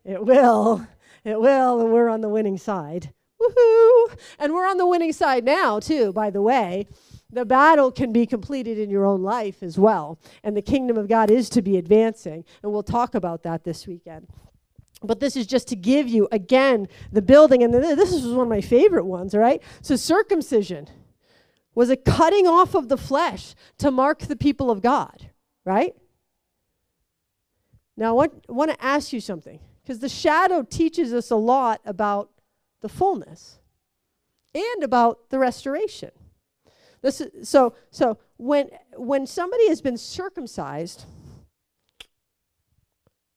[0.04, 0.86] It will.
[1.24, 3.12] It will, and we're on the winning side.
[3.40, 4.16] Woohoo!
[4.38, 6.86] And we're on the winning side now, too, by the way
[7.30, 10.18] the battle can be completed in your own life as well.
[10.42, 12.44] And the kingdom of God is to be advancing.
[12.62, 14.28] And we'll talk about that this weekend.
[15.02, 17.62] But this is just to give you, again, the building.
[17.62, 19.62] And this is one of my favorite ones, all right?
[19.82, 20.88] So, circumcision
[21.74, 25.30] was a cutting off of the flesh to mark the people of God,
[25.64, 25.94] right?
[27.96, 31.80] Now, I want, want to ask you something, because the shadow teaches us a lot
[31.84, 32.30] about
[32.82, 33.58] the fullness
[34.54, 36.10] and about the restoration.
[37.02, 41.04] This is, so so when when somebody has been circumcised,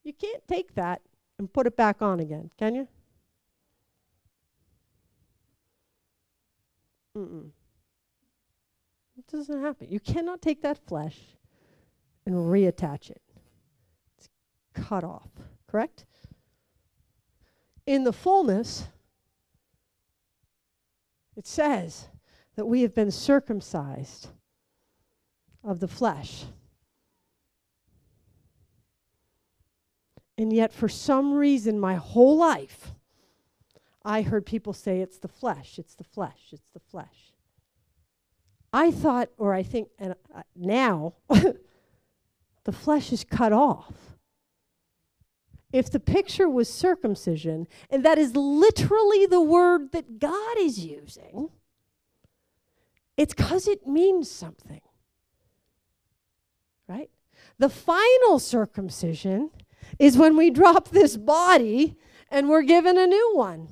[0.04, 1.02] you can't take that
[1.38, 2.88] and put it back on again, can you?
[7.18, 7.50] Mm-mm.
[9.18, 9.88] It doesn't happen.
[9.90, 11.18] You cannot take that flesh
[12.26, 13.22] and reattach it.
[14.88, 15.30] Cut off,
[15.68, 16.06] correct?
[17.86, 18.88] In the fullness,
[21.36, 22.08] it says
[22.56, 24.28] that we have been circumcised
[25.64, 26.46] of the flesh.
[30.38, 32.92] And yet, for some reason, my whole life,
[34.06, 37.34] I heard people say, it's the flesh, it's the flesh, it's the flesh.
[38.72, 43.94] I thought, or I think and uh, now, the flesh is cut off.
[45.72, 51.50] If the picture was circumcision, and that is literally the word that God is using,
[53.16, 54.82] it's because it means something.
[56.88, 57.12] Right?
[57.60, 59.52] The final circumcision
[60.00, 61.98] is when we drop this body
[62.32, 63.68] and we're given a new one.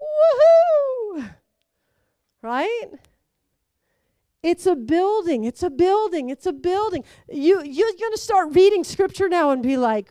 [0.00, 1.34] Woohoo!
[2.42, 2.86] Right?
[4.42, 5.44] It's a building.
[5.44, 6.30] It's a building.
[6.30, 7.04] It's a building.
[7.28, 10.10] You you're going to start reading scripture now and be like,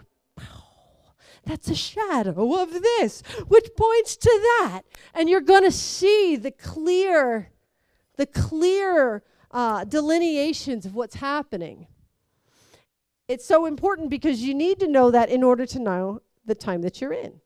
[1.46, 4.82] that's a shadow of this, which points to that.
[5.14, 7.52] And you're going to see the clear,
[8.18, 11.88] the clear uh, delineations of what's happening.
[13.30, 16.82] It's so important because you need to know that in order to know the time
[16.82, 17.40] that you're in.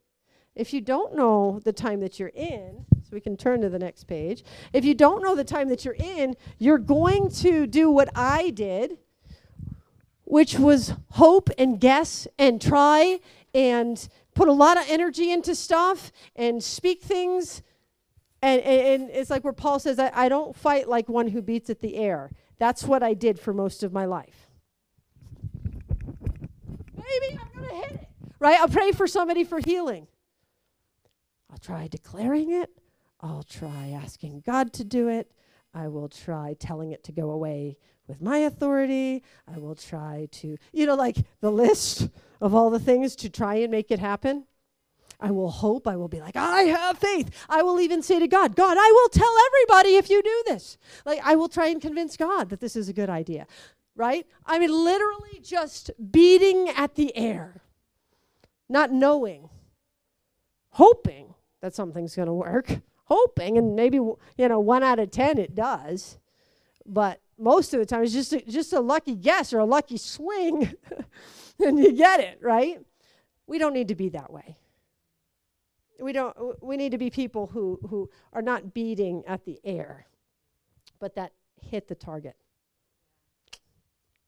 [0.54, 4.04] If you don't know the time that you're in, we can turn to the next
[4.04, 4.42] page.
[4.72, 8.50] If you don't know the time that you're in, you're going to do what I
[8.50, 8.98] did,
[10.24, 13.20] which was hope and guess and try
[13.54, 17.62] and put a lot of energy into stuff and speak things.
[18.40, 21.42] And, and, and it's like where Paul says, I, I don't fight like one who
[21.42, 22.30] beats at the air.
[22.58, 24.48] That's what I did for most of my life.
[26.96, 28.08] Maybe I'm going to hit it.
[28.38, 28.58] Right?
[28.58, 30.06] I'll pray for somebody for healing.
[31.50, 32.70] I'll try declaring it.
[33.22, 35.30] I'll try asking God to do it.
[35.72, 39.22] I will try telling it to go away with my authority.
[39.52, 42.08] I will try to, you know, like the list
[42.40, 44.44] of all the things to try and make it happen.
[45.20, 45.86] I will hope.
[45.86, 47.30] I will be like, I have faith.
[47.48, 50.76] I will even say to God, God, I will tell everybody if you do this.
[51.06, 53.46] Like, I will try and convince God that this is a good idea,
[53.94, 54.26] right?
[54.44, 57.62] I mean, literally just beating at the air,
[58.68, 59.48] not knowing,
[60.70, 62.80] hoping that something's going to work,
[63.12, 66.18] hoping, and maybe, you know, one out of 10 it does.
[66.86, 69.96] But most of the time, it's just a, just a lucky guess or a lucky
[69.96, 70.72] swing,
[71.58, 72.80] and you get it, right?
[73.46, 74.56] We don't need to be that way.
[76.00, 76.34] We don't.
[76.62, 80.06] We need to be people who who are not beating at the air,
[80.98, 82.34] but that hit the target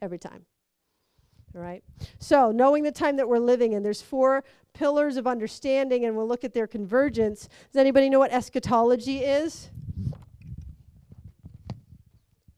[0.01, 0.47] every time.
[1.55, 1.85] Right.
[2.19, 4.43] So knowing the time that we're living in, there's four
[4.73, 7.49] pillars of understanding, and we'll look at their convergence.
[7.73, 9.71] Does anybody know what eschatology is?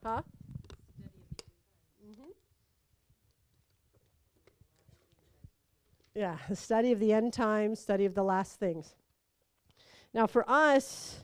[0.03, 0.23] Huh?
[6.15, 8.95] Yeah, the study of the end times, study of the last things.
[10.15, 11.21] Now, for us,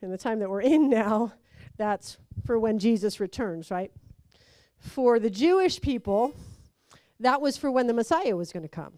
[0.00, 1.32] in the time that we're in now,
[1.76, 3.90] that's for when Jesus returns, right?
[4.78, 6.34] For the Jewish people,
[7.20, 8.94] that was for when the Messiah was going to come.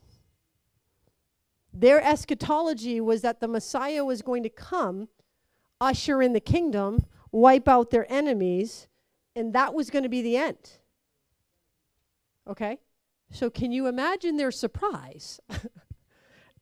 [1.73, 5.09] Their eschatology was that the Messiah was going to come,
[5.81, 8.89] usher in the kingdom, wipe out their enemies,
[9.37, 10.71] and that was going to be the end.
[12.49, 12.79] Okay?
[13.31, 15.41] So, can you imagine their surprise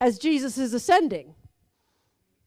[0.00, 1.34] as Jesus is ascending?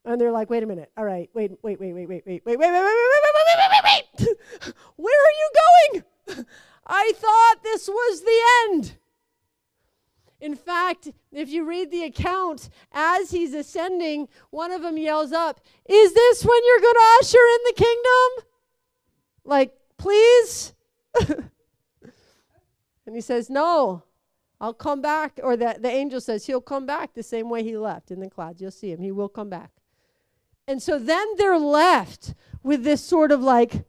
[0.05, 0.91] And they're like, wait a minute.
[0.95, 3.45] All right, wait, wait, wait, wait, wait, wait, wait, wait, wait, wait, wait, wait, wait,
[3.47, 4.27] wait, wait, wait.
[4.27, 4.75] Wait.
[4.95, 5.51] Where are you
[6.35, 6.45] going?
[6.85, 8.97] I thought this was the end.
[10.41, 15.61] In fact, if you read the account, as he's ascending, one of them yells up,
[15.87, 18.47] Is this when you're going to usher in the kingdom?
[19.45, 20.73] Like, please?
[23.05, 24.03] and he says, No,
[24.59, 25.39] I'll come back.
[25.43, 28.29] Or the, the angel says, He'll come back the same way he left in the
[28.29, 28.59] clouds.
[28.59, 28.99] You'll see him.
[28.99, 29.69] He will come back.
[30.67, 32.33] And so then they're left
[32.63, 33.85] with this sort of like,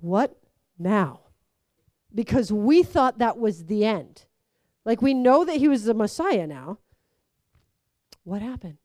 [0.00, 0.34] What
[0.78, 1.20] now?
[2.14, 4.24] Because we thought that was the end.
[4.88, 6.78] Like we know that he was the Messiah now.
[8.24, 8.78] What happened?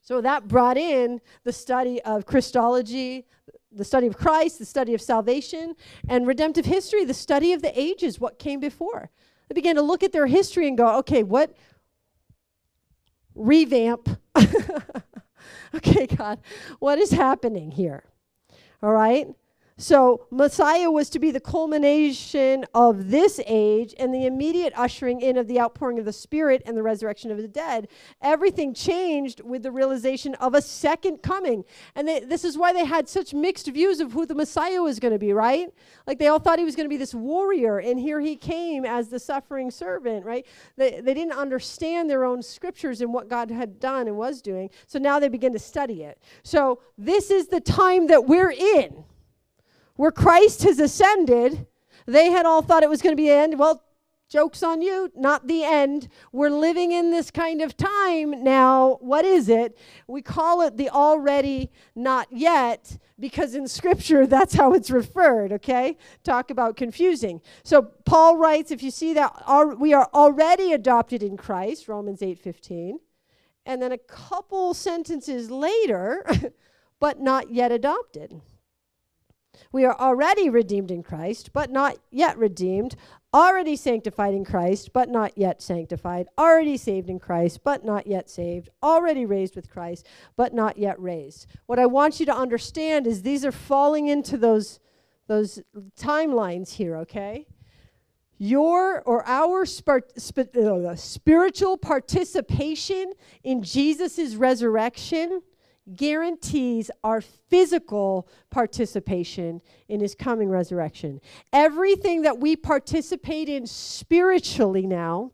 [0.00, 3.26] So that brought in the study of Christology,
[3.70, 5.74] the study of Christ, the study of salvation,
[6.08, 9.10] and redemptive history, the study of the ages, what came before.
[9.50, 11.54] They began to look at their history and go, okay, what
[13.34, 14.08] revamp?
[15.74, 16.40] okay, God,
[16.78, 18.04] what is happening here?
[18.82, 19.28] All right?
[19.76, 25.36] So, Messiah was to be the culmination of this age and the immediate ushering in
[25.36, 27.88] of the outpouring of the Spirit and the resurrection of the dead.
[28.22, 31.64] Everything changed with the realization of a second coming.
[31.96, 35.00] And they, this is why they had such mixed views of who the Messiah was
[35.00, 35.74] going to be, right?
[36.06, 38.84] Like they all thought he was going to be this warrior, and here he came
[38.84, 40.46] as the suffering servant, right?
[40.76, 44.70] They, they didn't understand their own scriptures and what God had done and was doing.
[44.86, 46.20] So now they begin to study it.
[46.44, 49.04] So, this is the time that we're in
[49.96, 51.66] where Christ has ascended,
[52.06, 53.58] they had all thought it was going to be the end.
[53.58, 53.82] Well,
[54.28, 56.08] joke's on you, not the end.
[56.32, 58.98] We're living in this kind of time now.
[59.00, 59.78] What is it?
[60.06, 65.96] We call it the already not yet because in scripture that's how it's referred, okay?
[66.24, 67.40] Talk about confusing.
[67.62, 72.94] So Paul writes if you see that we are already adopted in Christ, Romans 8:15.
[73.66, 76.26] And then a couple sentences later,
[77.00, 78.42] but not yet adopted.
[79.72, 82.96] We are already redeemed in Christ, but not yet redeemed.
[83.32, 86.28] Already sanctified in Christ, but not yet sanctified.
[86.38, 88.68] Already saved in Christ, but not yet saved.
[88.82, 91.46] Already raised with Christ, but not yet raised.
[91.66, 94.78] What I want you to understand is these are falling into those,
[95.26, 95.60] those
[95.98, 97.46] timelines here, okay?
[98.38, 105.40] Your or our uh, spiritual participation in Jesus' resurrection
[105.94, 111.20] guarantees our physical participation in his coming resurrection.
[111.52, 115.32] Everything that we participate in spiritually now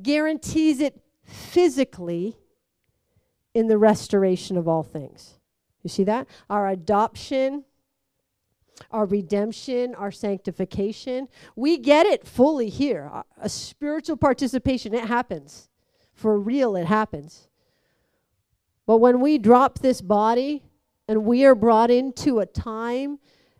[0.00, 2.36] guarantees it physically
[3.54, 5.34] in the restoration of all things.
[5.82, 6.28] You see that?
[6.48, 7.64] Our adoption,
[8.90, 13.10] our redemption, our sanctification, we get it fully here.
[13.40, 15.68] A spiritual participation, it happens.
[16.12, 17.48] For real, it happens.
[18.88, 20.62] But when we drop this body
[21.08, 23.18] and we are brought into a time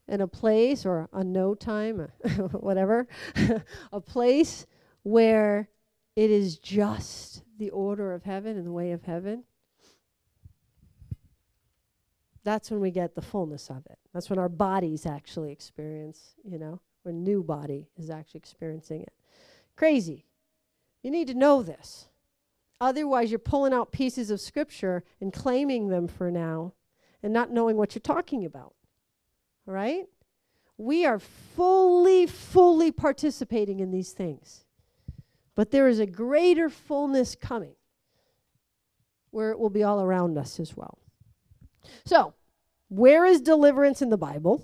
[0.09, 1.99] and a place, or a no time,
[2.53, 3.07] whatever,
[3.93, 4.65] a place
[5.03, 5.69] where
[6.17, 9.45] it is just the order of heaven and the way of heaven,
[12.43, 13.99] that's when we get the fullness of it.
[14.15, 19.13] That's when our bodies actually experience, you know, when new body is actually experiencing it.
[19.77, 20.25] Crazy.
[21.03, 22.08] You need to know this.
[22.81, 26.73] Otherwise, you're pulling out pieces of scripture and claiming them for now
[27.23, 28.75] and not knowing what you're talking about.
[29.67, 30.07] All right?
[30.77, 34.65] We are fully, fully participating in these things.
[35.57, 37.75] But there is a greater fullness coming
[39.31, 40.99] where it will be all around us as well.
[42.05, 42.35] So,
[42.89, 44.63] where is deliverance in the Bible?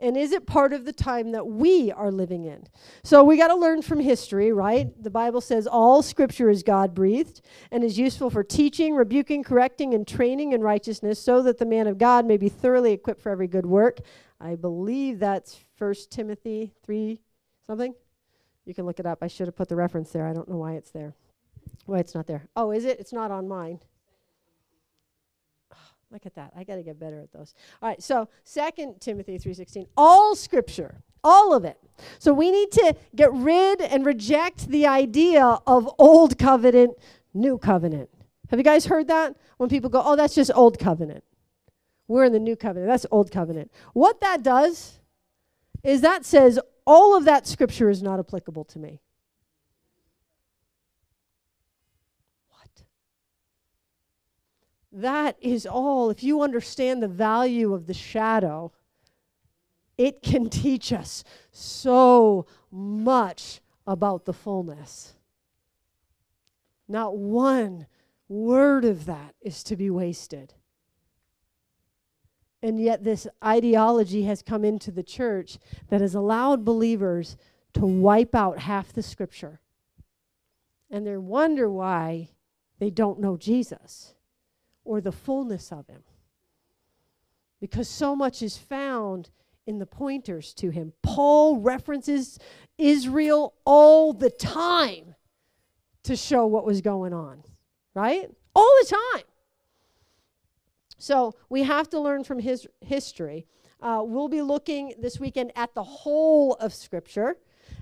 [0.00, 2.66] And is it part of the time that we are living in?
[3.04, 4.90] So we got to learn from history, right?
[5.02, 7.40] The Bible says all scripture is God breathed
[7.70, 11.86] and is useful for teaching, rebuking, correcting, and training in righteousness so that the man
[11.86, 14.00] of God may be thoroughly equipped for every good work.
[14.40, 17.20] I believe that's First Timothy 3
[17.66, 17.94] something.
[18.66, 19.18] You can look it up.
[19.22, 20.26] I should have put the reference there.
[20.26, 21.14] I don't know why it's there.
[21.86, 22.48] Why it's not there.
[22.56, 22.98] Oh, is it?
[22.98, 23.80] It's not on mine.
[26.14, 26.52] Look at that.
[26.56, 27.54] I got to get better at those.
[27.82, 29.88] All right, so 2 Timothy 3:16.
[29.96, 31.76] All scripture, all of it.
[32.20, 36.96] So we need to get rid and reject the idea of old covenant,
[37.34, 38.10] new covenant.
[38.50, 39.36] Have you guys heard that?
[39.56, 41.24] When people go, "Oh, that's just old covenant."
[42.06, 42.88] We're in the new covenant.
[42.88, 43.72] That's old covenant.
[43.92, 45.00] What that does
[45.82, 49.00] is that says all of that scripture is not applicable to me.
[54.94, 56.08] That is all.
[56.08, 58.70] If you understand the value of the shadow,
[59.98, 65.14] it can teach us so much about the fullness.
[66.86, 67.86] Not one
[68.28, 70.54] word of that is to be wasted.
[72.62, 75.58] And yet, this ideology has come into the church
[75.88, 77.36] that has allowed believers
[77.74, 79.60] to wipe out half the scripture.
[80.88, 82.30] And they wonder why
[82.78, 84.14] they don't know Jesus
[84.84, 86.02] or the fullness of him.
[87.60, 89.30] Because so much is found
[89.66, 90.92] in the pointers to him.
[91.02, 92.38] Paul references
[92.76, 95.14] Israel all the time
[96.02, 97.42] to show what was going on,
[97.94, 98.28] right?
[98.54, 99.24] All the time.
[100.98, 103.46] So we have to learn from his history.
[103.80, 107.36] Uh, we'll be looking this weekend at the whole of Scripture,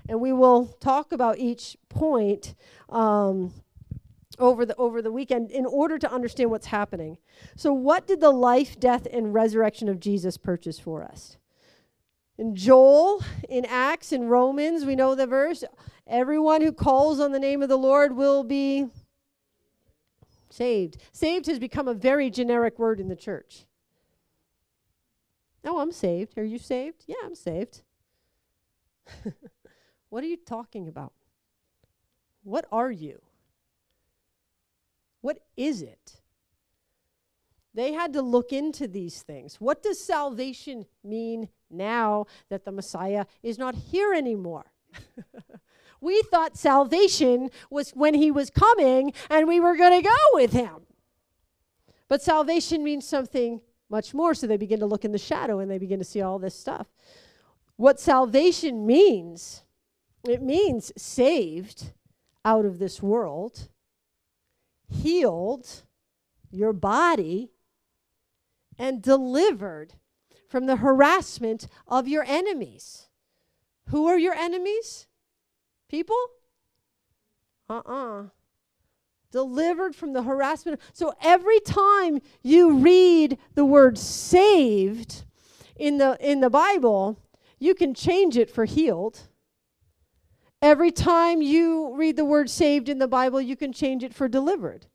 [0.09, 2.55] and we will talk about each point.
[2.89, 3.53] Um,
[4.39, 7.17] over the over the weekend in order to understand what's happening.
[7.55, 11.37] So what did the life, death and resurrection of Jesus purchase for us?
[12.37, 15.63] In Joel, in Acts, in Romans, we know the verse,
[16.07, 18.87] everyone who calls on the name of the Lord will be
[20.49, 20.97] saved.
[21.11, 23.65] Saved has become a very generic word in the church.
[25.63, 26.37] Oh, I'm saved.
[26.37, 27.05] Are you saved?
[27.07, 27.83] Yeah, I'm saved.
[30.09, 31.13] what are you talking about?
[32.43, 33.21] What are you?
[35.23, 36.17] What is it?
[37.73, 39.55] They had to look into these things.
[39.55, 44.65] What does salvation mean now that the Messiah is not here anymore?
[46.01, 50.51] we thought salvation was when he was coming and we were going to go with
[50.51, 50.85] him.
[52.09, 54.33] But salvation means something much more.
[54.33, 56.59] So they begin to look in the shadow and they begin to see all this
[56.59, 56.87] stuff.
[57.77, 59.63] what salvation means
[60.27, 61.93] it means saved
[62.43, 63.69] out of this world,
[64.89, 65.83] healed
[66.53, 67.51] your body,
[68.77, 69.93] and delivered
[70.47, 73.07] from the harassment of your enemies.
[73.89, 75.07] Who are your enemies?
[75.89, 76.15] People?
[77.69, 78.21] Uh uh-uh.
[78.21, 78.23] uh
[79.31, 80.79] Delivered from the harassment.
[80.93, 85.23] So every time you read the word saved
[85.75, 87.17] in the, in the Bible,
[87.57, 89.27] you can change it for healed.
[90.63, 94.27] Every time you read the word saved in the Bible, you can change it for
[94.27, 94.87] delivered.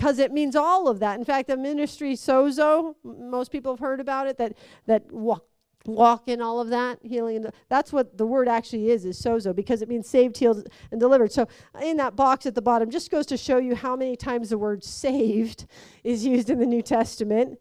[0.00, 1.18] because it means all of that.
[1.18, 4.54] In fact, the ministry sozo, most people have heard about it, that,
[4.86, 5.44] that walk,
[5.84, 7.44] walk in all of that, healing.
[7.68, 11.30] that's what the word actually is, is sozo, because it means saved, healed, and delivered.
[11.30, 11.48] So
[11.82, 14.56] in that box at the bottom, just goes to show you how many times the
[14.56, 15.66] word saved
[16.02, 17.58] is used in the New Testament.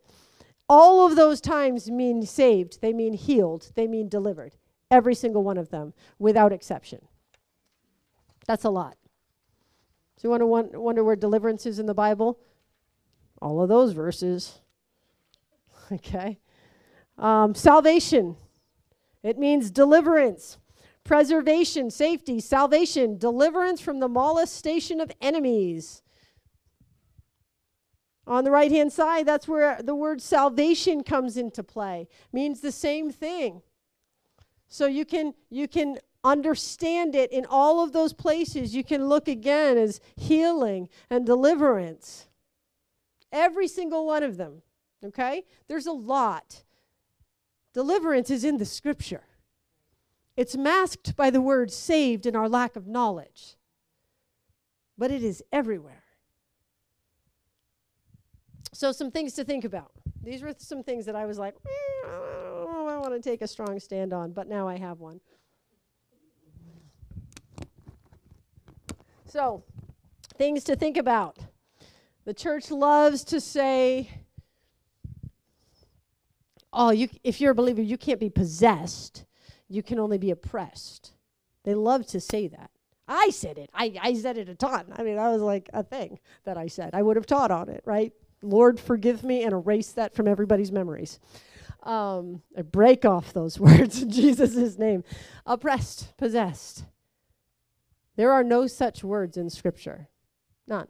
[0.69, 4.55] All of those times mean saved, they mean healed, they mean delivered.
[4.91, 7.07] Every single one of them, without exception.
[8.45, 8.95] That's a lot.
[10.17, 12.39] So you want to wonder where deliverance is in the Bible?
[13.41, 14.59] All of those verses.
[15.91, 16.39] okay.
[17.17, 18.35] Um, salvation.
[19.23, 20.57] It means deliverance,
[21.03, 26.01] preservation, safety, salvation, deliverance from the molestation of enemies.
[28.29, 32.07] On the right hand side, that's where the word salvation comes into play.
[32.31, 33.63] Means the same thing.
[34.67, 39.27] So you can you can understand it in all of those places, you can look
[39.27, 42.27] again as healing and deliverance.
[43.31, 44.61] Every single one of them.
[45.03, 45.45] Okay?
[45.67, 46.63] There's a lot.
[47.73, 49.23] Deliverance is in the scripture.
[50.35, 53.55] It's masked by the word saved in our lack of knowledge,
[54.97, 55.98] but it is everywhere.
[58.79, 59.91] So, some things to think about.
[60.23, 63.77] These were some things that I was like, eh, I want to take a strong
[63.77, 65.19] stand on, but now I have one.
[69.25, 69.65] So,
[70.37, 71.39] things to think about.
[72.23, 74.11] The church loves to say,
[76.71, 79.25] oh, you, if you're a believer, you can't be possessed.
[79.67, 81.11] You can only be oppressed.
[81.65, 82.71] They love to say that.
[83.09, 83.71] I said it.
[83.73, 84.93] I, I said it a ton.
[84.95, 86.91] I mean, that was like a thing that I said.
[86.93, 88.13] I would have taught on it, right?
[88.41, 91.19] Lord, forgive me and erase that from everybody's memories.
[91.83, 95.03] Um, I break off those words in Jesus' name.
[95.45, 96.85] Oppressed, possessed.
[98.15, 100.09] There are no such words in Scripture.
[100.67, 100.87] None.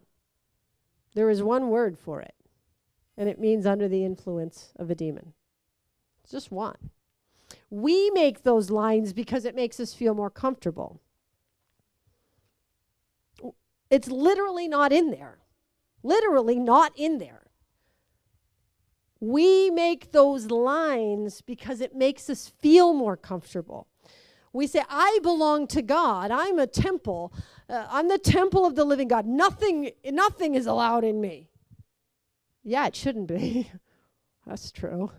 [1.14, 2.34] There is one word for it,
[3.16, 5.32] and it means under the influence of a demon.
[6.22, 6.90] It's just one.
[7.68, 11.00] We make those lines because it makes us feel more comfortable.
[13.90, 15.39] It's literally not in there.
[16.02, 17.42] Literally not in there.
[19.20, 23.86] We make those lines because it makes us feel more comfortable.
[24.52, 26.30] We say, I belong to God.
[26.30, 27.32] I'm a temple.
[27.68, 29.26] Uh, I'm the temple of the living God.
[29.26, 31.50] Nothing, nothing is allowed in me.
[32.64, 33.70] Yeah, it shouldn't be.
[34.46, 35.12] That's true.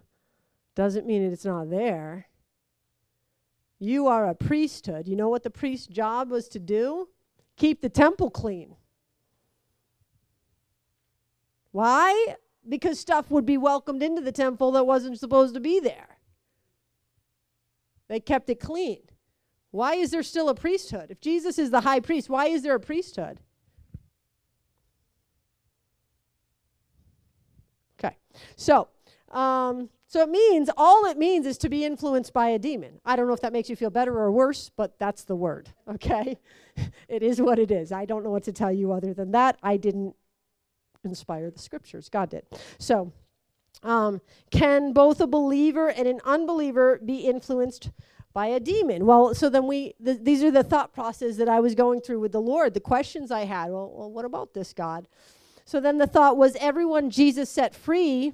[0.76, 2.28] Doesn't mean it's not there.
[3.80, 5.08] You are a priesthood.
[5.08, 7.10] You know what the priest's job was to do?
[7.56, 8.76] Keep the temple clean.
[11.72, 12.36] Why?
[12.68, 16.18] Because stuff would be welcomed into the temple that wasn't supposed to be there.
[18.08, 19.00] They kept it clean.
[19.72, 21.12] Why is there still a priesthood?
[21.12, 23.40] If Jesus is the high priest, why is there a priesthood?
[27.98, 28.18] Okay.
[28.58, 28.90] So,
[29.32, 33.00] um, so it means, all it means is to be influenced by a demon.
[33.06, 35.70] I don't know if that makes you feel better or worse, but that's the word,
[35.88, 36.38] okay?
[37.08, 37.94] it is what it is.
[37.94, 39.58] I don't know what to tell you other than that.
[39.64, 40.16] I didn't
[41.04, 42.46] inspire the scriptures, God did.
[42.78, 43.12] So,
[43.84, 44.22] um,
[44.52, 47.90] can both a believer and an unbeliever be influenced
[48.34, 49.06] by a demon.
[49.06, 52.20] Well, so then we, th- these are the thought process that I was going through
[52.20, 53.72] with the Lord, the questions I had.
[53.72, 55.08] Well, well, what about this, God?
[55.66, 58.34] So then the thought was everyone Jesus set free,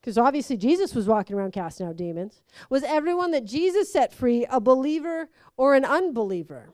[0.00, 4.46] because obviously Jesus was walking around casting out demons, was everyone that Jesus set free
[4.50, 6.72] a believer or an unbeliever?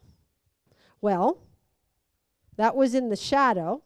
[1.00, 1.42] Well,
[2.56, 3.82] that was in the shadow.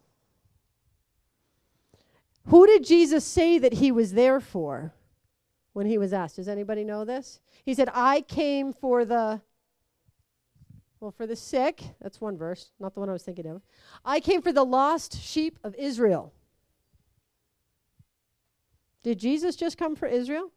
[2.49, 4.95] Who did Jesus say that he was there for?
[5.75, 6.37] when he was asked.
[6.37, 7.41] Does anybody know this?
[7.67, 9.43] He said, I came for the,
[11.01, 11.83] well, for the sick.
[12.01, 13.61] That's one verse, not the one I was thinking of.
[14.05, 16.33] I came for the lost sheep of Israel.
[19.03, 20.53] Did Jesus just come for Israel?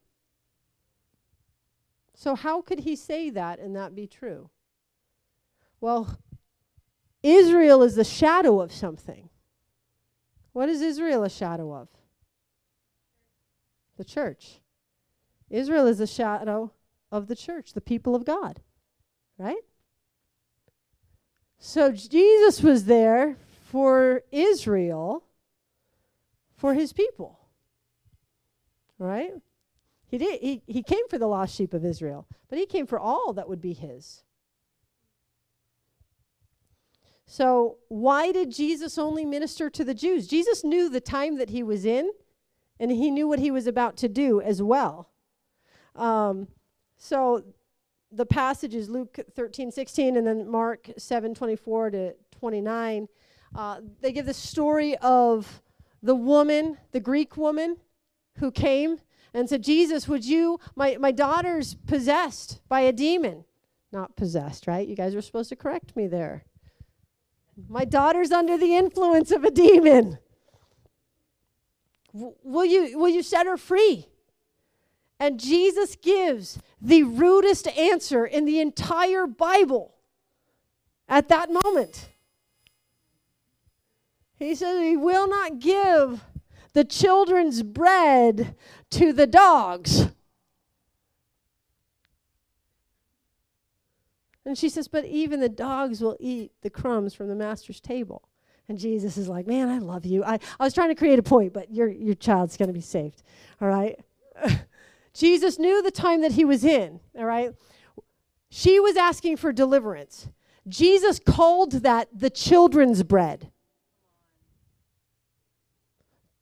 [2.14, 4.49] So, how could he say that and that be true?
[5.81, 6.18] Well,
[7.22, 9.30] Israel is the shadow of something.
[10.57, 11.88] What is Israel a shadow of?
[13.97, 14.59] The church.
[15.51, 16.71] Israel is a shadow
[17.11, 18.59] of the church, the people of God.
[19.38, 19.61] Right?
[21.59, 25.25] So Jesus was there for Israel,
[26.55, 27.38] for his people.
[28.97, 29.34] Right?
[30.07, 32.99] He did he, he came for the lost sheep of Israel, but he came for
[32.99, 34.23] all that would be his.
[37.29, 40.27] So, why did Jesus only minister to the Jews?
[40.27, 42.09] Jesus knew the time that he was in,
[42.79, 45.09] and he knew what he was about to do as well.
[45.93, 46.47] Um,
[46.97, 47.43] so,
[48.13, 53.09] the passage is Luke 13, 16, and then Mark 7, 24 to 29.
[53.53, 55.61] Uh, they give the story of
[56.01, 57.75] the woman, the Greek woman,
[58.37, 58.99] who came
[59.33, 63.43] and said, Jesus, would you, my, my daughter's possessed by a demon.
[63.91, 64.87] Not possessed, right?
[64.87, 66.45] You guys were supposed to correct me there.
[67.67, 70.19] My daughter's under the influence of a demon.
[72.13, 74.07] W- will you will you set her free?
[75.19, 79.95] And Jesus gives the rudest answer in the entire Bible
[81.09, 82.09] at that moment.
[84.35, 86.23] He says he will not give
[86.73, 88.55] the children's bread
[88.91, 90.09] to the dogs.
[94.47, 98.29] And she says, But even the dogs will eat the crumbs from the master's table.
[98.69, 100.23] And Jesus is like, Man, I love you.
[100.23, 102.79] I, I was trying to create a point, but your, your child's going to be
[102.79, 103.23] saved.
[103.61, 103.99] All right?
[105.13, 107.01] Jesus knew the time that he was in.
[107.17, 107.51] All right?
[108.49, 110.29] She was asking for deliverance.
[110.65, 113.51] Jesus called that the children's bread,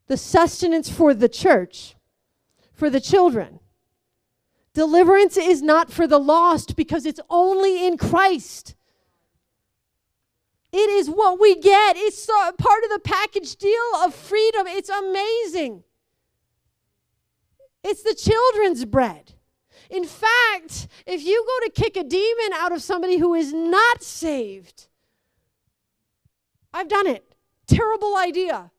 [0.05, 1.95] the sustenance for the church,
[2.71, 3.59] for the children.
[4.75, 8.75] Deliverance is not for the lost because it's only in Christ.
[10.73, 11.95] It is what we get.
[11.95, 14.67] It's part of the package deal of freedom.
[14.67, 15.83] It's amazing.
[17.85, 19.35] It's the children's bread.
[19.89, 24.03] In fact, if you go to kick a demon out of somebody who is not
[24.03, 24.87] saved,
[26.73, 27.33] I've done it.
[27.65, 28.71] Terrible idea.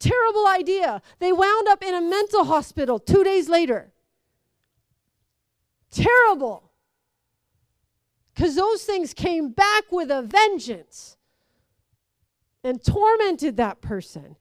[0.00, 1.00] Terrible idea.
[1.20, 3.92] They wound up in a mental hospital two days later.
[5.94, 6.72] Terrible.
[8.34, 11.16] Because those things came back with a vengeance
[12.64, 14.34] and tormented that person.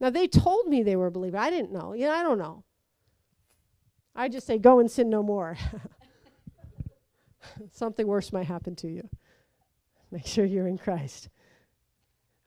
[0.00, 1.36] Now, they told me they were a believer.
[1.36, 1.92] I didn't know.
[1.92, 2.64] Yeah, I don't know.
[4.16, 5.56] I just say, go and sin no more.
[7.70, 9.08] Something worse might happen to you.
[10.10, 11.28] Make sure you're in Christ.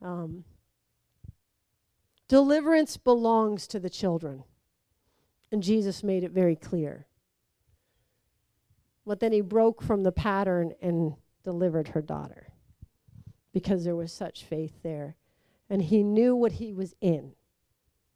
[0.02, 0.44] Um,
[2.28, 4.44] deliverance belongs to the children.
[5.56, 7.08] And Jesus made it very clear.
[9.06, 11.14] But then he broke from the pattern and
[11.46, 12.50] delivered her daughter
[13.54, 15.16] because there was such faith there.
[15.70, 17.32] And he knew what he was in.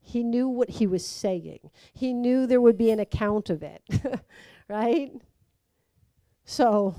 [0.02, 1.72] He knew what he was saying.
[1.94, 3.84] He knew there would be an account of it,
[4.68, 5.14] right?
[6.44, 6.94] So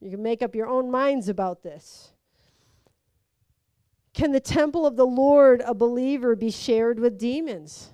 [0.00, 2.12] you can make up your own minds about this.
[4.12, 7.93] Can the temple of the Lord, a believer, be shared with demons?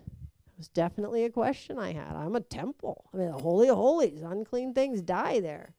[0.61, 2.15] Was definitely a question I had.
[2.15, 3.07] I'm a temple.
[3.15, 5.75] I mean, the Holy of Holies, unclean things die there.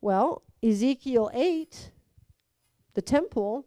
[0.00, 1.90] Well, Ezekiel 8,
[2.94, 3.66] the temple,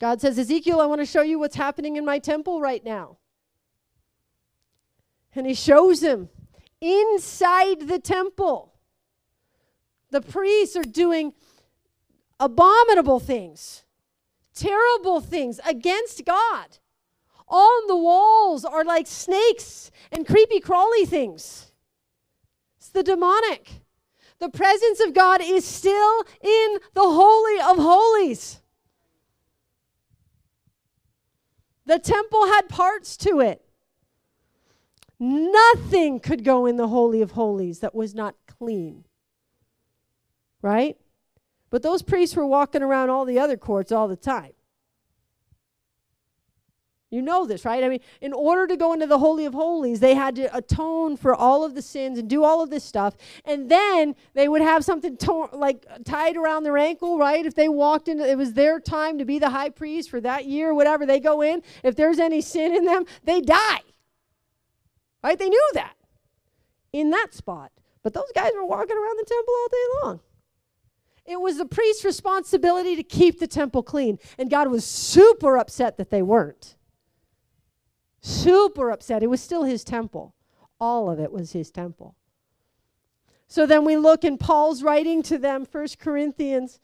[0.00, 3.18] God says, Ezekiel, I want to show you what's happening in my temple right now.
[5.36, 6.28] And he shows him
[6.80, 8.74] inside the temple.
[10.10, 11.34] The priests are doing
[12.40, 13.84] abominable things,
[14.56, 16.78] terrible things against God.
[17.48, 21.72] On the walls are like snakes and creepy crawly things.
[22.78, 23.82] It's the demonic.
[24.38, 28.60] The presence of God is still in the Holy of Holies.
[31.86, 33.62] The temple had parts to it.
[35.18, 39.04] Nothing could go in the Holy of Holies that was not clean.
[40.60, 40.98] Right?
[41.70, 44.52] But those priests were walking around all the other courts all the time.
[47.10, 47.84] You know this, right?
[47.84, 51.16] I mean, in order to go into the Holy of Holies, they had to atone
[51.16, 53.16] for all of the sins and do all of this stuff.
[53.44, 57.46] And then they would have something to- like tied around their ankle, right?
[57.46, 60.46] If they walked into it was their time to be the high priest for that
[60.46, 61.62] year, whatever, they go in.
[61.84, 63.82] If there's any sin in them, they die.
[65.22, 65.38] Right?
[65.38, 65.94] They knew that
[66.92, 67.70] in that spot.
[68.02, 70.20] But those guys were walking around the temple all day long.
[71.24, 74.18] It was the priest's responsibility to keep the temple clean.
[74.38, 76.75] And God was super upset that they weren't
[78.26, 79.22] super upset.
[79.22, 80.34] It was still his temple.
[80.80, 82.16] All of it was his temple.
[83.48, 86.80] So then we look in Paul's writing to them, 1 Corinthians,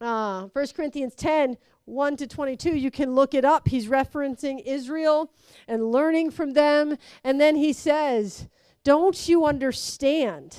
[0.00, 3.68] uh, 1 Corinthians 10, 1 to 22, you can look it up.
[3.68, 5.30] He's referencing Israel
[5.66, 6.96] and learning from them.
[7.24, 8.48] And then he says,
[8.84, 10.58] Don't you understand?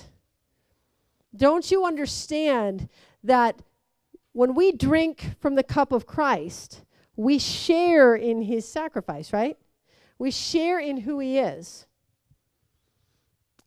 [1.35, 2.89] Don't you understand
[3.23, 3.61] that
[4.33, 6.83] when we drink from the cup of Christ,
[7.15, 9.57] we share in his sacrifice, right?
[10.19, 11.87] We share in who he is.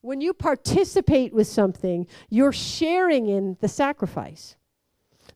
[0.02, 4.56] When you participate with something, you're sharing in the sacrifice.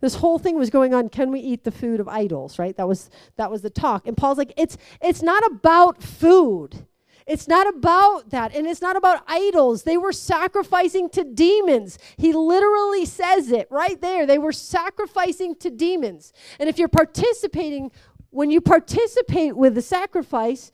[0.00, 2.76] This whole thing was going on, can we eat the food of idols, right?
[2.76, 4.06] That was that was the talk.
[4.06, 6.86] And Paul's like, it's it's not about food.
[7.26, 8.54] It's not about that.
[8.54, 9.82] And it's not about idols.
[9.82, 11.98] They were sacrificing to demons.
[12.16, 14.26] He literally says it right there.
[14.26, 16.32] They were sacrificing to demons.
[16.60, 17.90] And if you're participating,
[18.30, 20.70] when you participate with the sacrifice,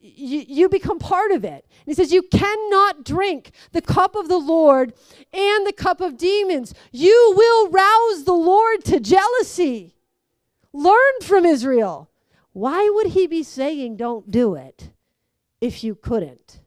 [0.00, 1.66] you, you become part of it.
[1.68, 4.94] And he says, You cannot drink the cup of the Lord
[5.32, 6.74] and the cup of demons.
[6.90, 9.96] You will rouse the Lord to jealousy.
[10.72, 12.10] Learn from Israel.
[12.52, 14.90] Why would he be saying, Don't do it?
[15.60, 16.60] if you couldn't.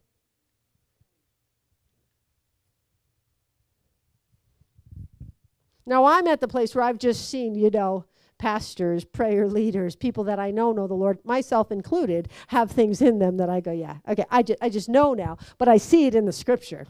[5.86, 8.06] Now, I'm at the place where I've just seen, you know,
[8.38, 13.18] pastors, prayer leaders, people that I know know the Lord, myself included, have things in
[13.18, 16.06] them that I go, yeah, okay, I, ju- I just know now, but I see
[16.06, 16.86] it in the scripture.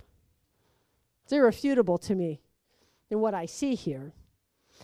[1.25, 2.41] It's irrefutable to me
[3.11, 4.13] in what I see here.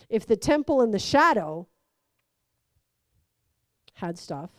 [0.09, 1.67] If the temple in the shadow
[3.95, 4.49] had stuff,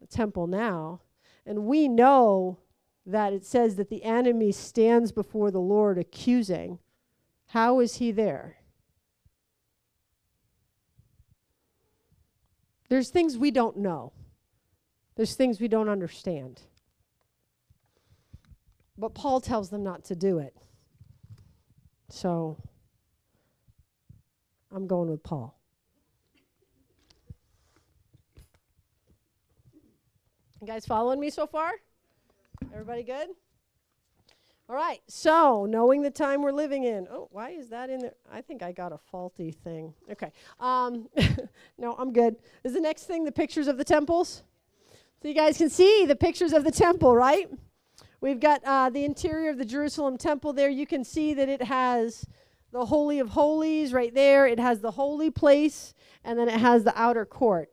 [0.00, 1.00] the temple now.
[1.44, 2.58] And we know
[3.04, 6.78] that it says that the enemy stands before the Lord accusing.
[7.48, 8.56] How is he there?
[12.88, 14.12] There's things we don't know.
[15.16, 16.60] There's things we don't understand.
[18.98, 20.56] But Paul tells them not to do it.
[22.08, 22.56] So
[24.72, 25.58] I'm going with Paul.
[30.60, 31.72] You guys following me so far?
[32.72, 33.28] Everybody good?
[34.68, 37.06] All right, so knowing the time we're living in.
[37.08, 38.14] Oh, why is that in there?
[38.32, 39.94] I think I got a faulty thing.
[40.10, 40.32] Okay.
[40.58, 41.08] Um,
[41.78, 42.34] no, I'm good.
[42.64, 44.42] Is the next thing the pictures of the temples?
[45.22, 47.48] So you guys can see the pictures of the temple, right?
[48.20, 50.68] We've got uh, the interior of the Jerusalem temple there.
[50.68, 52.26] You can see that it has
[52.72, 55.94] the Holy of Holies right there, it has the holy place,
[56.24, 57.70] and then it has the outer court.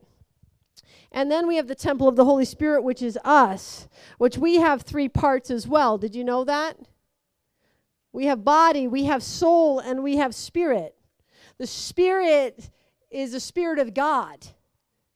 [1.12, 3.88] And then we have the temple of the Holy Spirit, which is us,
[4.18, 5.98] which we have three parts as well.
[5.98, 6.78] Did you know that?
[8.12, 10.94] We have body, we have soul, and we have spirit.
[11.58, 12.70] The spirit
[13.10, 14.46] is a spirit of God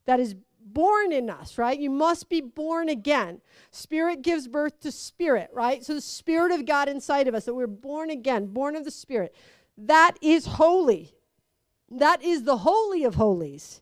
[0.06, 1.78] that is born in us, right?
[1.78, 3.40] You must be born again.
[3.70, 5.84] Spirit gives birth to spirit, right?
[5.84, 8.90] So the spirit of God inside of us, that we're born again, born of the
[8.90, 9.34] spirit.
[9.76, 11.14] That is holy.
[11.90, 13.80] That is the holy of holies.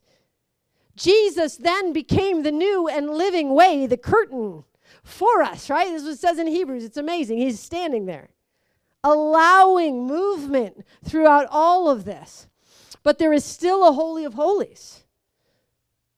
[0.97, 4.65] Jesus then became the new and living way, the curtain
[5.05, 5.89] for us, right?
[5.89, 6.85] This is what it says in Hebrews.
[6.85, 7.39] It's amazing.
[7.39, 8.31] He's standing there,
[9.05, 12.49] allowing movement throughout all of this.
[13.03, 15.05] But there is still a Holy of Holies.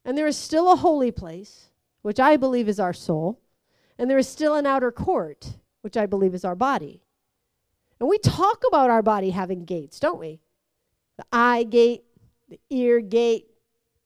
[0.05, 1.69] And there is still a holy place,
[2.01, 3.43] which I believe is our soul.
[3.99, 7.03] And there is still an outer court, which I believe is our body.
[8.01, 10.41] And we talk about our body having gates, don't we?
[11.19, 12.05] The eye gate,
[12.49, 13.48] the ear gate,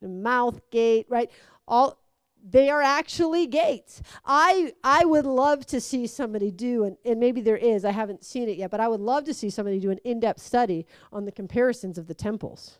[0.02, 1.30] the mouth gate, right?
[1.66, 1.98] All
[2.44, 4.02] they are actually gates.
[4.24, 8.24] I I would love to see somebody do and, and maybe there is, I haven't
[8.24, 11.24] seen it yet, but I would love to see somebody do an in-depth study on
[11.24, 12.78] the comparisons of the temples.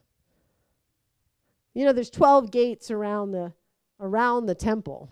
[1.74, 3.52] You know, there's 12 gates around the
[4.00, 5.08] around the temple.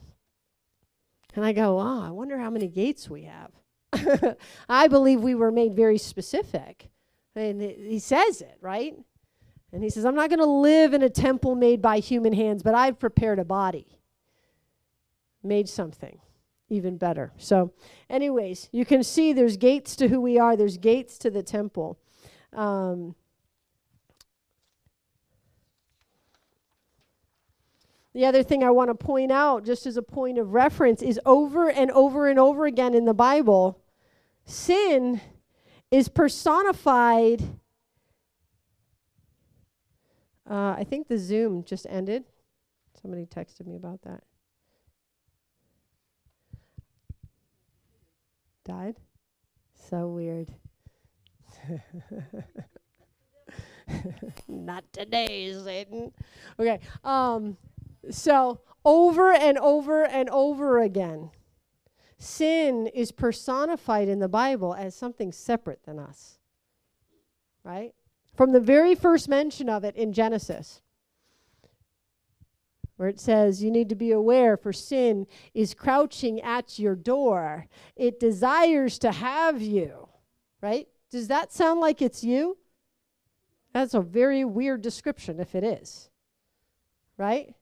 [1.35, 4.37] And I go, oh, I wonder how many gates we have.
[4.69, 6.91] I believe we were made very specific.
[7.37, 8.97] And he says it, right?
[9.73, 12.63] And he says, I'm not going to live in a temple made by human hands,
[12.63, 13.99] but I've prepared a body.
[15.43, 16.19] Made something
[16.69, 17.33] even better.
[17.37, 17.73] So,
[18.09, 21.99] anyways, you can see there's gates to who we are, there's gates to the temple.
[22.53, 23.15] Um,
[28.13, 31.21] the other thing I want to point out, just as a point of reference, is
[31.25, 33.81] over and over and over again in the Bible,
[34.45, 35.21] sin
[35.91, 37.60] is personified
[40.51, 42.25] uh, I think the Zoom just ended.
[43.01, 44.25] Somebody texted me about that.
[48.65, 48.97] Died?
[49.89, 50.53] So weird.
[54.49, 56.13] Not today, Satan.
[56.59, 56.81] Okay.
[57.05, 57.57] Um,
[58.11, 61.31] so over and over and over again,
[62.19, 66.39] sin is personified in the Bible as something separate than us.
[67.65, 67.95] Right?
[68.41, 70.81] From the very first mention of it in Genesis,
[72.97, 77.67] where it says, You need to be aware, for sin is crouching at your door.
[77.97, 80.09] It desires to have you.
[80.63, 80.89] Right?
[81.11, 82.57] Does that sound like it's you?
[83.75, 86.09] That's a very weird description if it is.
[87.19, 87.55] Right?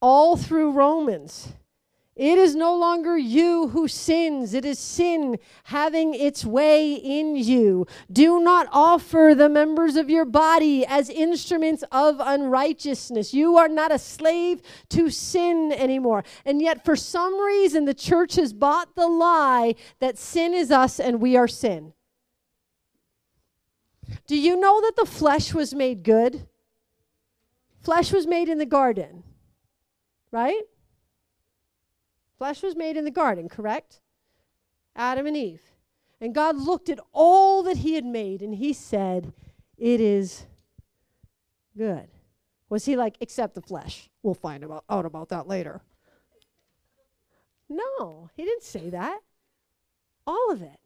[0.00, 1.52] All through Romans,
[2.14, 4.52] it is no longer you who sins.
[4.52, 7.86] It is sin having its way in you.
[8.12, 13.32] Do not offer the members of your body as instruments of unrighteousness.
[13.32, 14.60] You are not a slave
[14.90, 16.22] to sin anymore.
[16.44, 21.00] And yet, for some reason, the church has bought the lie that sin is us
[21.00, 21.94] and we are sin.
[24.26, 26.46] Do you know that the flesh was made good?
[27.80, 29.24] Flesh was made in the garden,
[30.30, 30.62] right?
[32.42, 34.00] Flesh was made in the garden, correct?
[34.96, 35.62] Adam and Eve.
[36.20, 39.32] And God looked at all that He had made and He said,
[39.78, 40.46] It is
[41.78, 42.08] good.
[42.68, 44.10] Was He like, except the flesh?
[44.24, 45.82] We'll find about, out about that later.
[47.68, 49.20] No, He didn't say that.
[50.26, 50.80] All of it.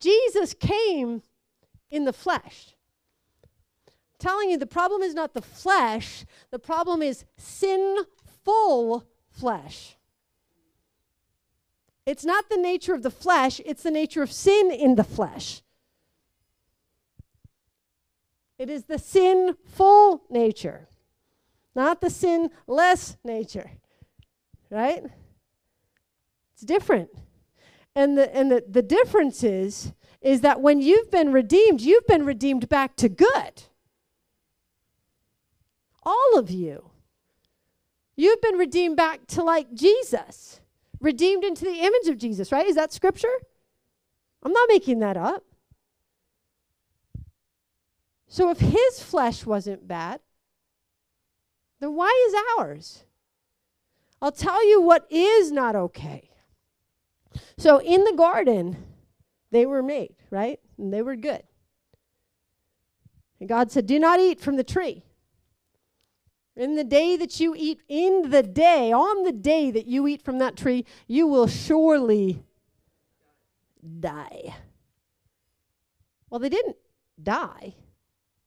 [0.00, 1.22] Jesus came
[1.92, 2.74] in the flesh.
[3.86, 9.96] I'm telling you, the problem is not the flesh, the problem is sinful flesh.
[12.04, 15.62] It's not the nature of the flesh, it's the nature of sin in the flesh.
[18.58, 20.88] It is the sinful nature,
[21.74, 23.72] not the sinless nature.
[24.70, 25.04] Right?
[26.54, 27.10] It's different.
[27.94, 32.24] And the and the, the difference is is that when you've been redeemed, you've been
[32.24, 33.64] redeemed back to good.
[36.04, 36.90] All of you.
[38.16, 40.61] You've been redeemed back to like Jesus
[41.02, 42.66] redeemed into the image of Jesus, right?
[42.66, 43.32] Is that scripture?
[44.42, 45.44] I'm not making that up.
[48.28, 50.20] So if his flesh wasn't bad,
[51.80, 53.04] then why is ours?
[54.22, 56.30] I'll tell you what is not okay.
[57.58, 58.76] So in the garden,
[59.50, 60.60] they were made, right?
[60.78, 61.42] And they were good.
[63.40, 65.04] And God said, Do not eat from the tree.
[66.54, 70.22] In the day that you eat, in the day, on the day that you eat
[70.22, 72.42] from that tree, you will surely
[74.00, 74.54] die.
[76.28, 76.76] Well, they didn't
[77.22, 77.74] die.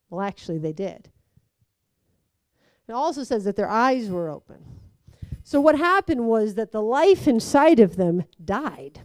[0.10, 1.10] Well, actually, they did.
[2.88, 4.64] It also says that their eyes were open.
[5.44, 9.02] So, what happened was that the life inside of them died.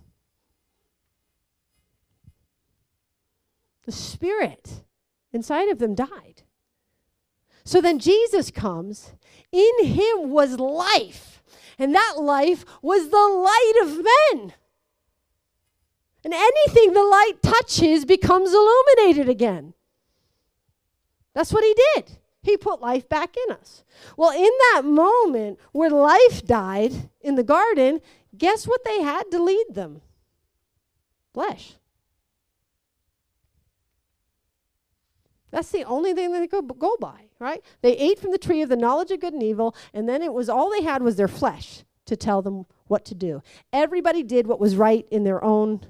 [3.84, 4.84] The spirit
[5.32, 6.42] inside of them died.
[7.64, 9.12] So then Jesus comes.
[9.52, 11.42] In him was life,
[11.78, 14.54] and that life was the light of men.
[16.22, 19.74] And anything the light touches becomes illuminated again.
[21.34, 22.18] That's what he did.
[22.42, 23.84] He put life back in us.
[24.16, 28.00] Well, in that moment where life died in the garden,
[28.36, 30.02] guess what they had to lead them?
[31.32, 31.74] Flesh.
[35.50, 37.64] That's the only thing they could go by, right?
[37.80, 40.32] They ate from the tree of the knowledge of good and evil, and then it
[40.32, 43.42] was all they had was their flesh to tell them what to do.
[43.72, 45.80] Everybody did what was right in their own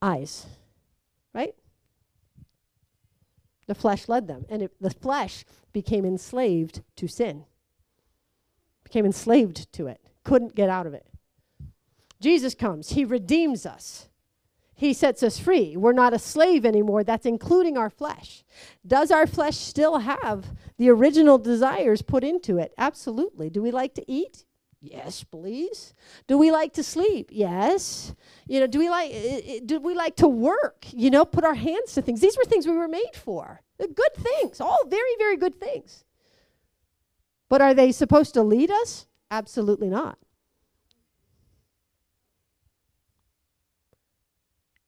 [0.00, 0.46] eyes,
[1.34, 1.54] right?
[3.66, 7.46] The flesh led them, and it, the flesh became enslaved to sin,
[8.84, 11.06] became enslaved to it, couldn't get out of it.
[12.20, 14.08] Jesus comes, He redeems us.
[14.82, 15.76] He sets us free.
[15.76, 17.04] We're not a slave anymore.
[17.04, 18.42] That's including our flesh.
[18.84, 22.74] Does our flesh still have the original desires put into it?
[22.76, 23.48] Absolutely.
[23.48, 24.44] Do we like to eat?
[24.80, 25.94] Yes, please.
[26.26, 27.28] Do we like to sleep?
[27.30, 28.12] Yes.
[28.48, 29.12] You know, do we like
[29.66, 30.86] do we like to work?
[30.90, 32.20] You know, put our hands to things.
[32.20, 33.60] These were things we were made for.
[33.78, 34.60] Good things.
[34.60, 36.02] All very very good things.
[37.48, 39.06] But are they supposed to lead us?
[39.30, 40.18] Absolutely not.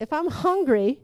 [0.00, 1.00] If I'm hungry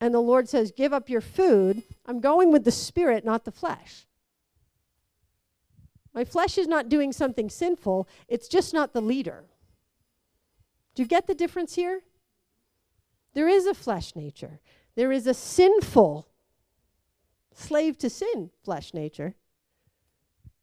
[0.00, 3.52] and the Lord says, give up your food, I'm going with the spirit, not the
[3.52, 4.06] flesh.
[6.14, 9.44] My flesh is not doing something sinful, it's just not the leader.
[10.94, 12.02] Do you get the difference here?
[13.34, 14.60] There is a flesh nature,
[14.94, 16.28] there is a sinful,
[17.54, 19.34] slave to sin flesh nature,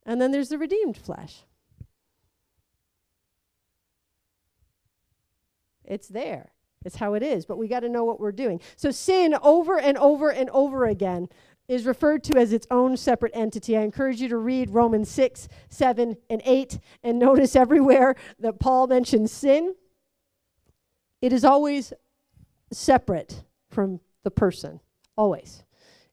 [0.05, 1.43] and then there's the redeemed flesh.
[5.83, 6.51] It's there.
[6.85, 8.61] It's how it is, but we got to know what we're doing.
[8.75, 11.27] So sin over and over and over again
[11.67, 13.77] is referred to as its own separate entity.
[13.77, 18.87] I encourage you to read Romans 6, 7, and 8 and notice everywhere that Paul
[18.87, 19.75] mentions sin,
[21.21, 21.93] it is always
[22.71, 24.79] separate from the person,
[25.15, 25.63] always,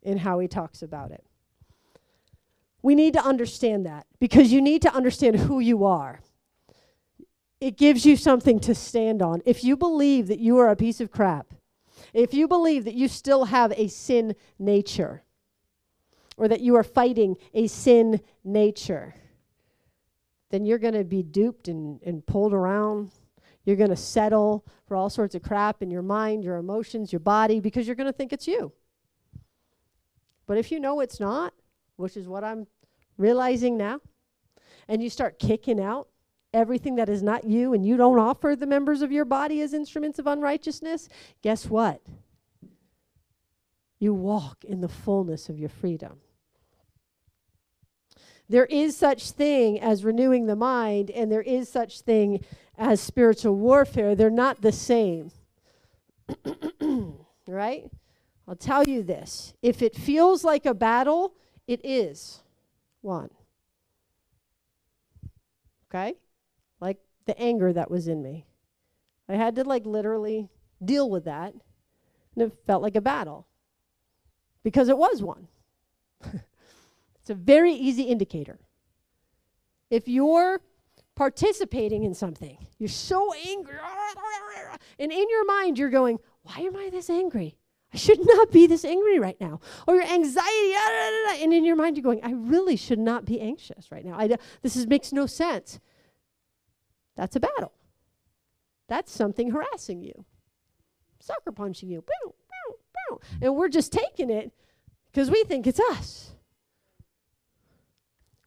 [0.03, 1.25] in how he talks about it.
[2.83, 6.21] We need to understand that because you need to understand who you are.
[7.61, 9.41] It gives you something to stand on.
[9.47, 11.55] If you believe that you are a piece of crap,
[12.13, 15.23] if you believe that you still have a sin nature,
[16.37, 19.15] or that you are fighting a sin nature,
[20.51, 23.11] then you're going to be duped and, and pulled around.
[23.65, 27.21] You're going to settle for all sorts of crap in your mind, your emotions, your
[27.21, 28.73] body, because you're going to think it's you.
[30.47, 31.53] But if you know it's not,
[31.97, 32.67] which is what I'm
[33.17, 34.01] realizing now,
[34.89, 36.09] and you start kicking out
[36.57, 39.75] everything that is not you and you don't offer the members of your body as
[39.75, 41.09] instruments of unrighteousness,
[41.43, 42.01] guess what?
[43.99, 46.19] You walk in the fullness of your freedom.
[48.49, 52.45] There is such thing as renewing the mind and there is such thing
[52.79, 54.15] as spiritual warfare.
[54.15, 55.33] They're not the same.
[57.49, 57.91] right?
[58.47, 59.55] I'll tell you this.
[59.63, 61.35] If it feels like a battle,
[61.67, 62.41] it is
[63.01, 63.31] one.
[65.89, 66.15] Okay?
[66.81, 68.47] Like the anger that was in me.
[69.29, 70.49] I had to like literally
[70.85, 71.55] deal with that.
[72.35, 73.47] And it felt like a battle.
[74.63, 75.49] Because it was one.
[77.27, 78.57] It's a very easy indicator.
[79.91, 80.61] If you're
[81.17, 83.75] participating in something, you're so angry,
[85.01, 87.59] and in your mind you're going, Why am I this angry?
[87.93, 89.59] I should not be this angry right now.
[89.89, 90.75] Or your anxiety,
[91.43, 94.17] and in your mind you're going, I really should not be anxious right now.
[94.17, 94.29] I,
[94.63, 95.81] this is, makes no sense.
[97.17, 97.73] That's a battle.
[98.89, 100.25] That's something harassing you,
[101.19, 102.05] sucker punching you.
[103.41, 104.53] And we're just taking it
[105.11, 106.33] because we think it's us.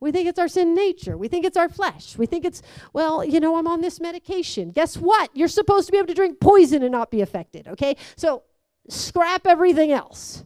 [0.01, 1.17] We think it's our sin nature.
[1.17, 2.17] We think it's our flesh.
[2.17, 2.61] We think it's,
[2.93, 4.71] well, you know, I'm on this medication.
[4.71, 5.29] Guess what?
[5.33, 7.97] You're supposed to be able to drink poison and not be affected, okay?
[8.15, 8.43] So
[8.87, 10.45] scrap everything else.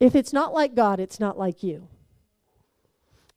[0.00, 1.88] If it's not like God, it's not like you.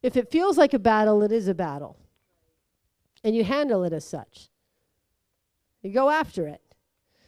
[0.01, 1.97] If it feels like a battle, it is a battle.
[3.23, 4.49] And you handle it as such.
[5.81, 6.61] You go after it.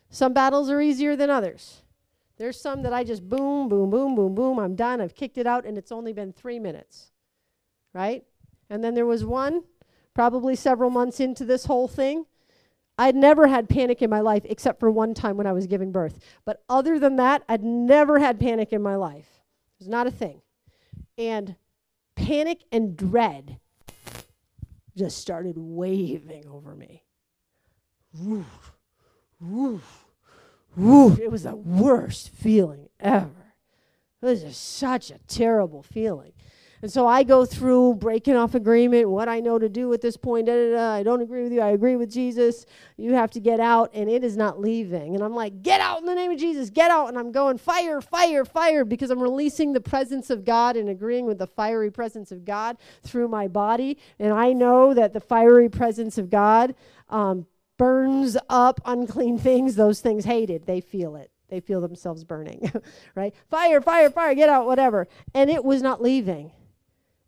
[0.10, 1.84] Some battles are easier than others.
[2.38, 5.00] There's some that I just boom, boom, boom, boom, boom, I'm done.
[5.00, 7.12] I've kicked it out and it's only been three minutes.
[7.94, 8.24] Right?
[8.70, 9.64] And then there was one,
[10.14, 12.26] probably several months into this whole thing.
[12.98, 15.92] I'd never had panic in my life except for one time when I was giving
[15.92, 16.20] birth.
[16.46, 19.28] But other than that, I'd never had panic in my life.
[19.76, 20.42] It was not a thing.
[21.18, 21.56] And
[22.26, 23.60] panic and dread
[24.96, 27.04] just started waving over me.
[28.14, 28.74] Woof,
[29.40, 30.06] woof,
[30.76, 33.56] whew, it was the worst feeling ever.
[34.22, 36.34] It was just such a terrible feeling.
[36.82, 40.18] And so I go through breaking off agreement, what I know to do at this
[40.18, 40.48] point.
[40.48, 40.94] Da, da, da.
[40.94, 41.62] I don't agree with you.
[41.62, 42.66] I agree with Jesus.
[42.98, 45.14] You have to get out, and it is not leaving.
[45.14, 47.08] And I'm like, get out in the name of Jesus, get out.
[47.08, 51.26] And I'm going, fire, fire, fire, because I'm releasing the presence of God and agreeing
[51.26, 54.00] with the fiery presence of God through my body.
[54.18, 56.74] And I know that the fiery presence of God
[57.10, 57.46] um,
[57.78, 60.66] burns up unclean things, those things hated.
[60.66, 61.30] They feel it.
[61.50, 62.72] They feel themselves burning,
[63.16, 63.36] right?
[63.50, 65.08] Fire, fire, fire, get out, whatever.
[65.34, 66.52] And it was not leaving.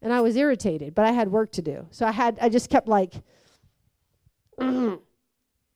[0.04, 1.88] And I was irritated, but I had work to do.
[1.90, 3.14] So I had, I just kept like
[4.60, 5.00] trying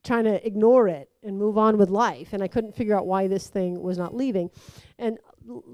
[0.03, 2.33] to ignore it and move on with life.
[2.33, 4.49] And I couldn't figure out why this thing was not leaving.
[4.99, 5.17] And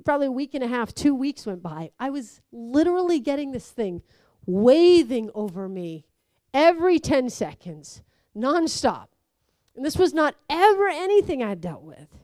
[0.05, 1.89] probably a week and a half, two weeks went by.
[1.99, 4.03] I was literally getting this thing
[4.45, 6.05] waving over me
[6.53, 8.03] every 10 seconds
[8.37, 9.07] nonstop.
[9.75, 12.22] And this was not ever anything I'd dealt with.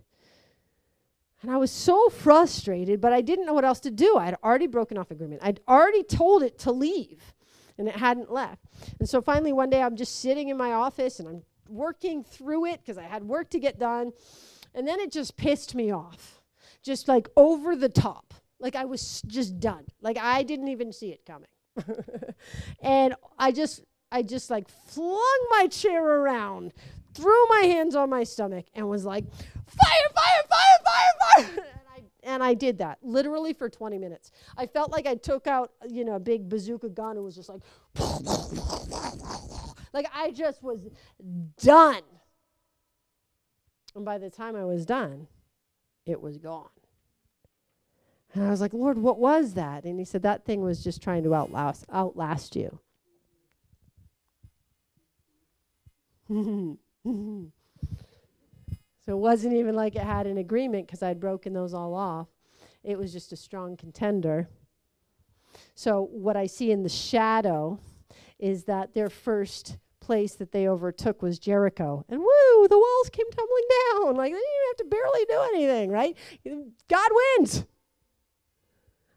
[1.42, 4.18] And I was so frustrated, but I didn't know what else to do.
[4.18, 5.42] I had already broken off agreement.
[5.44, 7.34] I'd already told it to leave,
[7.78, 8.66] and it hadn't left.
[9.00, 12.66] And so finally, one day, I'm just sitting in my office and I'm working through
[12.66, 14.12] it because I had work to get done.
[14.74, 16.42] And then it just pissed me off,
[16.84, 18.34] just like over the top.
[18.60, 19.86] Like I was just done.
[20.02, 21.48] Like I didn't even see it coming.
[22.82, 26.74] and I just I just like flung my chair around,
[27.20, 31.66] threw my hands on my stomach, and was like, fire, fire, fire, fire, fire.
[31.66, 34.32] and, I, and I did that literally for 20 minutes.
[34.58, 37.50] I felt like I took out, you know, a big bazooka gun and was just
[37.50, 37.62] like,
[39.94, 40.88] like I just was
[41.62, 42.02] done.
[43.96, 45.28] And by the time I was done,
[46.06, 46.70] it was gone.
[48.34, 49.86] And I was like, Lord, what was that?
[49.86, 52.80] And he said, That thing was just trying to outlast, outlast you.
[59.06, 62.28] so it wasn't even like it had an agreement because I'd broken those all off.
[62.84, 64.48] It was just a strong contender.
[65.76, 67.80] So what I see in the shadow
[68.38, 72.06] is that their first place that they overtook was Jericho.
[72.10, 74.16] And woo, the walls came tumbling down.
[74.16, 76.18] Like they didn't have to barely do anything, right?
[76.88, 77.66] God wins.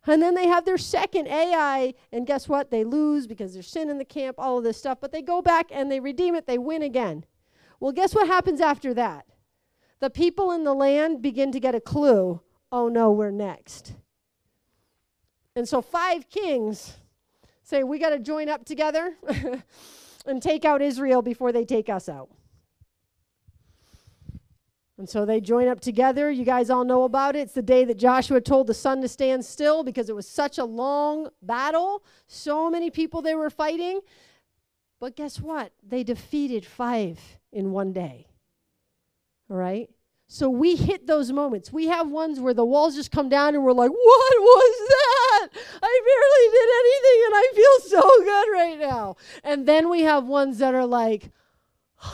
[0.06, 2.70] And then they have their second Ai, and guess what?
[2.70, 4.98] They lose because there's sin in the camp, all of this stuff.
[5.00, 7.24] But they go back and they redeem it, they win again.
[7.82, 9.26] Well, guess what happens after that?
[9.98, 12.40] The people in the land begin to get a clue
[12.70, 13.94] oh no, we're next.
[15.56, 16.96] And so five kings
[17.64, 19.16] say, we got to join up together
[20.26, 22.30] and take out Israel before they take us out.
[24.96, 26.30] And so they join up together.
[26.30, 27.40] You guys all know about it.
[27.40, 30.58] It's the day that Joshua told the sun to stand still because it was such
[30.58, 32.04] a long battle.
[32.28, 34.02] So many people they were fighting.
[35.00, 35.72] But guess what?
[35.82, 37.18] They defeated five
[37.52, 38.26] in one day.
[39.50, 39.88] All right?
[40.26, 41.70] So we hit those moments.
[41.72, 45.48] We have ones where the walls just come down and we're like, what was that?
[45.82, 49.16] I barely did anything and I feel so good right now.
[49.44, 51.30] And then we have ones that are like,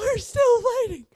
[0.00, 1.06] we're still fighting.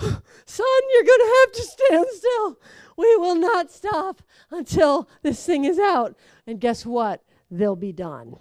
[0.00, 2.58] Sun, you're going to have to stand still.
[2.96, 4.20] We will not stop
[4.50, 6.16] until this thing is out.
[6.48, 7.22] And guess what?
[7.48, 8.36] They'll be done.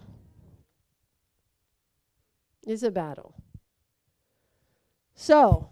[2.66, 3.36] It's a battle.
[5.16, 5.70] So,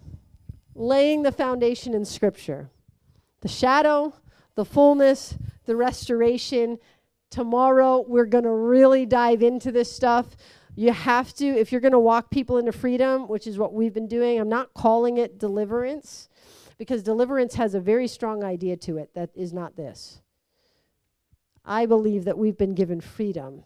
[0.75, 2.69] laying the foundation in Scripture
[3.41, 4.13] the shadow,
[4.55, 5.35] the fullness,
[5.65, 6.77] the restoration.
[7.29, 10.35] Tomorrow, we're going to really dive into this stuff.
[10.75, 13.93] You have to, if you're going to walk people into freedom, which is what we've
[13.93, 16.29] been doing, I'm not calling it deliverance
[16.77, 20.21] because deliverance has a very strong idea to it that is not this.
[21.63, 23.63] I believe that we've been given freedom.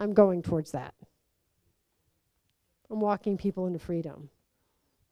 [0.00, 0.94] I'm going towards that.
[2.90, 4.30] I'm walking people into freedom.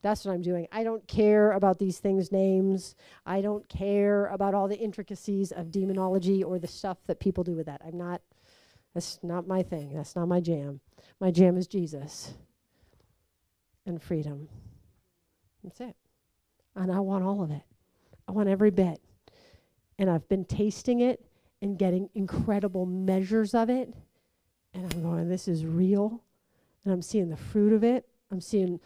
[0.03, 0.67] That's what I'm doing.
[0.73, 2.95] I don't care about these things' names.
[3.27, 7.55] I don't care about all the intricacies of demonology or the stuff that people do
[7.55, 7.83] with that.
[7.85, 8.23] I'm not
[8.95, 9.95] that's not my thing.
[9.95, 10.81] That's not my jam.
[11.21, 12.35] My jam is Jesus
[13.87, 14.49] and freedom.
[15.63, 15.97] That's it.
[16.75, 17.63] And I want all of it.
[18.27, 19.01] I want every bit.
[19.99, 21.25] And I've been tasting it
[21.63, 23.93] and getting incredible measures of it.
[24.73, 26.23] And I'm going, this is real.
[26.85, 28.07] And I'm seeing the fruit of it.
[28.33, 28.81] I'm seeing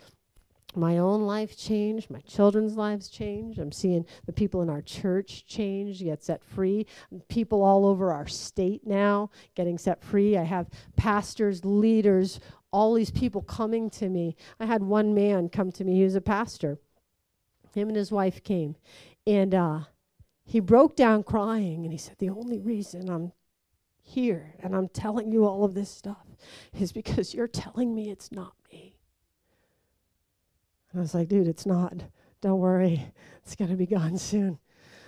[0.77, 3.59] my own life change, my children's lives change.
[3.59, 6.87] I'm seeing the people in our church change, get set free.
[7.29, 10.37] People all over our state now getting set free.
[10.37, 12.41] I have pastors, leaders,
[12.71, 14.37] all these people coming to me.
[14.59, 16.79] I had one man come to me, he was a pastor.
[17.73, 18.77] Him and his wife came,
[19.27, 19.81] and uh,
[20.45, 23.33] he broke down crying, and he said, The only reason I'm
[24.05, 26.27] here and I'm telling you all of this stuff
[26.79, 28.53] is because you're telling me it's not
[30.97, 31.95] I was like, dude, it's not.
[32.41, 33.13] Don't worry.
[33.43, 34.59] It's going to be gone soon.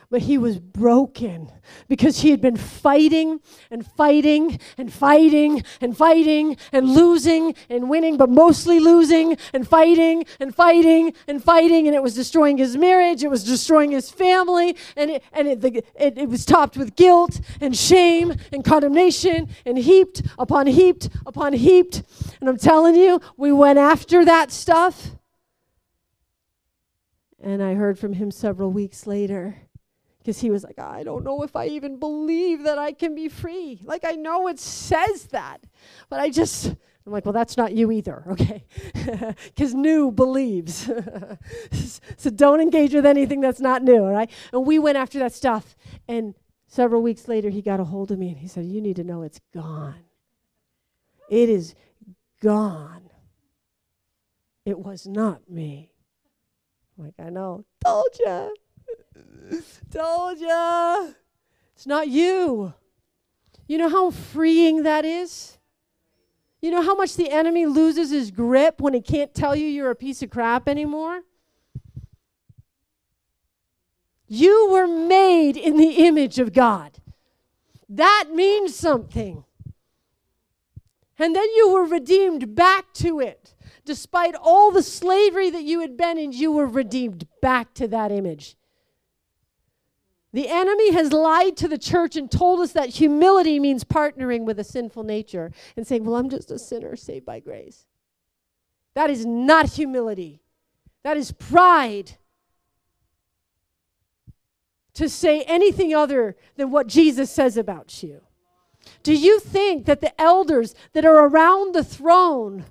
[0.08, 1.50] But he was broken
[1.88, 3.40] because he had been fighting
[3.72, 10.24] and fighting and fighting and fighting and losing and winning, but mostly losing and fighting
[10.38, 11.88] and fighting and fighting.
[11.88, 15.60] And it was destroying his marriage, it was destroying his family, and it, and it,
[15.60, 21.08] the, it, it was topped with guilt and shame and condemnation and heaped upon heaped
[21.26, 22.04] upon heaped.
[22.40, 25.15] And I'm telling you, we went after that stuff
[27.46, 29.56] and I heard from him several weeks later
[30.18, 33.28] because he was like, I don't know if I even believe that I can be
[33.28, 33.80] free.
[33.84, 35.58] Like, I know it says that,
[36.10, 38.64] but I just, I'm like, well, that's not you either, okay?
[39.44, 40.90] Because new believes.
[42.16, 44.30] so don't engage with anything that's not new, all right?
[44.52, 45.76] And we went after that stuff.
[46.08, 46.34] And
[46.66, 49.04] several weeks later, he got a hold of me and he said, You need to
[49.04, 50.02] know it's gone.
[51.30, 51.76] It is
[52.42, 53.08] gone.
[54.64, 55.92] It was not me.
[56.98, 57.64] Like, I know.
[57.84, 58.48] Told ya.
[59.90, 61.08] Told ya.
[61.74, 62.72] It's not you.
[63.68, 65.58] You know how freeing that is?
[66.62, 69.90] You know how much the enemy loses his grip when he can't tell you you're
[69.90, 71.20] a piece of crap anymore?
[74.26, 76.98] You were made in the image of God.
[77.88, 79.44] That means something.
[81.18, 83.54] And then you were redeemed back to it
[83.86, 88.12] despite all the slavery that you had been in, you were redeemed back to that
[88.12, 88.56] image.
[90.32, 94.58] The enemy has lied to the church and told us that humility means partnering with
[94.58, 97.86] a sinful nature and saying, Well, I'm just a sinner saved by grace.
[98.94, 100.42] That is not humility,
[101.04, 102.18] that is pride.
[104.94, 108.22] To say anything other than what Jesus says about you.
[109.02, 112.64] Do you think that the elders that are around the throne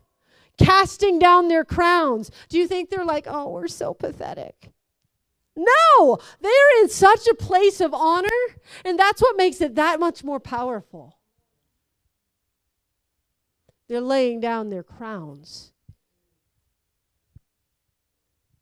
[0.58, 2.32] casting down their crowns.
[2.50, 4.72] Do you think they're like, oh, we're so pathetic?
[5.56, 8.28] No, they're in such a place of honor,
[8.84, 11.18] and that's what makes it that much more powerful.
[13.88, 15.72] They're laying down their crowns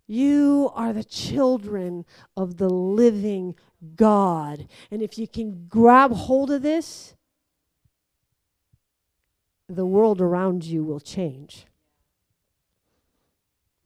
[0.08, 2.06] You are the children
[2.36, 3.56] of the living
[3.96, 4.68] God.
[4.92, 7.16] And if you can grab hold of this,
[9.70, 11.66] the world around you will change.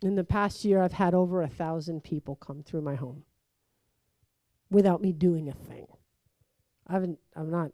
[0.02, 3.24] In the past year, I've had over a thousand people come through my home
[4.70, 5.88] without me doing a thing.
[6.86, 7.72] I haven't, I'm not.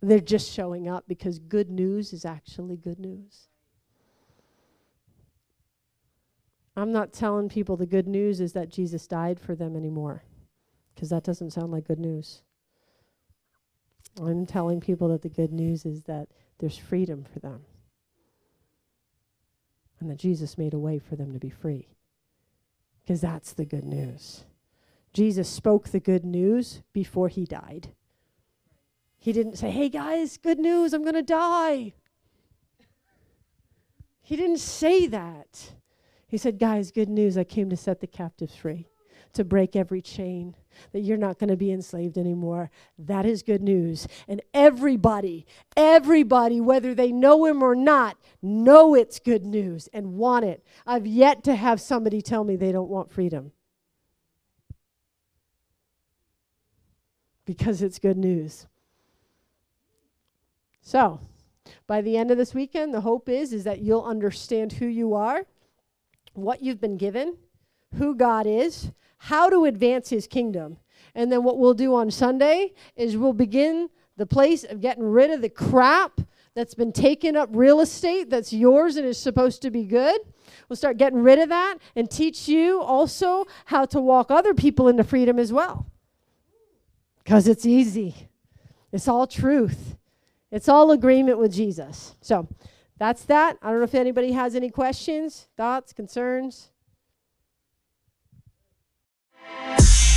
[0.00, 3.48] They're just showing up because good news is actually good news.
[6.76, 10.22] I'm not telling people the good news is that Jesus died for them anymore
[10.94, 12.42] because that doesn't sound like good news.
[14.20, 16.28] I'm telling people that the good news is that
[16.60, 17.64] there's freedom for them
[20.00, 21.88] and that Jesus made a way for them to be free
[23.02, 24.44] because that's the good news.
[25.12, 27.88] Jesus spoke the good news before he died.
[29.18, 31.94] He didn't say, Hey guys, good news, I'm going to die.
[34.20, 35.72] He didn't say that.
[36.26, 37.38] He said, Guys, good news.
[37.38, 38.86] I came to set the captives free,
[39.34, 40.54] to break every chain,
[40.92, 42.70] that you're not going to be enslaved anymore.
[42.98, 44.06] That is good news.
[44.26, 45.46] And everybody,
[45.76, 50.64] everybody, whether they know him or not, know it's good news and want it.
[50.86, 53.52] I've yet to have somebody tell me they don't want freedom.
[57.44, 58.66] Because it's good news.
[60.82, 61.20] So,
[61.86, 65.14] by the end of this weekend, the hope is is that you'll understand who you
[65.14, 65.44] are
[66.38, 67.36] what you've been given,
[67.94, 70.78] who God is, how to advance his kingdom.
[71.14, 75.30] And then what we'll do on Sunday is we'll begin the place of getting rid
[75.30, 76.20] of the crap
[76.54, 80.20] that's been taken up real estate that's yours and is supposed to be good.
[80.68, 84.88] We'll start getting rid of that and teach you also how to walk other people
[84.88, 85.86] into freedom as well.
[87.22, 88.28] Because it's easy.
[88.92, 89.96] It's all truth.
[90.50, 92.16] It's all agreement with Jesus.
[92.20, 92.48] So,
[92.98, 93.58] that's that.
[93.62, 96.70] I don't know if anybody has any questions, thoughts, concerns.
[99.50, 100.07] Thank you.